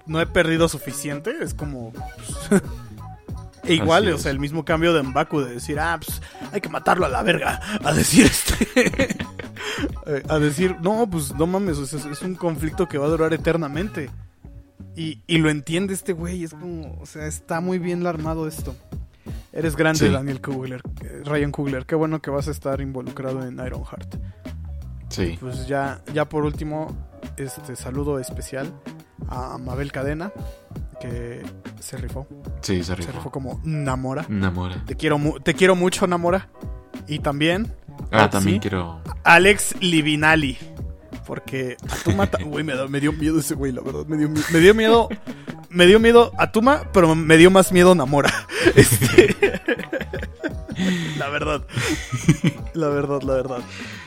[0.05, 1.91] no he perdido suficiente, es como...
[1.91, 2.61] pues,
[3.63, 6.21] e igual, o sea, el mismo cambio de Mbaku de decir, ah, pues
[6.51, 9.17] hay que matarlo a la verga, a decir este...
[10.07, 13.05] eh, a decir, no, pues no mames, o sea, es, es un conflicto que va
[13.05, 14.09] a durar eternamente.
[14.95, 18.75] Y, y lo entiende este güey, es como, o sea, está muy bien armado esto.
[19.51, 20.09] Eres grande, Sí.
[20.09, 24.15] Daniel Kugler, eh, Ryan Kugler, qué bueno que vas a estar involucrado en Ironheart.
[25.09, 25.37] Sí.
[25.39, 26.95] Pues ya, ya por último,
[27.37, 28.71] este saludo especial
[29.29, 30.31] a Mabel Cadena,
[30.99, 31.41] que
[31.79, 32.27] se rifó.
[32.61, 33.11] Sí, se Se rifó.
[33.13, 34.25] rifó como Namora.
[34.29, 34.83] Namora.
[34.85, 36.49] Te quiero, mu- te quiero mucho, Namora.
[37.07, 37.71] Y también
[38.11, 38.59] Ah, también ¿sí?
[38.61, 39.01] quiero.
[39.23, 40.57] Alex Livinali.
[41.25, 44.05] Porque Atuma, güey, me, dio miedo ese güey, la verdad.
[44.07, 45.09] Me dio, mi- me dio miedo.
[45.69, 48.31] Me dio miedo Atuma, pero me dio más miedo Namora.
[48.75, 49.35] Este,
[51.17, 51.61] la verdad.
[52.73, 53.59] La verdad, la verdad.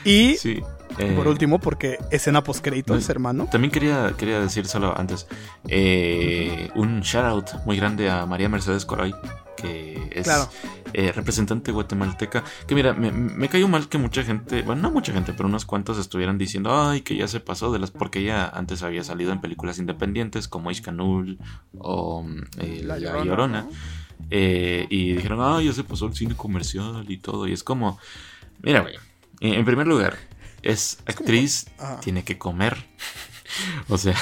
[0.03, 0.61] Y Sí.
[0.97, 3.47] eh, por último, porque escena post créditos, no, hermano.
[3.51, 5.27] También quería, quería decir solo antes
[5.67, 9.13] eh, un shout out muy grande a María Mercedes Coroy,
[9.57, 10.49] que es Claro.
[10.93, 12.43] Eh, representante guatemalteca.
[12.67, 15.65] Que mira, me, me cayó mal que mucha gente, bueno, no mucha gente, pero unos
[15.65, 19.31] cuantos estuvieran diciendo, ay, que ya se pasó de las, porque ella antes había salido
[19.31, 21.39] en películas independientes como Ishkanul
[21.77, 23.63] o mm, eh, La, Llorona.
[23.63, 23.69] ¿no?
[24.31, 27.47] Eh, y dijeron, ah, ya se pasó al cine comercial y todo.
[27.47, 27.99] Y es como,
[28.61, 28.95] mira, güey,
[29.41, 30.17] en primer lugar,
[30.61, 31.67] es actriz,
[32.01, 32.85] tiene que comer.
[33.89, 34.15] o sea,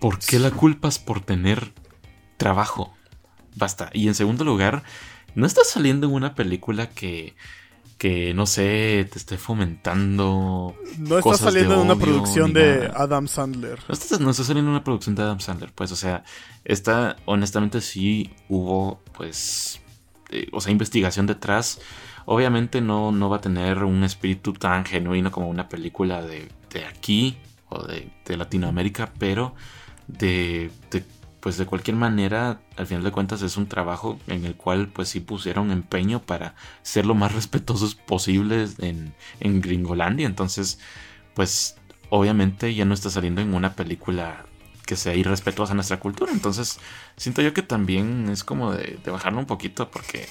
[0.00, 1.72] ¿por qué la culpas por tener
[2.36, 2.94] trabajo?
[3.54, 3.90] Basta.
[3.92, 4.82] Y en segundo lugar,
[5.36, 7.36] no estás saliendo en una película que,
[7.98, 10.74] que no sé, te esté fomentando.
[10.98, 12.90] No está de saliendo en una producción de.
[12.94, 13.78] Adam Sandler.
[13.86, 16.24] No está, no está saliendo una producción de Adam Sandler, pues, o sea,
[16.64, 19.80] esta, honestamente, sí hubo, pues,
[20.30, 21.80] eh, o sea, investigación detrás.
[22.24, 26.84] Obviamente no, no va a tener un espíritu tan genuino como una película de, de
[26.84, 27.36] aquí
[27.68, 29.54] o de, de Latinoamérica, pero
[30.08, 31.04] de, de,
[31.46, 35.10] pues de cualquier manera, al final de cuentas es un trabajo en el cual pues
[35.10, 40.26] sí pusieron empeño para ser lo más respetuosos posibles en, en Gringolandia.
[40.26, 40.80] Entonces,
[41.34, 41.76] pues
[42.10, 44.44] obviamente ya no está saliendo en una película
[44.86, 46.32] que sea irrespetuosa a nuestra cultura.
[46.32, 46.80] Entonces,
[47.16, 50.26] siento yo que también es como de, de bajarlo un poquito porque...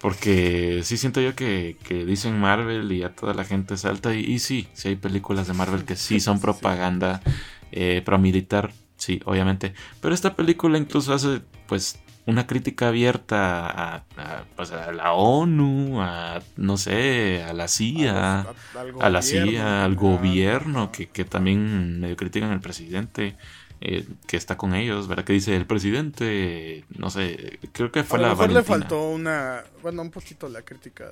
[0.00, 4.12] Porque sí siento yo que, que dicen Marvel y a toda la gente salta.
[4.12, 7.22] Y, y sí, sí hay películas de Marvel que sí son propaganda
[7.70, 8.72] eh, pro militar.
[9.02, 9.74] Sí, obviamente.
[10.00, 16.00] Pero esta película incluso hace, pues, una crítica abierta a, a, pues, a la ONU,
[16.00, 18.44] a, no sé, a la CIA, A
[18.84, 23.36] los- a- a la CIA, al gobierno, que, que también medio critican al presidente.
[23.84, 25.24] eh, que está con ellos, ¿verdad?
[25.24, 29.64] Que dice el presidente, no sé, creo que fue a la mejor le faltó una,
[29.82, 31.10] bueno, un poquito la crítica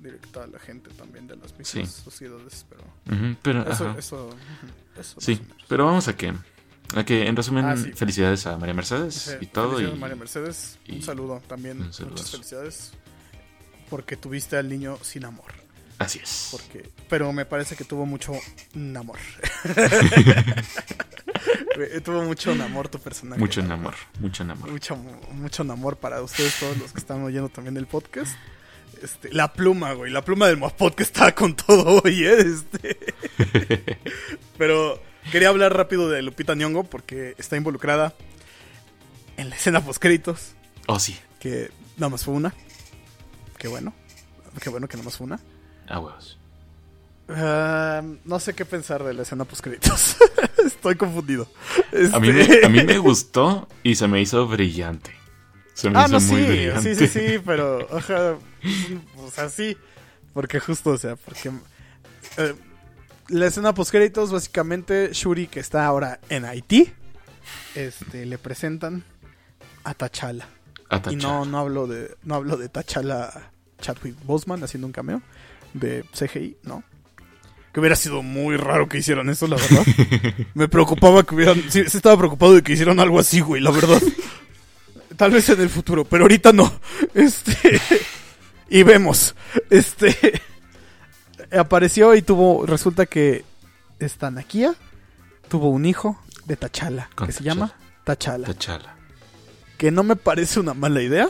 [0.00, 1.86] directa a la gente también de las mismas Sí.
[1.86, 2.66] sociedades,
[3.42, 4.30] pero eso, eso,
[4.98, 6.34] eso Sí, pero vamos a que,
[7.06, 7.92] que en resumen, Ah, sí.
[7.92, 9.80] felicidades a María Mercedes Sí, y todo.
[9.80, 12.92] Y, María Mercedes, y- un saludo también, un muchas felicidades,
[13.88, 15.52] porque tuviste al niño sin amor,
[15.98, 16.48] así es.
[16.50, 18.32] porque, pero me parece que tuvo mucho
[18.96, 19.18] amor.
[22.04, 23.40] tuvo mucho amor tu personaje.
[23.40, 24.70] Mucho amor, mucho amor.
[24.70, 24.96] Mucho,
[25.32, 28.34] mucho amor para ustedes, todos los que están oyendo también el podcast.
[29.02, 30.10] Este, la pluma, güey.
[30.12, 32.36] La pluma del Mod Podcast estaba con todo hoy, ¿eh?
[32.40, 32.98] Este.
[34.58, 35.00] Pero
[35.32, 38.14] quería hablar rápido de Lupita Nyong'o porque está involucrada
[39.36, 40.52] en la escena postcréditos,
[40.86, 42.52] Oh, sí, que nada más fue una.
[43.58, 43.94] Qué bueno.
[44.60, 45.40] Qué bueno que nada más fue una.
[45.88, 46.36] a huevos.
[47.28, 50.16] Ah, no sé qué pensar de la escena postcréditos.
[50.66, 51.48] Estoy confundido.
[52.12, 55.12] A mí, Este- me, a mí me gustó y se me hizo brillante.
[55.74, 56.94] Se me Ah, hizo no, muy sí, brillante.
[56.94, 58.00] sí, sí, sí, pero, o
[59.30, 59.76] sea, sí,
[60.34, 61.50] porque justo, o sea, porque
[62.36, 62.54] eh,
[63.30, 66.92] la escena postcréditos, básicamente, Shuri, que está ahora en Haití,
[67.74, 69.04] este, le presentan
[69.84, 70.48] a T'Challa.
[70.88, 75.22] A Y no, no hablo de, no hablo de T'Challa Chadwick Boseman haciendo un cameo
[75.72, 76.82] de CGI, no.
[77.72, 79.86] Que hubiera sido muy raro que hicieran eso, la verdad.
[80.54, 83.70] Me preocupaba que hubieran, sí, sí estaba preocupado de que hicieran algo así, güey, la
[83.70, 84.02] verdad.
[85.16, 86.80] Tal vez en el futuro, pero ahorita no.
[87.14, 87.80] Este.
[88.72, 89.34] Y vemos.
[89.68, 90.40] Este.
[91.52, 92.66] Apareció y tuvo.
[92.66, 93.44] Resulta que.
[93.98, 94.74] Esta Nakia
[95.48, 97.10] tuvo un hijo de T'Challa.
[97.14, 97.74] Con Que se llama
[98.04, 98.46] T'Challa.
[98.46, 98.96] Tachala.
[99.76, 101.28] Que no me parece una mala idea.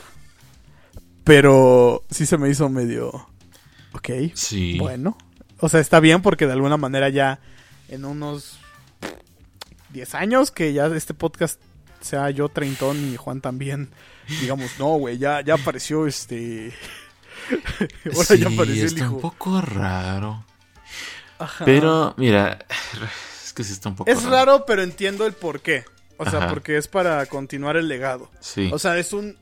[1.25, 3.29] Pero sí se me hizo medio.
[3.93, 4.11] Ok.
[4.35, 4.79] Sí.
[4.79, 5.17] Bueno.
[5.59, 7.41] O sea, está bien porque de alguna manera ya
[7.89, 8.59] en unos
[9.93, 11.61] 10 años que ya este podcast
[12.01, 13.91] sea yo treintón y Juan también,
[14.41, 16.73] digamos, no, güey, ya, ya apareció este...
[18.15, 20.45] Ahora sí, ya apareció el está un poco raro.
[21.39, 21.65] Ajá.
[21.65, 22.59] Pero, mira,
[23.45, 25.85] es que sí está un poco Es raro, pero entiendo el por qué.
[26.17, 26.49] O sea, Ajá.
[26.51, 28.31] porque es para continuar el legado.
[28.41, 28.71] Sí.
[28.73, 29.37] O sea, es un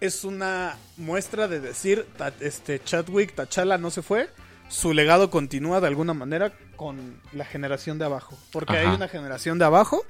[0.00, 2.06] es una muestra de decir,
[2.40, 4.28] este Chadwick, T'Challa no se fue,
[4.68, 8.90] su legado continúa de alguna manera con la generación de abajo, porque Ajá.
[8.90, 10.04] hay una generación de abajo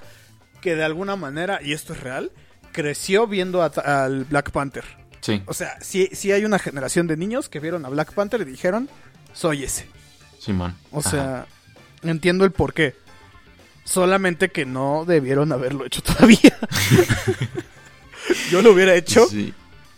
[0.61, 2.31] que de alguna manera, y esto es real,
[2.71, 4.83] creció viendo a al Black Panther.
[5.27, 8.41] Sí, O sea, sí, sí hay una generación de niños que vieron a Black Panther
[8.41, 8.89] y dijeron,
[9.33, 9.87] soy ese.
[10.39, 10.75] Simón.
[10.91, 11.09] O Ajá.
[11.09, 11.47] sea,
[12.03, 12.95] entiendo el por qué.
[13.83, 16.57] Solamente que no debieron haberlo hecho todavía.
[18.51, 19.53] Yo lo hubiera hecho Sí.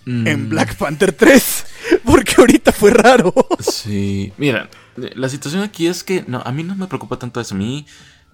[0.05, 1.65] en Mm, Black Panther 3.
[2.03, 3.33] Porque ahorita fue raro.
[3.59, 7.55] Sí, mira, la situación aquí es que no, a mí no me preocupa tanto eso.
[7.55, 7.85] A mí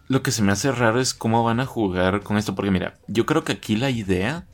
[0.07, 2.55] lo que se me hace raro es cómo van a jugar con esto.
[2.55, 4.45] Porque mira, yo creo que aquí la idea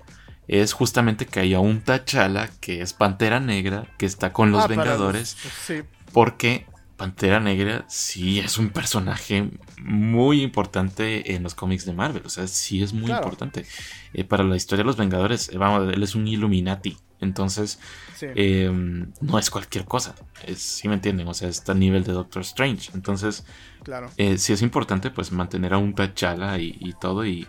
[0.47, 4.67] es justamente que haya un T'Challa que es Pantera Negra, que está con los Ah,
[4.67, 5.37] Vengadores.
[5.43, 5.81] los- sí,
[6.13, 6.65] Porque
[6.97, 9.49] Pantera Negra sí es un personaje
[9.81, 12.21] muy importante en los cómics de Marvel.
[12.25, 13.23] O sea, sí es muy Claro.
[13.23, 13.65] importante.
[14.13, 16.97] Eh, para la historia de los Vengadores, eh, vamos, él es un Illuminati.
[17.21, 17.79] Entonces,
[18.17, 18.27] sí.
[18.35, 18.69] eh,
[19.21, 20.15] no es cualquier cosa.
[20.45, 22.91] Es, sí me entienden, o sea, está a nivel de Doctor Strange.
[22.93, 23.45] Entonces,
[23.83, 24.09] claro.
[24.17, 27.25] eh, sí es importante pues mantener a un T'Challa y, y todo.
[27.25, 27.47] Y,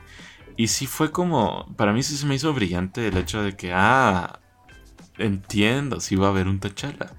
[0.57, 3.73] y sí fue como, para mí sí se me hizo brillante el hecho de que,
[3.75, 4.41] ah,
[5.19, 7.17] entiendo, sí va a haber un T'Challa.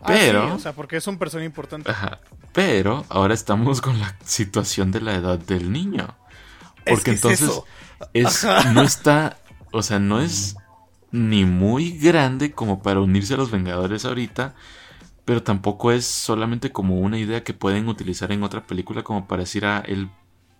[0.00, 1.90] Ah, Pero, sí, o sea, porque es un persona importante.
[1.90, 2.20] ajá,
[2.52, 6.16] pero ahora estamos con la situación de la edad del niño.
[6.84, 7.62] Es Porque que es entonces
[8.14, 9.38] es, no está,
[9.72, 10.56] o sea, no es
[11.12, 14.54] ni muy grande como para unirse a los Vengadores ahorita,
[15.24, 19.42] pero tampoco es solamente como una idea que pueden utilizar en otra película como para
[19.42, 20.10] decir a él,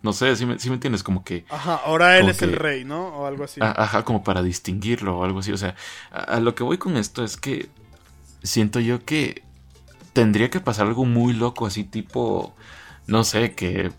[0.04, 2.56] no sé, si me, sí me entiendes, como que, Ajá, ahora él es el que-
[2.56, 3.08] rey, ¿no?
[3.08, 3.60] O algo así.
[3.60, 5.74] ajá, como para distinguirlo o algo así, o sea,
[6.12, 7.68] a, a lo que voy con esto es que
[8.42, 9.42] siento yo que
[10.12, 12.54] tendría que pasar algo muy loco, así tipo,
[13.08, 13.90] no sé, que...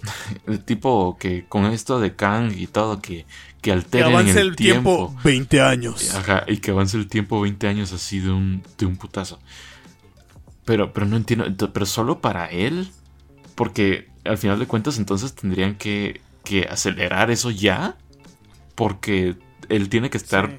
[0.64, 3.26] tipo que con esto de Kang y todo, que, que
[3.62, 6.14] que alteren avance el, el tiempo 20 años.
[6.14, 9.40] Ajá, y que avance el tiempo 20 años así de un, de un putazo.
[10.64, 12.90] Pero, pero no entiendo, pero solo para él,
[13.56, 17.96] porque al final de cuentas entonces tendrían que, que acelerar eso ya,
[18.74, 19.36] porque
[19.68, 20.58] él tiene que estar Sí.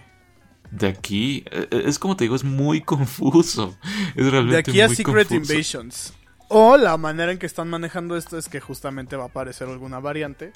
[0.72, 3.78] de aquí, eh, eh, es como te digo, es muy confuso.
[4.16, 5.54] Es De aquí a muy Secret confuso.
[5.54, 6.14] Invasions.
[6.50, 10.00] O la manera en que están manejando esto es que justamente va a aparecer alguna
[10.00, 10.52] variante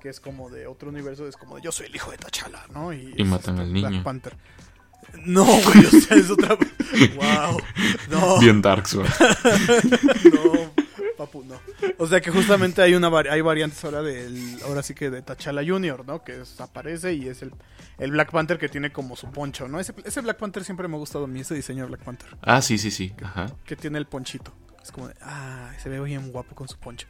[0.00, 2.64] que es como de otro universo, es como de yo soy el hijo de T'Challa,
[2.74, 2.92] ¿no?
[2.92, 4.02] Y matan este al Black niño.
[4.02, 4.36] Panther.
[5.24, 6.56] No, güey, o sea, es otra.
[6.56, 7.60] wow.
[8.10, 8.38] No.
[8.40, 9.06] Bien Dark Sword.
[10.32, 10.81] No,
[11.24, 11.60] papu, no.
[11.98, 15.62] O sea que justamente hay una hay variantes ahora del ahora sí que de T'Challa
[15.66, 16.22] Junior, ¿no?
[16.24, 17.52] Que aparece y es el,
[17.98, 19.78] el Black Panther que tiene como su poncho, ¿no?
[19.80, 22.28] Ese, ese Black Panther siempre me ha gustado a mí, ese diseño de Black Panther,
[22.42, 23.12] Ah, sí, sí, sí.
[23.22, 23.46] Ajá.
[23.64, 24.52] que tiene el ponchito.
[24.82, 27.06] Es como de, ah, se ve bien guapo con su poncho.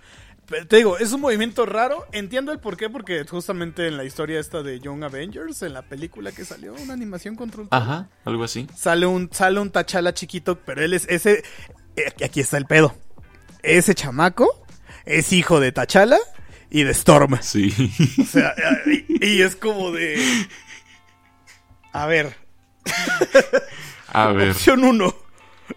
[0.46, 2.04] Pero te digo, es un movimiento raro.
[2.12, 5.82] Entiendo el por qué, porque justamente en la historia esta de Young Avengers, en la
[5.82, 8.66] película que salió, una animación contra Ultron, Ajá, algo así.
[8.76, 11.42] sale un sale un T'Challa chiquito, pero él es ese
[11.96, 12.94] eh, aquí está el pedo.
[13.62, 14.64] Ese chamaco
[15.04, 16.18] es hijo de T'Challa
[16.70, 17.38] y de Storm.
[17.42, 17.72] Sí.
[18.20, 18.54] O sea,
[18.86, 20.46] y, y es como de
[21.92, 22.36] A ver,
[24.12, 24.50] A ver.
[24.50, 25.14] opción uno.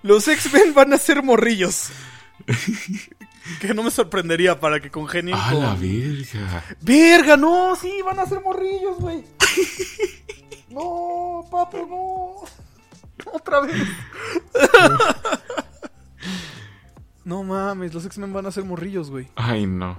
[0.04, 1.90] Los X-Men van a ser morrillos.
[3.62, 5.62] Que no me sorprendería para que congenien A con...
[5.62, 6.64] la verga.
[6.82, 9.24] Verga, no, sí, van a ser morrillos, güey.
[10.70, 13.32] No, papu, no.
[13.32, 13.76] Otra vez.
[17.26, 19.28] No mames, los X-Men van a ser morrillos, güey.
[19.36, 19.98] Ay, no.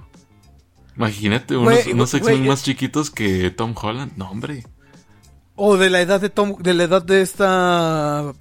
[0.95, 4.13] Imagínate Güey, unos, X-Men güey, más chiquitos que Tom Holland.
[4.15, 4.65] No, hombre.
[5.55, 8.33] O de la edad de Tom, de la edad de esta...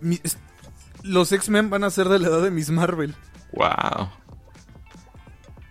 [1.03, 3.15] Los X-Men van a ser de la edad de Miss Marvel.
[3.53, 4.09] Wow.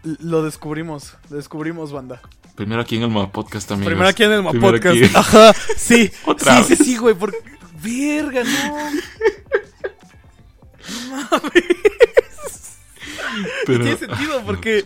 [0.04, 2.22] Lo descubrimos, lo descubrimos, banda.
[2.56, 3.88] Primero aquí en el Moa Podcast también.
[3.88, 4.96] Primero aquí en el Primero podcast.
[4.96, 5.12] aquí.
[5.16, 6.12] Ajá, sí.
[6.26, 6.88] Otra sí, sí, vez.
[6.88, 7.16] sí, güey.
[7.16, 7.38] Porque...
[7.82, 8.90] Verga, no.
[13.66, 14.86] Pero- Tiene sentido porque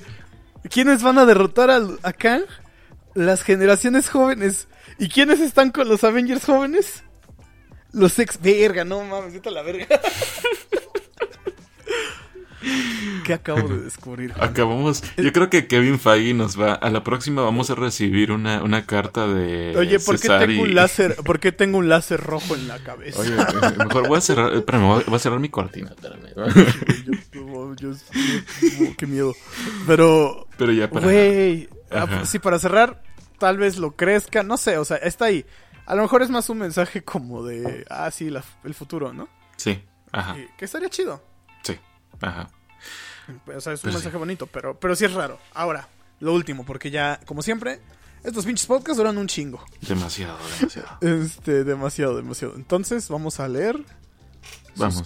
[0.69, 2.43] ¿quiénes van a derrotar al- a Kang?
[3.15, 4.67] Las generaciones jóvenes.
[4.97, 7.03] ¿Y quiénes están con los Avengers jóvenes?
[7.91, 9.87] Los ex verga, no mames, vete a la verga.
[13.25, 14.33] ¿Qué acabo de descubrir?
[14.33, 14.49] Juan?
[14.49, 15.03] Acabamos.
[15.17, 16.73] Yo creo que Kevin Feige nos va.
[16.73, 19.75] A la próxima vamos a recibir una, una carta de.
[19.77, 21.15] Oye, ¿por qué tengo y- un láser?
[21.17, 23.19] ¿Por qué tengo un láser rojo en la cabeza?
[23.21, 24.53] Oye, eh, mejor voy a cerrar.
[24.53, 25.91] Espérame, voy a- cerrar mi cortina.
[25.91, 26.33] Espérame.
[27.33, 29.33] Yo- yo- yo- qué miedo.
[29.87, 31.05] Pero Pero ya para.
[31.05, 33.01] Güey, ah, sí, para cerrar,
[33.37, 35.45] tal vez lo crezca, no sé, o sea, está ahí.
[35.85, 39.27] A lo mejor es más un mensaje como de, ah, sí, la- el futuro, ¿no?
[39.57, 39.81] Sí.
[40.11, 40.35] Ajá.
[40.57, 41.23] Que estaría chido.
[42.21, 42.49] Ajá.
[43.55, 43.87] O sea, es un Pues sí.
[43.87, 45.39] mensaje bonito, pero, pero sí es raro.
[45.53, 45.87] Ahora,
[46.19, 47.79] lo último, porque ya, como siempre,
[48.23, 49.63] estos pinches podcasts duran un chingo.
[49.81, 50.87] Demasiado, demasiado.
[51.01, 52.55] Este, demasiado, demasiado.
[52.55, 53.77] Entonces, vamos a leer
[54.75, 55.03] Vamos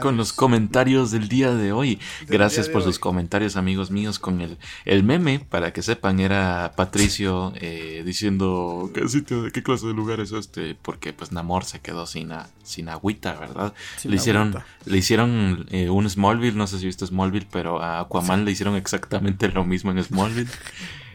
[0.00, 1.98] con los comentarios del día de hoy.
[2.20, 2.88] Del Gracias por hoy.
[2.88, 8.90] sus comentarios, amigos míos, con el, el meme, para que sepan, era Patricio eh, diciendo
[8.94, 12.32] ¿qué sitio, de qué clase de lugar es este, porque pues Namor se quedó sin,
[12.32, 13.74] a- sin agüita, ¿verdad?
[13.98, 14.66] Sin le hicieron, agüita.
[14.86, 18.76] le hicieron eh, un Smallville, no sé si viste Smallville, pero a Aquaman le hicieron
[18.76, 20.50] exactamente lo mismo en Smallville.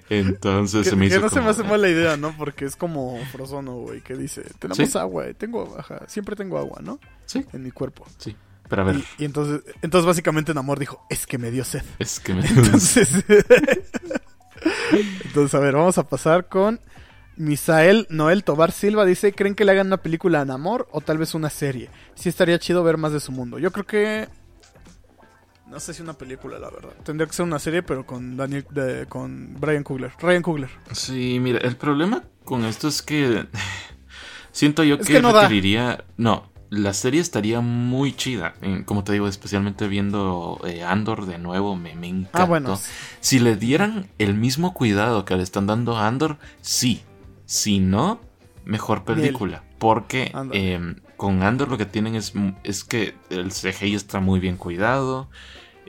[0.09, 2.35] Entonces Que, se me que hizo no se me hace mala idea, ¿no?
[2.38, 4.97] Porque es como Frozono, güey, que dice, tenemos Sí.
[4.97, 6.99] agua, eh, tengo, ajá, siempre tengo agua, ¿no?
[7.25, 8.05] Sí, En mi cuerpo.
[8.17, 8.35] sí.
[8.69, 11.84] Pero a ver, Y, y entonces, entonces básicamente Namor dijo, es que me dio sed.
[11.99, 12.41] es que me...
[12.47, 13.09] Entonces,
[15.25, 16.79] entonces a ver, vamos a pasar con
[17.38, 19.05] Misael Noel Tobar Silva.
[19.05, 21.89] Dice, ¿creen que le hagan una película a Namor o tal vez una serie?
[22.15, 23.59] Sí estaría chido ver más de su mundo.
[23.59, 24.27] Yo creo que...
[25.69, 26.94] No sé si una película, la verdad.
[27.03, 30.11] Tendría que ser una serie, pero con Daniel, de- con Brian Coogler.
[30.19, 30.69] Ryan Coogler.
[30.94, 33.45] Sí, mira, el problema con esto es que
[34.52, 38.53] siento yo Es que, que no requeriría, no, la serie estaría muy chida,
[38.85, 42.39] como te digo, especialmente viendo eh, Andor de nuevo, me, me encantó.
[42.41, 42.80] Ah, bueno.
[43.19, 47.03] Si le dieran el mismo cuidado que le están dando a Andor, sí.
[47.45, 48.19] Si no,
[48.65, 49.64] mejor película.
[49.80, 52.34] Porque eh, con Andor lo que tienen es,
[52.64, 55.30] es que el CGI está muy bien cuidado.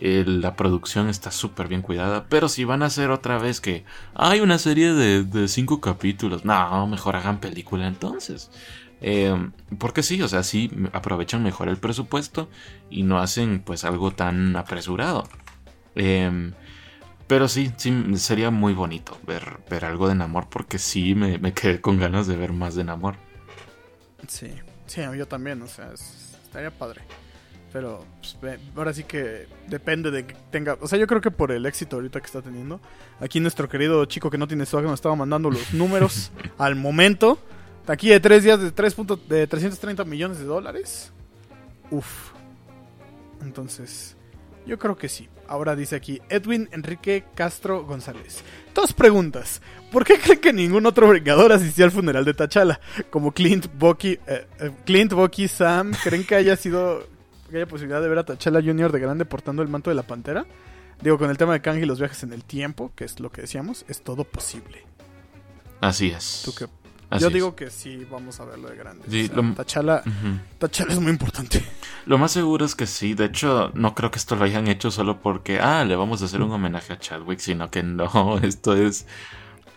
[0.00, 2.26] Eh, la producción está súper bien cuidada.
[2.28, 3.84] Pero si van a hacer otra vez que
[4.14, 8.50] hay una serie de, de cinco capítulos, no, mejor hagan película entonces.
[9.00, 9.32] Eh,
[9.78, 12.48] porque sí, o sea, sí aprovechan mejor el presupuesto
[12.90, 15.24] y no hacen pues algo tan apresurado.
[15.94, 16.52] Eh,
[17.26, 21.52] pero sí, sí, sería muy bonito ver, ver algo de Namor porque sí me, me
[21.52, 23.16] quedé con ganas de ver más de Namor.
[24.26, 24.50] Sí,
[24.86, 27.02] sí, yo también, o sea, es- estaría padre.
[27.72, 28.04] Pero
[28.40, 30.78] pues, ahora sí que depende de que tenga.
[30.80, 32.80] O sea, yo creo que por el éxito ahorita que está teniendo.
[33.20, 37.38] Aquí nuestro querido chico que no tiene swag nos estaba mandando los números al momento.
[37.86, 41.12] Aquí de tres días de, 3 punto- de 330 millones de dólares.
[41.90, 42.32] Uf.
[43.42, 44.16] Entonces,
[44.66, 45.28] yo creo que sí.
[45.46, 48.42] Ahora dice aquí Edwin Enrique Castro González.
[48.74, 49.62] Dos preguntas.
[49.90, 52.78] ¿Por qué creen que ningún otro Vengador asistió al funeral de T'Challa?
[53.08, 57.06] Como Clint, Bucky, eh, eh, Clint, Bucky, Sam, ¿creen que haya sido
[57.48, 58.92] que haya posibilidad de ver a T'Challa Jr.
[58.92, 60.46] de grande portando el manto de la pantera?
[61.00, 63.30] Digo, con el tema de Kang y los viajes en el tiempo, que es lo
[63.30, 64.84] que decíamos, es todo posible.
[65.80, 66.42] Así es.
[66.44, 66.66] ¿Tú qué?
[67.10, 67.34] Así Yo es.
[67.34, 69.04] digo que sí, vamos a verlo de grande.
[69.08, 70.38] Sí, O sea, lo- T'Challa, Ujú.
[70.66, 71.64] T'Challa es muy importante.
[72.04, 73.14] Lo más seguro es que sí.
[73.14, 76.26] De hecho, no creo que esto lo hayan hecho solo porque, ah, le vamos a
[76.26, 79.06] hacer un homenaje a Chadwick, sino que no, esto es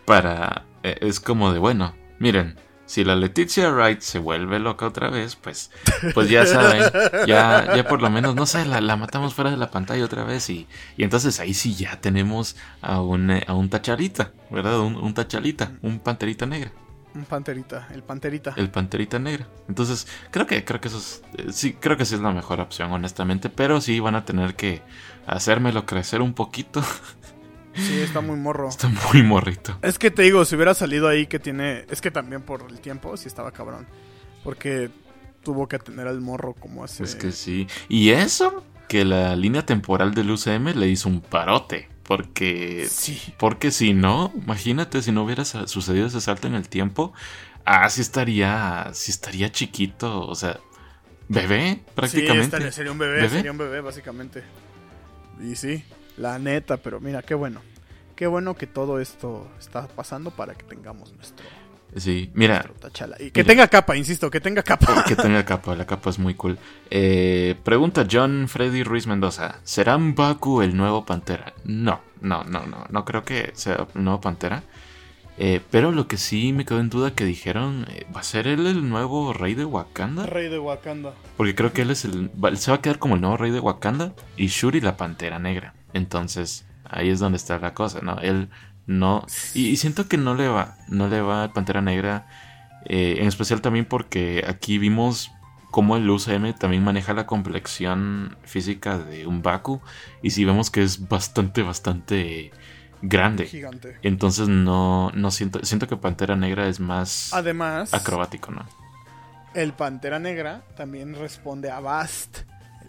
[0.06, 0.66] para...
[0.84, 2.56] eh, Es como de, bueno, miren,
[2.92, 5.72] si la Leticia Wright se vuelve loca otra vez, pues,
[6.14, 6.84] pues ya saben,
[7.26, 10.24] ya, ya por lo menos, no sé, la, la matamos fuera de la pantalla otra
[10.26, 14.80] vez y, y entonces ahí sí ya tenemos a un, eh, a un tacharita, ¿verdad?
[14.82, 16.72] Un, un tachalita, un panterita negra.
[17.14, 18.54] Un panterita, el panterita.
[18.56, 19.46] El Panterita Negra.
[19.68, 21.22] Entonces, creo que, creo que eso es.
[21.38, 23.50] eh, sí, creo que sí es la mejor opción, honestamente.
[23.50, 24.82] Pero sí van a tener que
[25.28, 26.82] hacérmelo crecer un poquito.
[27.76, 28.70] Sí, está muy morro.
[28.70, 29.78] Está muy morrito.
[29.82, 31.86] Es que te digo, si hubiera salido ahí que tiene...
[31.90, 33.88] Es que también por el tiempo sí estaba cabrón.
[34.44, 34.90] Porque
[35.44, 37.04] tuvo que tener al morro como hace...
[37.04, 37.68] Es que sí.
[37.88, 41.88] Y eso, que la línea temporal del UCM le hizo un parote.
[42.04, 42.88] Porque.
[42.90, 43.22] Sí.
[43.38, 47.14] Porque si no, imagínate si no hubiera sucedido ese salto en el tiempo.
[47.64, 48.90] Ah, sí estaría.
[48.94, 50.28] Sí estaría chiquito.
[50.28, 50.60] O sea,
[51.30, 52.44] bebé, Sí, prácticamente.
[52.44, 53.30] estaría- sería un bebé, ¿Bebé?
[53.30, 54.44] sería un bebé básicamente.
[55.42, 55.86] Y sí,
[56.18, 57.62] la neta, pero mira, qué bueno.
[58.16, 61.44] Qué bueno que todo esto está pasando para que tengamos nuestro,
[61.96, 63.08] Sí, mira, nuestro.
[63.20, 63.48] Y que Mira.
[63.48, 65.04] tenga capa, insisto, que tenga capa.
[65.08, 66.58] Que tenga capa, la capa es muy cool.
[66.90, 71.54] Eh, pregunta John Freddy Ruiz Mendoza: ¿Será Baku el nuevo Pantera?
[71.66, 72.86] No, no, no, no.
[72.90, 74.64] No creo que sea el nuevo Pantera.
[75.38, 78.48] Eh, pero lo que sí me quedó en duda que dijeron: eh, ¿va a ser
[78.48, 80.26] él el nuevo rey de Wakanda?
[80.28, 81.14] Rey de Wakanda.
[81.36, 82.32] Porque creo que él es el.
[82.56, 85.74] Se va a quedar como el nuevo rey de Wakanda y Shuri la Pantera Negra.
[85.94, 88.20] Entonces, ahí es donde está la cosa, ¿no?
[88.20, 88.50] Él
[88.88, 89.26] no.
[89.54, 90.78] Y, y siento que no le va.
[90.88, 92.28] No le va a Pantera Negra.
[92.86, 95.32] eh, en especial también porque aquí vimos
[95.72, 99.82] cómo el UCM también maneja la complexión física de un Baku.
[100.22, 102.52] Y si vemos que es bastante, bastante
[103.02, 103.46] grande.
[103.46, 103.98] Gigante.
[104.02, 105.64] Entonces no, no siento.
[105.66, 108.66] Siento que Pantera Negra es más Además, acrobático, ¿no?
[109.54, 112.40] el Pantera Negra también responde a Bast,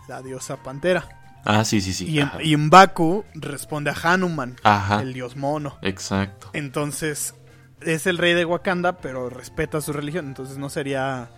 [0.08, 1.08] la diosa Pantera.
[1.44, 2.06] Ah, sí, sí, sí.
[2.08, 5.02] Y, en, y Mbaku responde a Hanuman, Ajá.
[5.02, 5.76] el dios mono.
[5.82, 6.50] Exacto.
[6.52, 7.34] Entonces,
[7.80, 10.26] es el rey de Wakanda, pero respeta su religión.
[10.26, 11.30] Entonces no sería.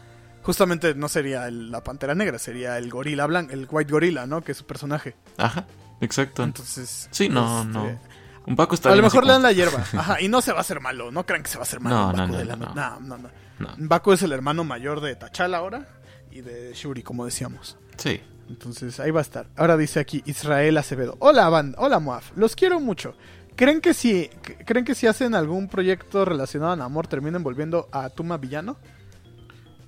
[0.43, 4.43] Justamente no sería el- la pantera negra, sería el gorila blanco, el white gorila, ¿no?
[4.43, 5.17] Que es su personaje.
[5.39, 5.65] Ajá,
[6.03, 6.43] exacto.
[6.43, 7.09] Entonces.
[7.11, 7.99] sí, no, este, no.
[8.47, 9.79] Un Paco está A lo mejor le dan la hierba.
[9.97, 11.11] Ajá, y no se va a hacer malo.
[11.11, 11.97] No crean que se va a hacer malo.
[11.97, 13.31] No, no, no, de la no, no- no.
[13.59, 13.75] no.
[13.79, 15.89] Mbaku es el hermano mayor de T'Challa ahora
[16.31, 17.79] y de Shuri, como decíamos.
[17.97, 18.21] Sí.
[18.49, 19.49] Entonces ahí va a estar.
[19.57, 21.17] Ahora dice aquí Israel Acevedo.
[21.19, 21.75] Hola, band.
[21.79, 22.33] Hola, Moaf.
[22.37, 23.15] Los quiero mucho.
[23.57, 24.29] ¿Creen que si
[24.67, 28.77] creen que si hacen algún proyecto relacionado a Namor terminen volviendo a Tuma villano?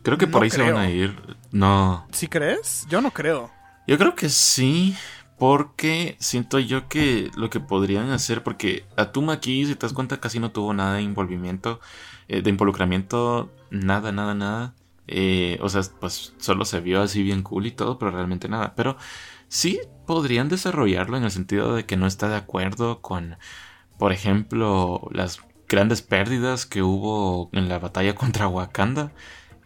[0.03, 1.17] Creo que por No ahí se van a ir.
[1.51, 2.07] No.
[2.13, 2.87] ¿Sí crees?
[2.89, 3.51] Yo no creo.
[3.89, 4.97] Yo creo que sí.
[5.39, 10.19] Porque siento yo que lo que podrían hacer, porque Atuma aquí, si te das cuenta,
[10.19, 11.79] casi no tuvo nada de envolvimiento,
[12.29, 14.75] eh, de involucramiento, nada, nada, nada.
[15.09, 18.75] Eh, o sea, pues solo se vio así bien cool y todo, pero realmente nada.
[18.75, 18.97] Pero
[19.49, 23.37] sí podrían desarrollarlo en el sentido de que no está de acuerdo con,
[23.99, 29.13] por ejemplo, las grandes pérdidas que hubo en la batalla contra Wakanda.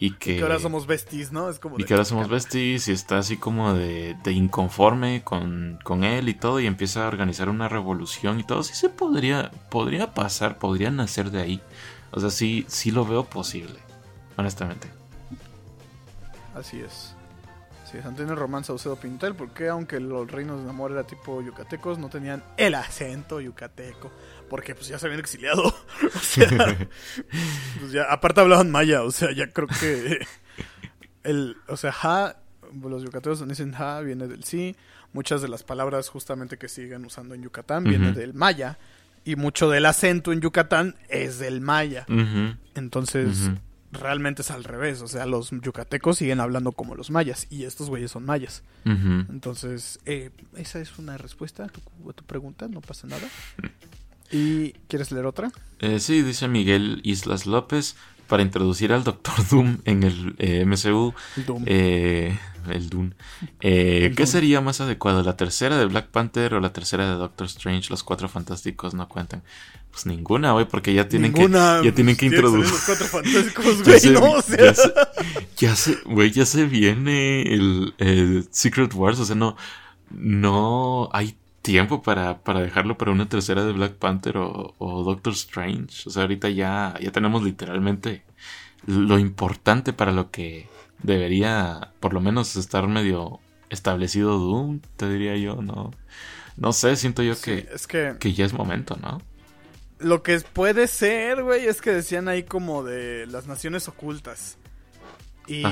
[0.03, 1.51] Y que, Que ahora somos besties, ¿no?
[1.51, 5.79] Es como y que ahora somos besties y está así como de, de inconforme con,
[5.85, 8.63] con él y todo y empieza a organizar una revolución y todo.
[8.63, 11.61] Sí se podría, podría pasar, podría nacer de ahí.
[12.13, 13.79] O sea, sí, sí lo veo posible,
[14.39, 15.00] honestamente.
[16.61, 17.15] Así es.
[17.91, 22.09] Sí, Antonio Román Saucedo Pintel, porque aunque los reinos de Namor era tipo yucatecos, no
[22.09, 24.13] tenían el acento yucateco.
[24.49, 25.63] Porque pues ya se habían exiliado.
[26.15, 26.77] o sea,
[27.81, 30.21] pues ya, aparte hablaban maya, o sea, ya creo que
[31.25, 32.37] el, o sea, ja,
[32.81, 34.77] los yucatecos dicen ja, viene del sí.
[35.13, 38.21] Muchas de las palabras justamente que siguen usando en Yucatán viene Ujú.
[38.21, 38.79] del maya.
[39.25, 42.07] Y mucho del acento en Yucatán es del maya.
[42.77, 43.51] Entonces.
[43.93, 45.03] Realmente es al revés.
[45.03, 47.47] O sea, los yucatecos siguen hablando como los mayas.
[47.51, 48.63] Y estos güeyes son mayas.
[48.85, 52.69] Entonces, eh, esa es una respuesta a tu, a tu pregunta.
[52.69, 53.29] No pasa nada.
[54.31, 55.51] ¿Y quieres leer otra?
[55.81, 57.97] Eh, sí, dice Miguel Islas López,
[58.31, 61.13] para introducir al Doctor Doom en el eh, MCU,
[61.47, 61.65] Doom.
[61.67, 62.39] eh,
[62.71, 63.11] el Doom.
[63.61, 64.33] Eh, El ¿Qué Doom.
[64.33, 67.91] sería más adecuado, la tercera de Black Panther o la tercera de Doctor Strange?
[67.91, 69.43] Los cuatro fantásticos no cuentan.
[69.91, 72.71] Pues ninguna, güey, porque ya tienen Ninguna, que ya tienen que introducir.
[72.71, 74.31] los cuatro fantásticos, Ya güey, se, ¿no?
[74.33, 74.93] O sea, ya se-
[75.57, 79.57] ya se- güey, ya se viene el, el Secret Wars, o sea, no,
[80.11, 85.33] no hay tiempo para, para dejarlo para una tercera de Black Panther o, o Doctor
[85.35, 86.09] Strange.
[86.09, 88.23] O sea, ahorita ya, ya tenemos literalmente
[88.87, 90.69] lo importante para lo que
[91.03, 95.93] debería, por lo menos, estar medio establecido Doom, te diría yo, ¿no?
[96.57, 99.23] No sé, siento yo sí, que, es que que ya es momento, ¿no?
[99.99, 104.59] Lo que puede ser, güey, es que decían ahí como de las naciones ocultas.
[105.47, 105.63] Y.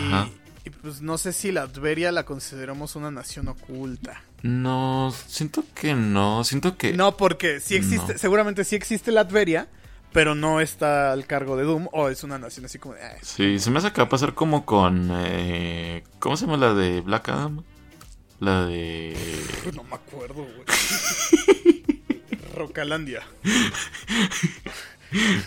[0.68, 4.22] y pues no sé si la Adveria la consideramos una nación oculta.
[4.42, 6.44] No, siento que no.
[6.44, 6.92] Siento que.
[6.92, 8.18] No, porque sí existe, No.
[8.18, 9.68] seguramente sí existe la Adveria,
[10.12, 13.02] pero no está al cargo de Doom, o es una nación así como de...
[13.02, 15.08] "Ah, Sí, se me hace que va a pasar como con.
[15.12, 17.62] eh, ¿Cómo se llama la de Black Adam?
[18.40, 19.16] La de.
[19.74, 20.64] No me acuerdo, güey.
[22.54, 23.22] Rocalandia.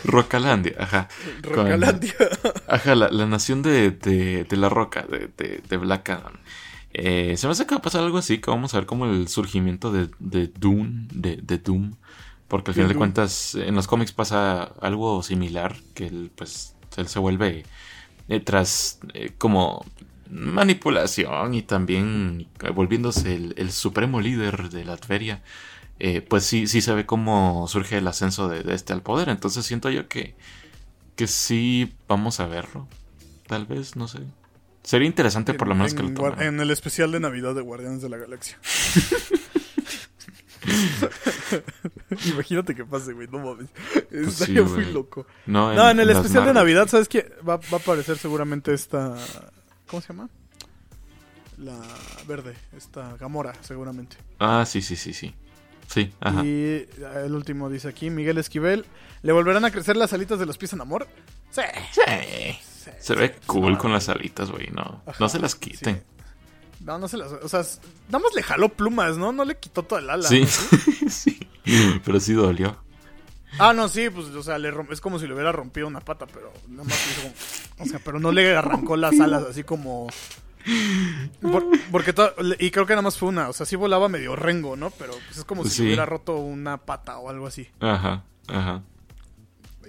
[0.03, 1.07] Rocalandia, ajá.
[1.53, 2.13] Con- Rocalandia.
[2.67, 6.33] Ajá, la, la nación de, de, de la roca, de, de, Black Adam.
[6.93, 9.05] Eh, se me hace que va a pasar algo así, que vamos a ver como
[9.05, 11.93] el surgimiento de, de Doom, de, de Doom.
[12.47, 17.07] Porque al final de cuentas, en los cómics pasa algo similar, que él, pues, él
[17.07, 17.63] se vuelve
[18.27, 19.85] eh, tras eh, como
[20.29, 25.41] manipulación y también eh, volviéndose el, el supremo líder de la Tveria.
[26.03, 29.29] Eh, pues sí, sí se ve cómo surge el ascenso de, de este al poder.
[29.29, 30.35] Entonces siento yo que,
[31.15, 32.87] que sí vamos a verlo.
[33.47, 34.19] Tal vez, no sé.
[34.83, 36.55] Sería interesante por lo menos que lo en, guar- tomaran.
[36.55, 38.57] en el especial de Navidad de Guardianes de la Galaxia.
[42.25, 43.67] Imagínate que pase, güey, no mames.
[44.11, 44.93] Estaría muy Pues güey.
[44.93, 45.25] loco.
[45.45, 46.53] No, No, en el especial de.
[46.53, 47.31] Navidad, ¿sabes qué?
[47.47, 49.15] Va, va a aparecer seguramente esta...
[49.87, 50.29] ¿Cómo se llama?
[51.57, 51.77] La
[52.27, 54.17] verde, esta Gamora, seguramente.
[54.39, 55.33] Ah, sí, sí, sí, sí.
[55.93, 56.43] Sí, ajá.
[56.45, 56.87] Y
[57.25, 58.85] el último dice aquí, Miguel Esquivel.
[59.23, 61.07] ¿Le volverán a crecer las alitas de los pies en amor?
[61.51, 61.61] Sí.
[61.91, 62.01] Sí.
[62.61, 64.67] sí, Se sí, ve cool con las alitas, güey.
[64.71, 66.01] No, Ajá, no se las quiten.
[66.79, 67.31] No, no se las...
[67.31, 67.61] O sea,
[68.07, 69.31] nada más le jaló plumas, ¿no?
[69.31, 70.27] No le quitó toda el ala.
[70.27, 71.09] Sí, ¿no?
[71.09, 71.47] sí.
[72.03, 72.75] Pero sí dolió.
[73.59, 75.99] Ah, no, sí, pues, o sea, le rom- es como si le hubiera rompido una
[75.99, 77.33] pata, pero nada más hizo como-
[77.85, 80.07] O sea, pero no le arrancó las alas así como...
[81.41, 84.35] Por- porque to- y creo que nada más fue una, o sea, sí volaba medio
[84.35, 84.89] rengo, ¿no?
[84.91, 85.81] Pero pues, es como si Sí.
[85.83, 87.67] hubiera roto una pata o algo así.
[87.79, 88.83] Ajá, ajá.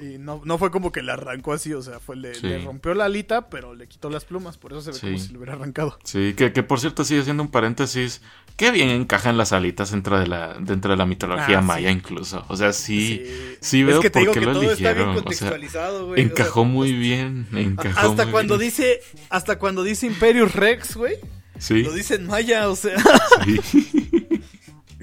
[0.00, 2.46] Y no, no fue como que le arrancó así, o sea, fue le, Sí.
[2.46, 5.30] le rompió la alita, pero le quitó las plumas, por eso se ve como si
[5.30, 5.98] le hubiera arrancado.
[6.04, 8.22] Sí, que, que por cierto, sigue siendo un paréntesis.
[8.56, 11.66] Qué bien encajan las alitas dentro de la, dentro de la mitología Ah, sí.
[11.66, 12.44] maya, incluso.
[12.48, 13.82] O sea, sí, sí, Sí.
[13.82, 15.16] veo es que por qué lo eligieron.
[15.24, 17.46] O sea, o encajó muy bien.
[17.52, 18.70] Encajó hasta muy cuando bien.
[18.70, 19.00] dice,
[19.30, 21.16] hasta cuando dice Imperius Rex, güey,
[21.58, 22.96] Sí, lo dice en maya, o sea.
[23.44, 23.60] sí.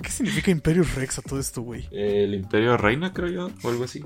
[0.01, 1.87] ¿Qué significa Imperius Rex a todo esto, güey?
[1.91, 4.01] El Imperio Reina, creo yo, o algo así.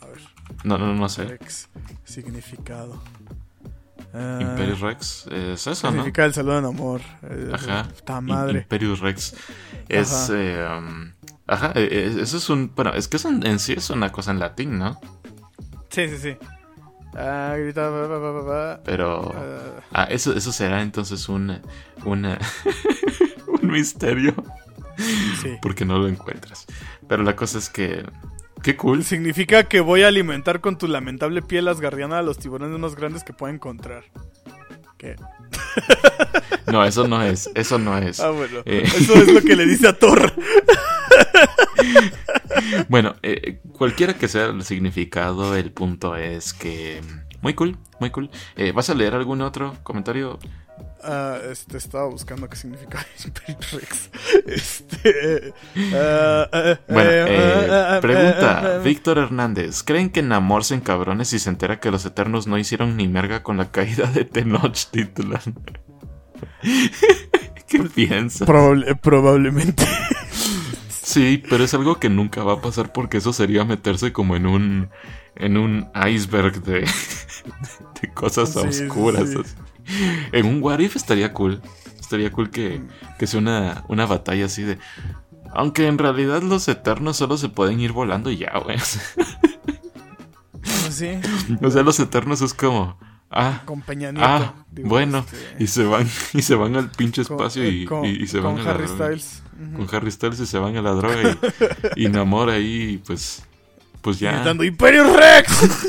[0.00, 0.18] A ver.
[0.64, 1.24] No, no, no sé.
[1.24, 1.68] Rex.
[2.04, 3.02] Significado.
[4.14, 5.92] Ah, Imperius Rex es eso, ¿no?
[5.92, 7.00] Significa el saludo en amor.
[7.52, 7.88] Ajá.
[7.88, 8.58] Puta madre.
[8.60, 9.34] Imperius Rex.
[9.88, 10.12] Es.
[10.30, 10.32] Ajá.
[10.38, 11.12] eh, um,
[11.46, 12.72] ajá, eh, eso es un.
[12.74, 15.00] Bueno, es que eso en, en sí es una cosa en latín, ¿no?
[15.88, 16.36] Sí, sí, sí.
[17.14, 17.88] Ah, grita.
[17.90, 18.80] ba, ba, ba, ba, ba.
[18.84, 19.32] Pero.
[19.34, 21.60] Ah, Ah, eso, eso será entonces un.
[22.04, 22.38] Una,
[23.62, 24.34] un misterio.
[25.40, 25.56] sí.
[25.62, 26.66] Porque no lo encuentras.
[27.08, 28.04] Pero la cosa es que.
[28.62, 29.04] Qué cool.
[29.04, 33.24] Significa que voy a alimentar con tu lamentable piel asgardiana a los tiburones más grandes
[33.24, 34.04] que pueda encontrar.
[34.98, 35.16] ¿Qué?
[36.70, 37.50] No, eso no es.
[37.54, 38.18] Eso no es.
[38.20, 38.60] Ah, bueno.
[38.64, 38.82] Eh.
[38.84, 40.32] Eso es lo que le dice a Thor.
[42.88, 47.00] Bueno, eh, cualquiera que sea el significado, el punto es que.
[47.40, 48.30] Muy cool, muy cool.
[48.56, 50.38] Eh, ¿Vas a leer algún otro comentario?
[51.04, 54.10] Ah, este, estaba buscando qué significa Imperius Rex.
[54.46, 55.54] Este.
[55.94, 59.82] ah, Bueno, eh, pregunta Víctor Hernández.
[59.82, 63.42] ¿Creen que Namor se encabrones si se entera que los Eternos no hicieron ni merga
[63.42, 65.40] con la caída de Tenochtitlan?
[67.68, 68.46] ¿Qué piensas?
[68.46, 69.84] probable- probablemente.
[70.90, 74.46] Sí, pero es algo que nunca va a pasar porque eso sería meterse como en
[74.46, 74.88] un
[75.36, 76.80] en un iceberg de,
[78.00, 79.28] de cosas sí, oscuras.
[79.30, 79.36] sí.
[80.32, 81.60] En un what if estaría cool.
[82.00, 82.80] Estaría cool que,
[83.18, 84.78] que sea una, una batalla así de.
[85.54, 88.78] Aunque en realidad los eternos solo se pueden ir volando y ya, güey.
[90.90, 91.08] sí.
[91.62, 92.98] O sea, los eternos es como.
[93.30, 94.26] Ah, Con Peña Nieto.
[94.28, 95.18] ah, digo, bueno.
[95.26, 98.26] este, Y se van, y se van al pinche espacio eh, y, con, y- y
[98.26, 99.06] se van con a la Harry droga.
[99.06, 99.42] Styles.
[99.74, 99.86] Ujú.
[99.86, 101.16] Con Harry Styles y se van a la droga
[101.96, 103.42] y, y Namor ahí, pues.
[104.02, 104.32] Pues ya.
[104.32, 105.86] Gritando Imperius Rex.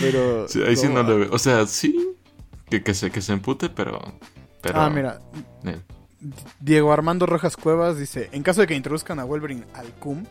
[0.00, 0.48] Pero.
[0.48, 1.28] Sí, ahí sí no lo veo.
[1.32, 2.14] O sea, sí.
[2.70, 4.00] Que, que, se, que se empute, pero.
[4.60, 5.20] pero Ah, mira.
[5.64, 5.80] eh,
[6.60, 10.24] Diego Armando Rojas Cuevas dice: En caso de que introduzcan a Wolverine al CUM,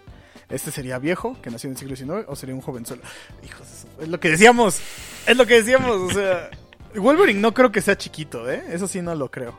[0.49, 3.01] ¿este sería viejo, que nació en el siglo XIX, o sería un jovenzuelo?
[3.43, 3.67] Hijos,
[3.99, 4.79] es lo que decíamos.
[5.25, 5.95] Es lo que decíamos.
[5.95, 6.49] O sea,
[6.95, 8.63] Wolverine no creo que sea chiquito, ¿eh?
[8.69, 9.57] Eso sí no lo creo.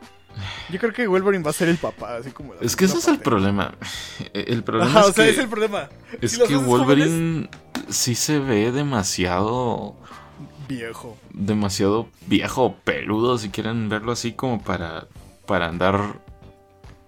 [0.70, 2.55] Yo creo que Wolverine va a ser el papá, así como.
[2.55, 3.74] la Es que ese es el problema.
[4.32, 5.89] El problema Ajá, es o sea, que, es el problema.
[6.20, 7.48] es Si que Wolverine
[7.89, 9.97] sí se ve demasiado.
[10.69, 11.16] Viejo.
[11.32, 15.06] Demasiado viejo, peludo, si quieren verlo así, como para,
[15.47, 16.20] para andar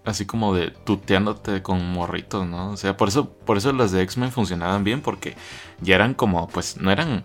[0.05, 2.71] así como de tuteándote con morritos, ¿no?
[2.71, 5.37] O sea, por eso, por eso las de X-Men funcionaban bien, porque
[5.81, 7.25] ya eran como, pues, no eran.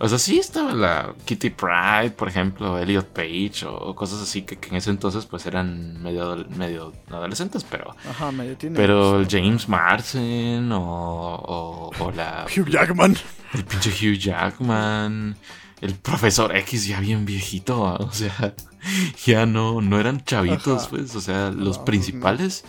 [0.00, 4.56] O sea, sí estaba la Kitty Pride, por ejemplo, Elliot Page o cosas así que,
[4.56, 8.76] que en ese entonces pues eran medio, medio adolescentes, pero Ajá, medio tiene.
[8.76, 13.16] pero el James Marsden o, o, o la Hugh Jackman.
[13.54, 15.36] el pinche Hugh Jackman,
[15.80, 18.54] el profesor X ya bien viejito, o sea,
[19.26, 20.90] ya no, no eran chavitos, Ajá.
[20.90, 22.64] pues, o sea, los No, principales,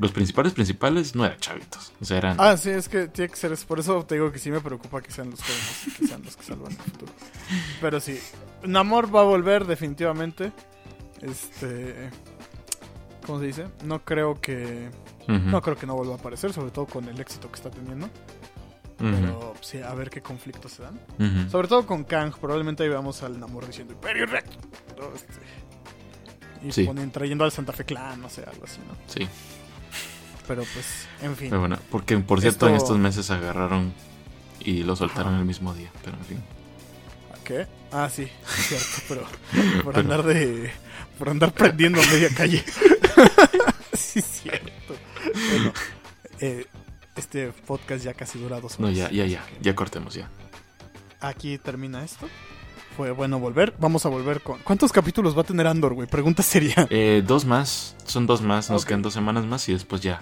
[0.00, 2.36] los principales principales no eran chavitos, o sea, eran...
[2.40, 3.56] Ah, sí, es que tiene que ser.
[3.68, 6.36] Por eso te digo que sí me preocupa que sean los jóvenes, que sean los
[6.36, 7.12] que salvan el futuro.
[7.80, 8.18] Pero sí,
[8.64, 10.52] Namor va a volver definitivamente.
[11.20, 12.10] Este.
[13.26, 13.66] ¿Cómo se dice?
[13.84, 14.88] No creo que.
[15.28, 18.08] No creo que no vuelva a aparecer, sobre todo con el éxito que está teniendo.
[18.98, 21.00] Pero sí, a ver qué conflictos se dan.
[21.50, 24.48] Sobre todo con Kang, probablemente ahí veamos al Namor diciendo Imperio Rex.
[24.98, 25.14] ¿no?
[25.14, 26.84] Este, y Sí.
[26.86, 28.94] ponen- trayendo al Santa Fe Clan, no sé, algo así, ¿no?
[29.06, 29.26] Sí,
[30.50, 31.48] Pero pues, en fin.
[31.48, 33.92] pero bueno, porque por cierto en Esto- estos meses agarraron
[34.58, 36.42] y lo soltaron el mismo día, pero en fin.
[37.44, 37.66] ¿Qué?
[37.92, 38.22] Ah, sí,
[38.58, 39.22] es cierto, pero
[39.84, 40.72] por Pero- andar de.
[41.18, 42.64] por andar prendiendo a media calle.
[43.92, 44.96] sí, es cierto.
[45.52, 45.72] Bueno,
[46.40, 46.66] eh,
[47.14, 48.80] este podcast ya casi dura dos horas.
[48.80, 50.28] No, ya, ya, ya, ya cortemos ya.
[51.20, 52.28] Aquí termina esto.
[52.96, 53.74] Fue bueno volver.
[53.78, 54.58] Vamos a volver con.
[54.60, 56.08] ¿Cuántos capítulos va a tener Andor, güey?
[56.08, 56.74] Pregunta seria.
[56.90, 60.20] Eh, dos más, son dos más, nos quedan dos semanas más y después ya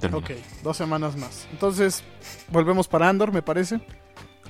[0.00, 0.18] termina.
[0.24, 0.30] Ok,
[0.62, 1.46] dos semanas más.
[1.52, 2.02] Entonces,
[2.50, 3.80] volvemos para Andor, me parece.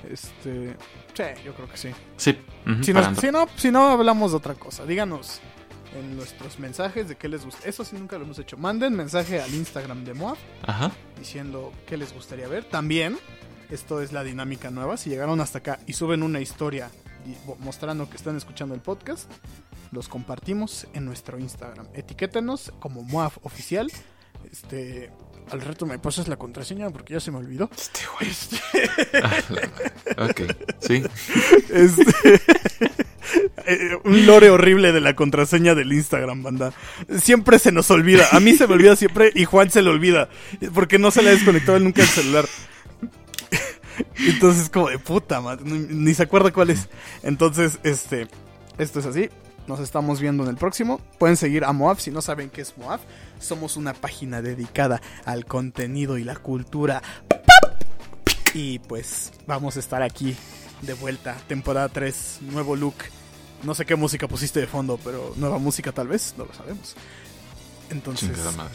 [0.09, 0.75] Este.
[1.13, 1.89] Sí, yo creo que sí.
[2.17, 2.37] Sí,
[2.83, 4.85] Si, nos- si no, si no, hablamos de otra cosa.
[4.85, 5.39] Díganos
[5.95, 7.67] en nuestros mensajes de qué les gusta.
[7.67, 8.57] Eso sí nunca lo hemos hecho.
[8.57, 10.91] Manden mensaje al Instagram de Moab Ajá.
[11.17, 12.65] diciendo qué les gustaría ver.
[12.65, 13.17] También,
[13.71, 14.97] esto es la dinámica nueva.
[14.97, 16.91] Si llegaron hasta acá y suben una historia
[17.59, 19.29] mostrando que están escuchando el podcast,
[19.91, 21.87] los compartimos en nuestro Instagram.
[21.93, 23.91] Etiquétenos como Moab Oficial.
[24.51, 25.11] Este.
[25.49, 27.69] Al reto me pasas la contraseña porque ya se me olvidó.
[27.75, 28.29] Este güey.
[28.29, 28.57] Este,
[30.17, 30.41] Ah, ok,
[30.79, 31.03] sí.
[31.69, 32.35] Este,
[33.65, 36.73] eh, un lore horrible de la contraseña del Instagram, banda.
[37.21, 38.27] Siempre se nos olvida.
[38.33, 40.27] A mí se me olvida siempre y Juan se le olvida.
[40.73, 42.45] Porque no se le ha desconectado nunca el celular.
[44.19, 46.89] Entonces, como de puta, madre, Ni, se acuerda cuál es.
[47.23, 48.27] Entonces, este.
[48.77, 49.29] Esto es así.
[49.67, 51.01] Nos estamos viendo en el próximo.
[51.17, 52.99] Pueden seguir a Moab si no saben qué es Moab.
[53.39, 57.01] Somos una página dedicada al contenido y la cultura.
[58.53, 60.35] Y pues vamos a estar aquí
[60.81, 61.35] de vuelta.
[61.47, 62.95] Temporada 3, nuevo look.
[63.63, 66.95] No sé qué música pusiste de fondo, pero nueva música tal vez, no lo sabemos.
[67.89, 68.29] Entonces,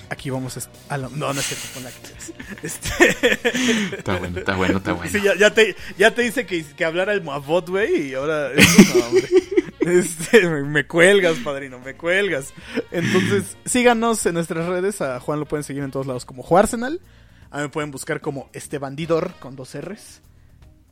[0.09, 0.95] aquí vamos a...
[0.95, 1.91] a la- no, no es cierto, pon la.
[2.63, 3.97] Este...
[3.97, 5.11] Está bueno, está bueno, está bueno.
[5.13, 8.51] Sí, ya, ya te, ya te dice que, que hablara el Moabot, güey, y ahora...
[8.55, 8.63] no.
[9.85, 12.55] Este, me, me cuelgas, padrino, me cuelgas.
[12.93, 15.01] Entonces, síganos en nuestras redes.
[15.01, 17.01] A Juan lo pueden seguir en todos lados como Juarsenal.
[17.51, 20.21] A mí me pueden buscar como este bandidor con dos R's.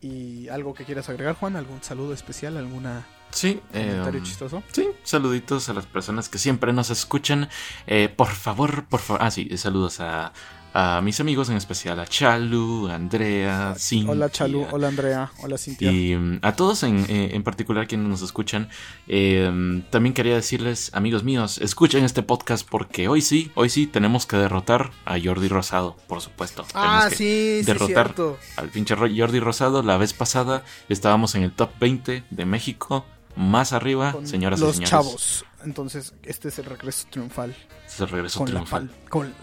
[0.01, 4.63] Y algo que quieras agregar, Juan, algún saludo especial, alguna Sí, comentario eh, chistoso.
[4.73, 7.49] sí, saluditos a las personas que siempre nos escuchan.
[7.87, 9.23] Eh, por favor, por favor.
[9.23, 10.33] Ah, sí, saludos a,
[10.73, 14.11] a mis amigos, en especial a Chalu, a Andrea, Cintia.
[14.13, 15.91] Hola Chalu, hola Andrea, hola Cintia.
[15.91, 18.69] Y mm, a todos en, eh, en particular quienes nos escuchan,
[19.09, 24.27] eh, también quería decirles, amigos míos, escuchen este podcast porque hoy sí, hoy sí tenemos
[24.27, 26.65] que derrotar a Jordi Rosado, por supuesto.
[26.75, 28.39] Ah, Tenemos que sí, sí, derrotar cierto.
[28.57, 29.83] al pinche Jordi Rosado.
[29.83, 33.05] La vez pasada estábamos en el top 20 de México,
[33.41, 34.91] más arriba, señoras y los señores.
[34.91, 35.45] chavos.
[35.65, 37.55] Entonces, este es el regreso triunfal.
[37.87, 39.35] Se regresó Con, la triunfal con,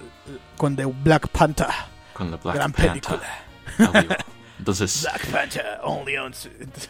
[0.55, 1.67] con The Black Panther.
[2.13, 3.19] con la Black gran Panther.
[3.79, 4.25] película.
[4.59, 6.33] Entonces, Black Panther, only on...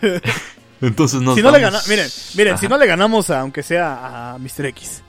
[0.81, 2.61] entonces nos si no le ganamos, miren, miren, Ajá.
[2.61, 4.65] si no le ganamos a, aunque sea a Mr.
[4.67, 5.01] X.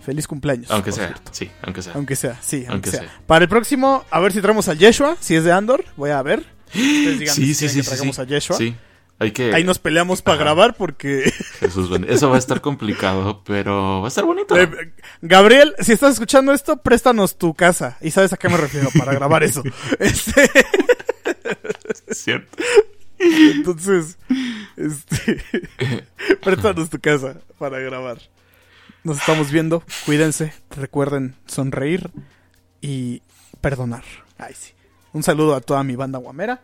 [0.00, 0.70] Feliz cumpleaños.
[0.70, 1.30] Aunque sea, cierto.
[1.34, 1.92] sí, aunque sea.
[1.94, 3.00] Aunque sea, sí, aunque, Aunque sea.
[3.00, 3.20] sea.
[3.26, 6.22] Para el próximo, a ver si traemos al Yeshua, si es de Andor, voy a
[6.22, 6.46] ver.
[6.68, 8.22] Ustedes díganme Sí, si sí, sí, que sí, traigamos sí.
[8.22, 8.56] a Yeshua.
[8.56, 8.76] Sí,
[9.18, 9.54] hay que...
[9.54, 11.90] Ahí nos peleamos para grabar porque Jesús.
[12.08, 14.56] Eso va a estar complicado, pero va a estar bonito.
[14.56, 17.96] Eh, Gabriel, si estás escuchando esto, préstanos tu casa.
[18.00, 19.62] Y sabes a qué me refiero para grabar eso.
[19.98, 20.50] Este,
[22.06, 22.56] Es cierto.
[23.18, 24.18] entonces,
[24.76, 25.42] este,
[26.42, 28.18] préstanos tu casa para grabar.
[29.02, 29.82] Nos estamos viendo.
[30.04, 30.52] Cuídense.
[30.70, 32.10] Recuerden sonreír
[32.80, 33.22] y
[33.60, 34.04] perdonar.
[34.36, 34.72] Ay, sí.
[35.12, 36.60] Un saludo a toda mi banda guamera.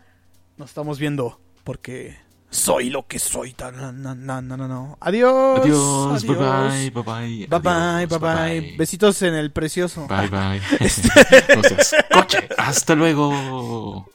[0.59, 2.19] Nos estamos viendo porque
[2.53, 3.57] soy lo que soy.
[3.59, 4.97] Na- na- no.
[5.01, 5.61] Adiós.
[5.61, 7.47] Adiós, bye bye, bye bye.
[7.49, 8.75] Bye bye, bye bye.
[8.79, 10.07] Besitos en el precioso.
[10.07, 10.61] Bye bye.
[11.57, 12.49] No seas coche.
[12.57, 14.07] Hasta luego.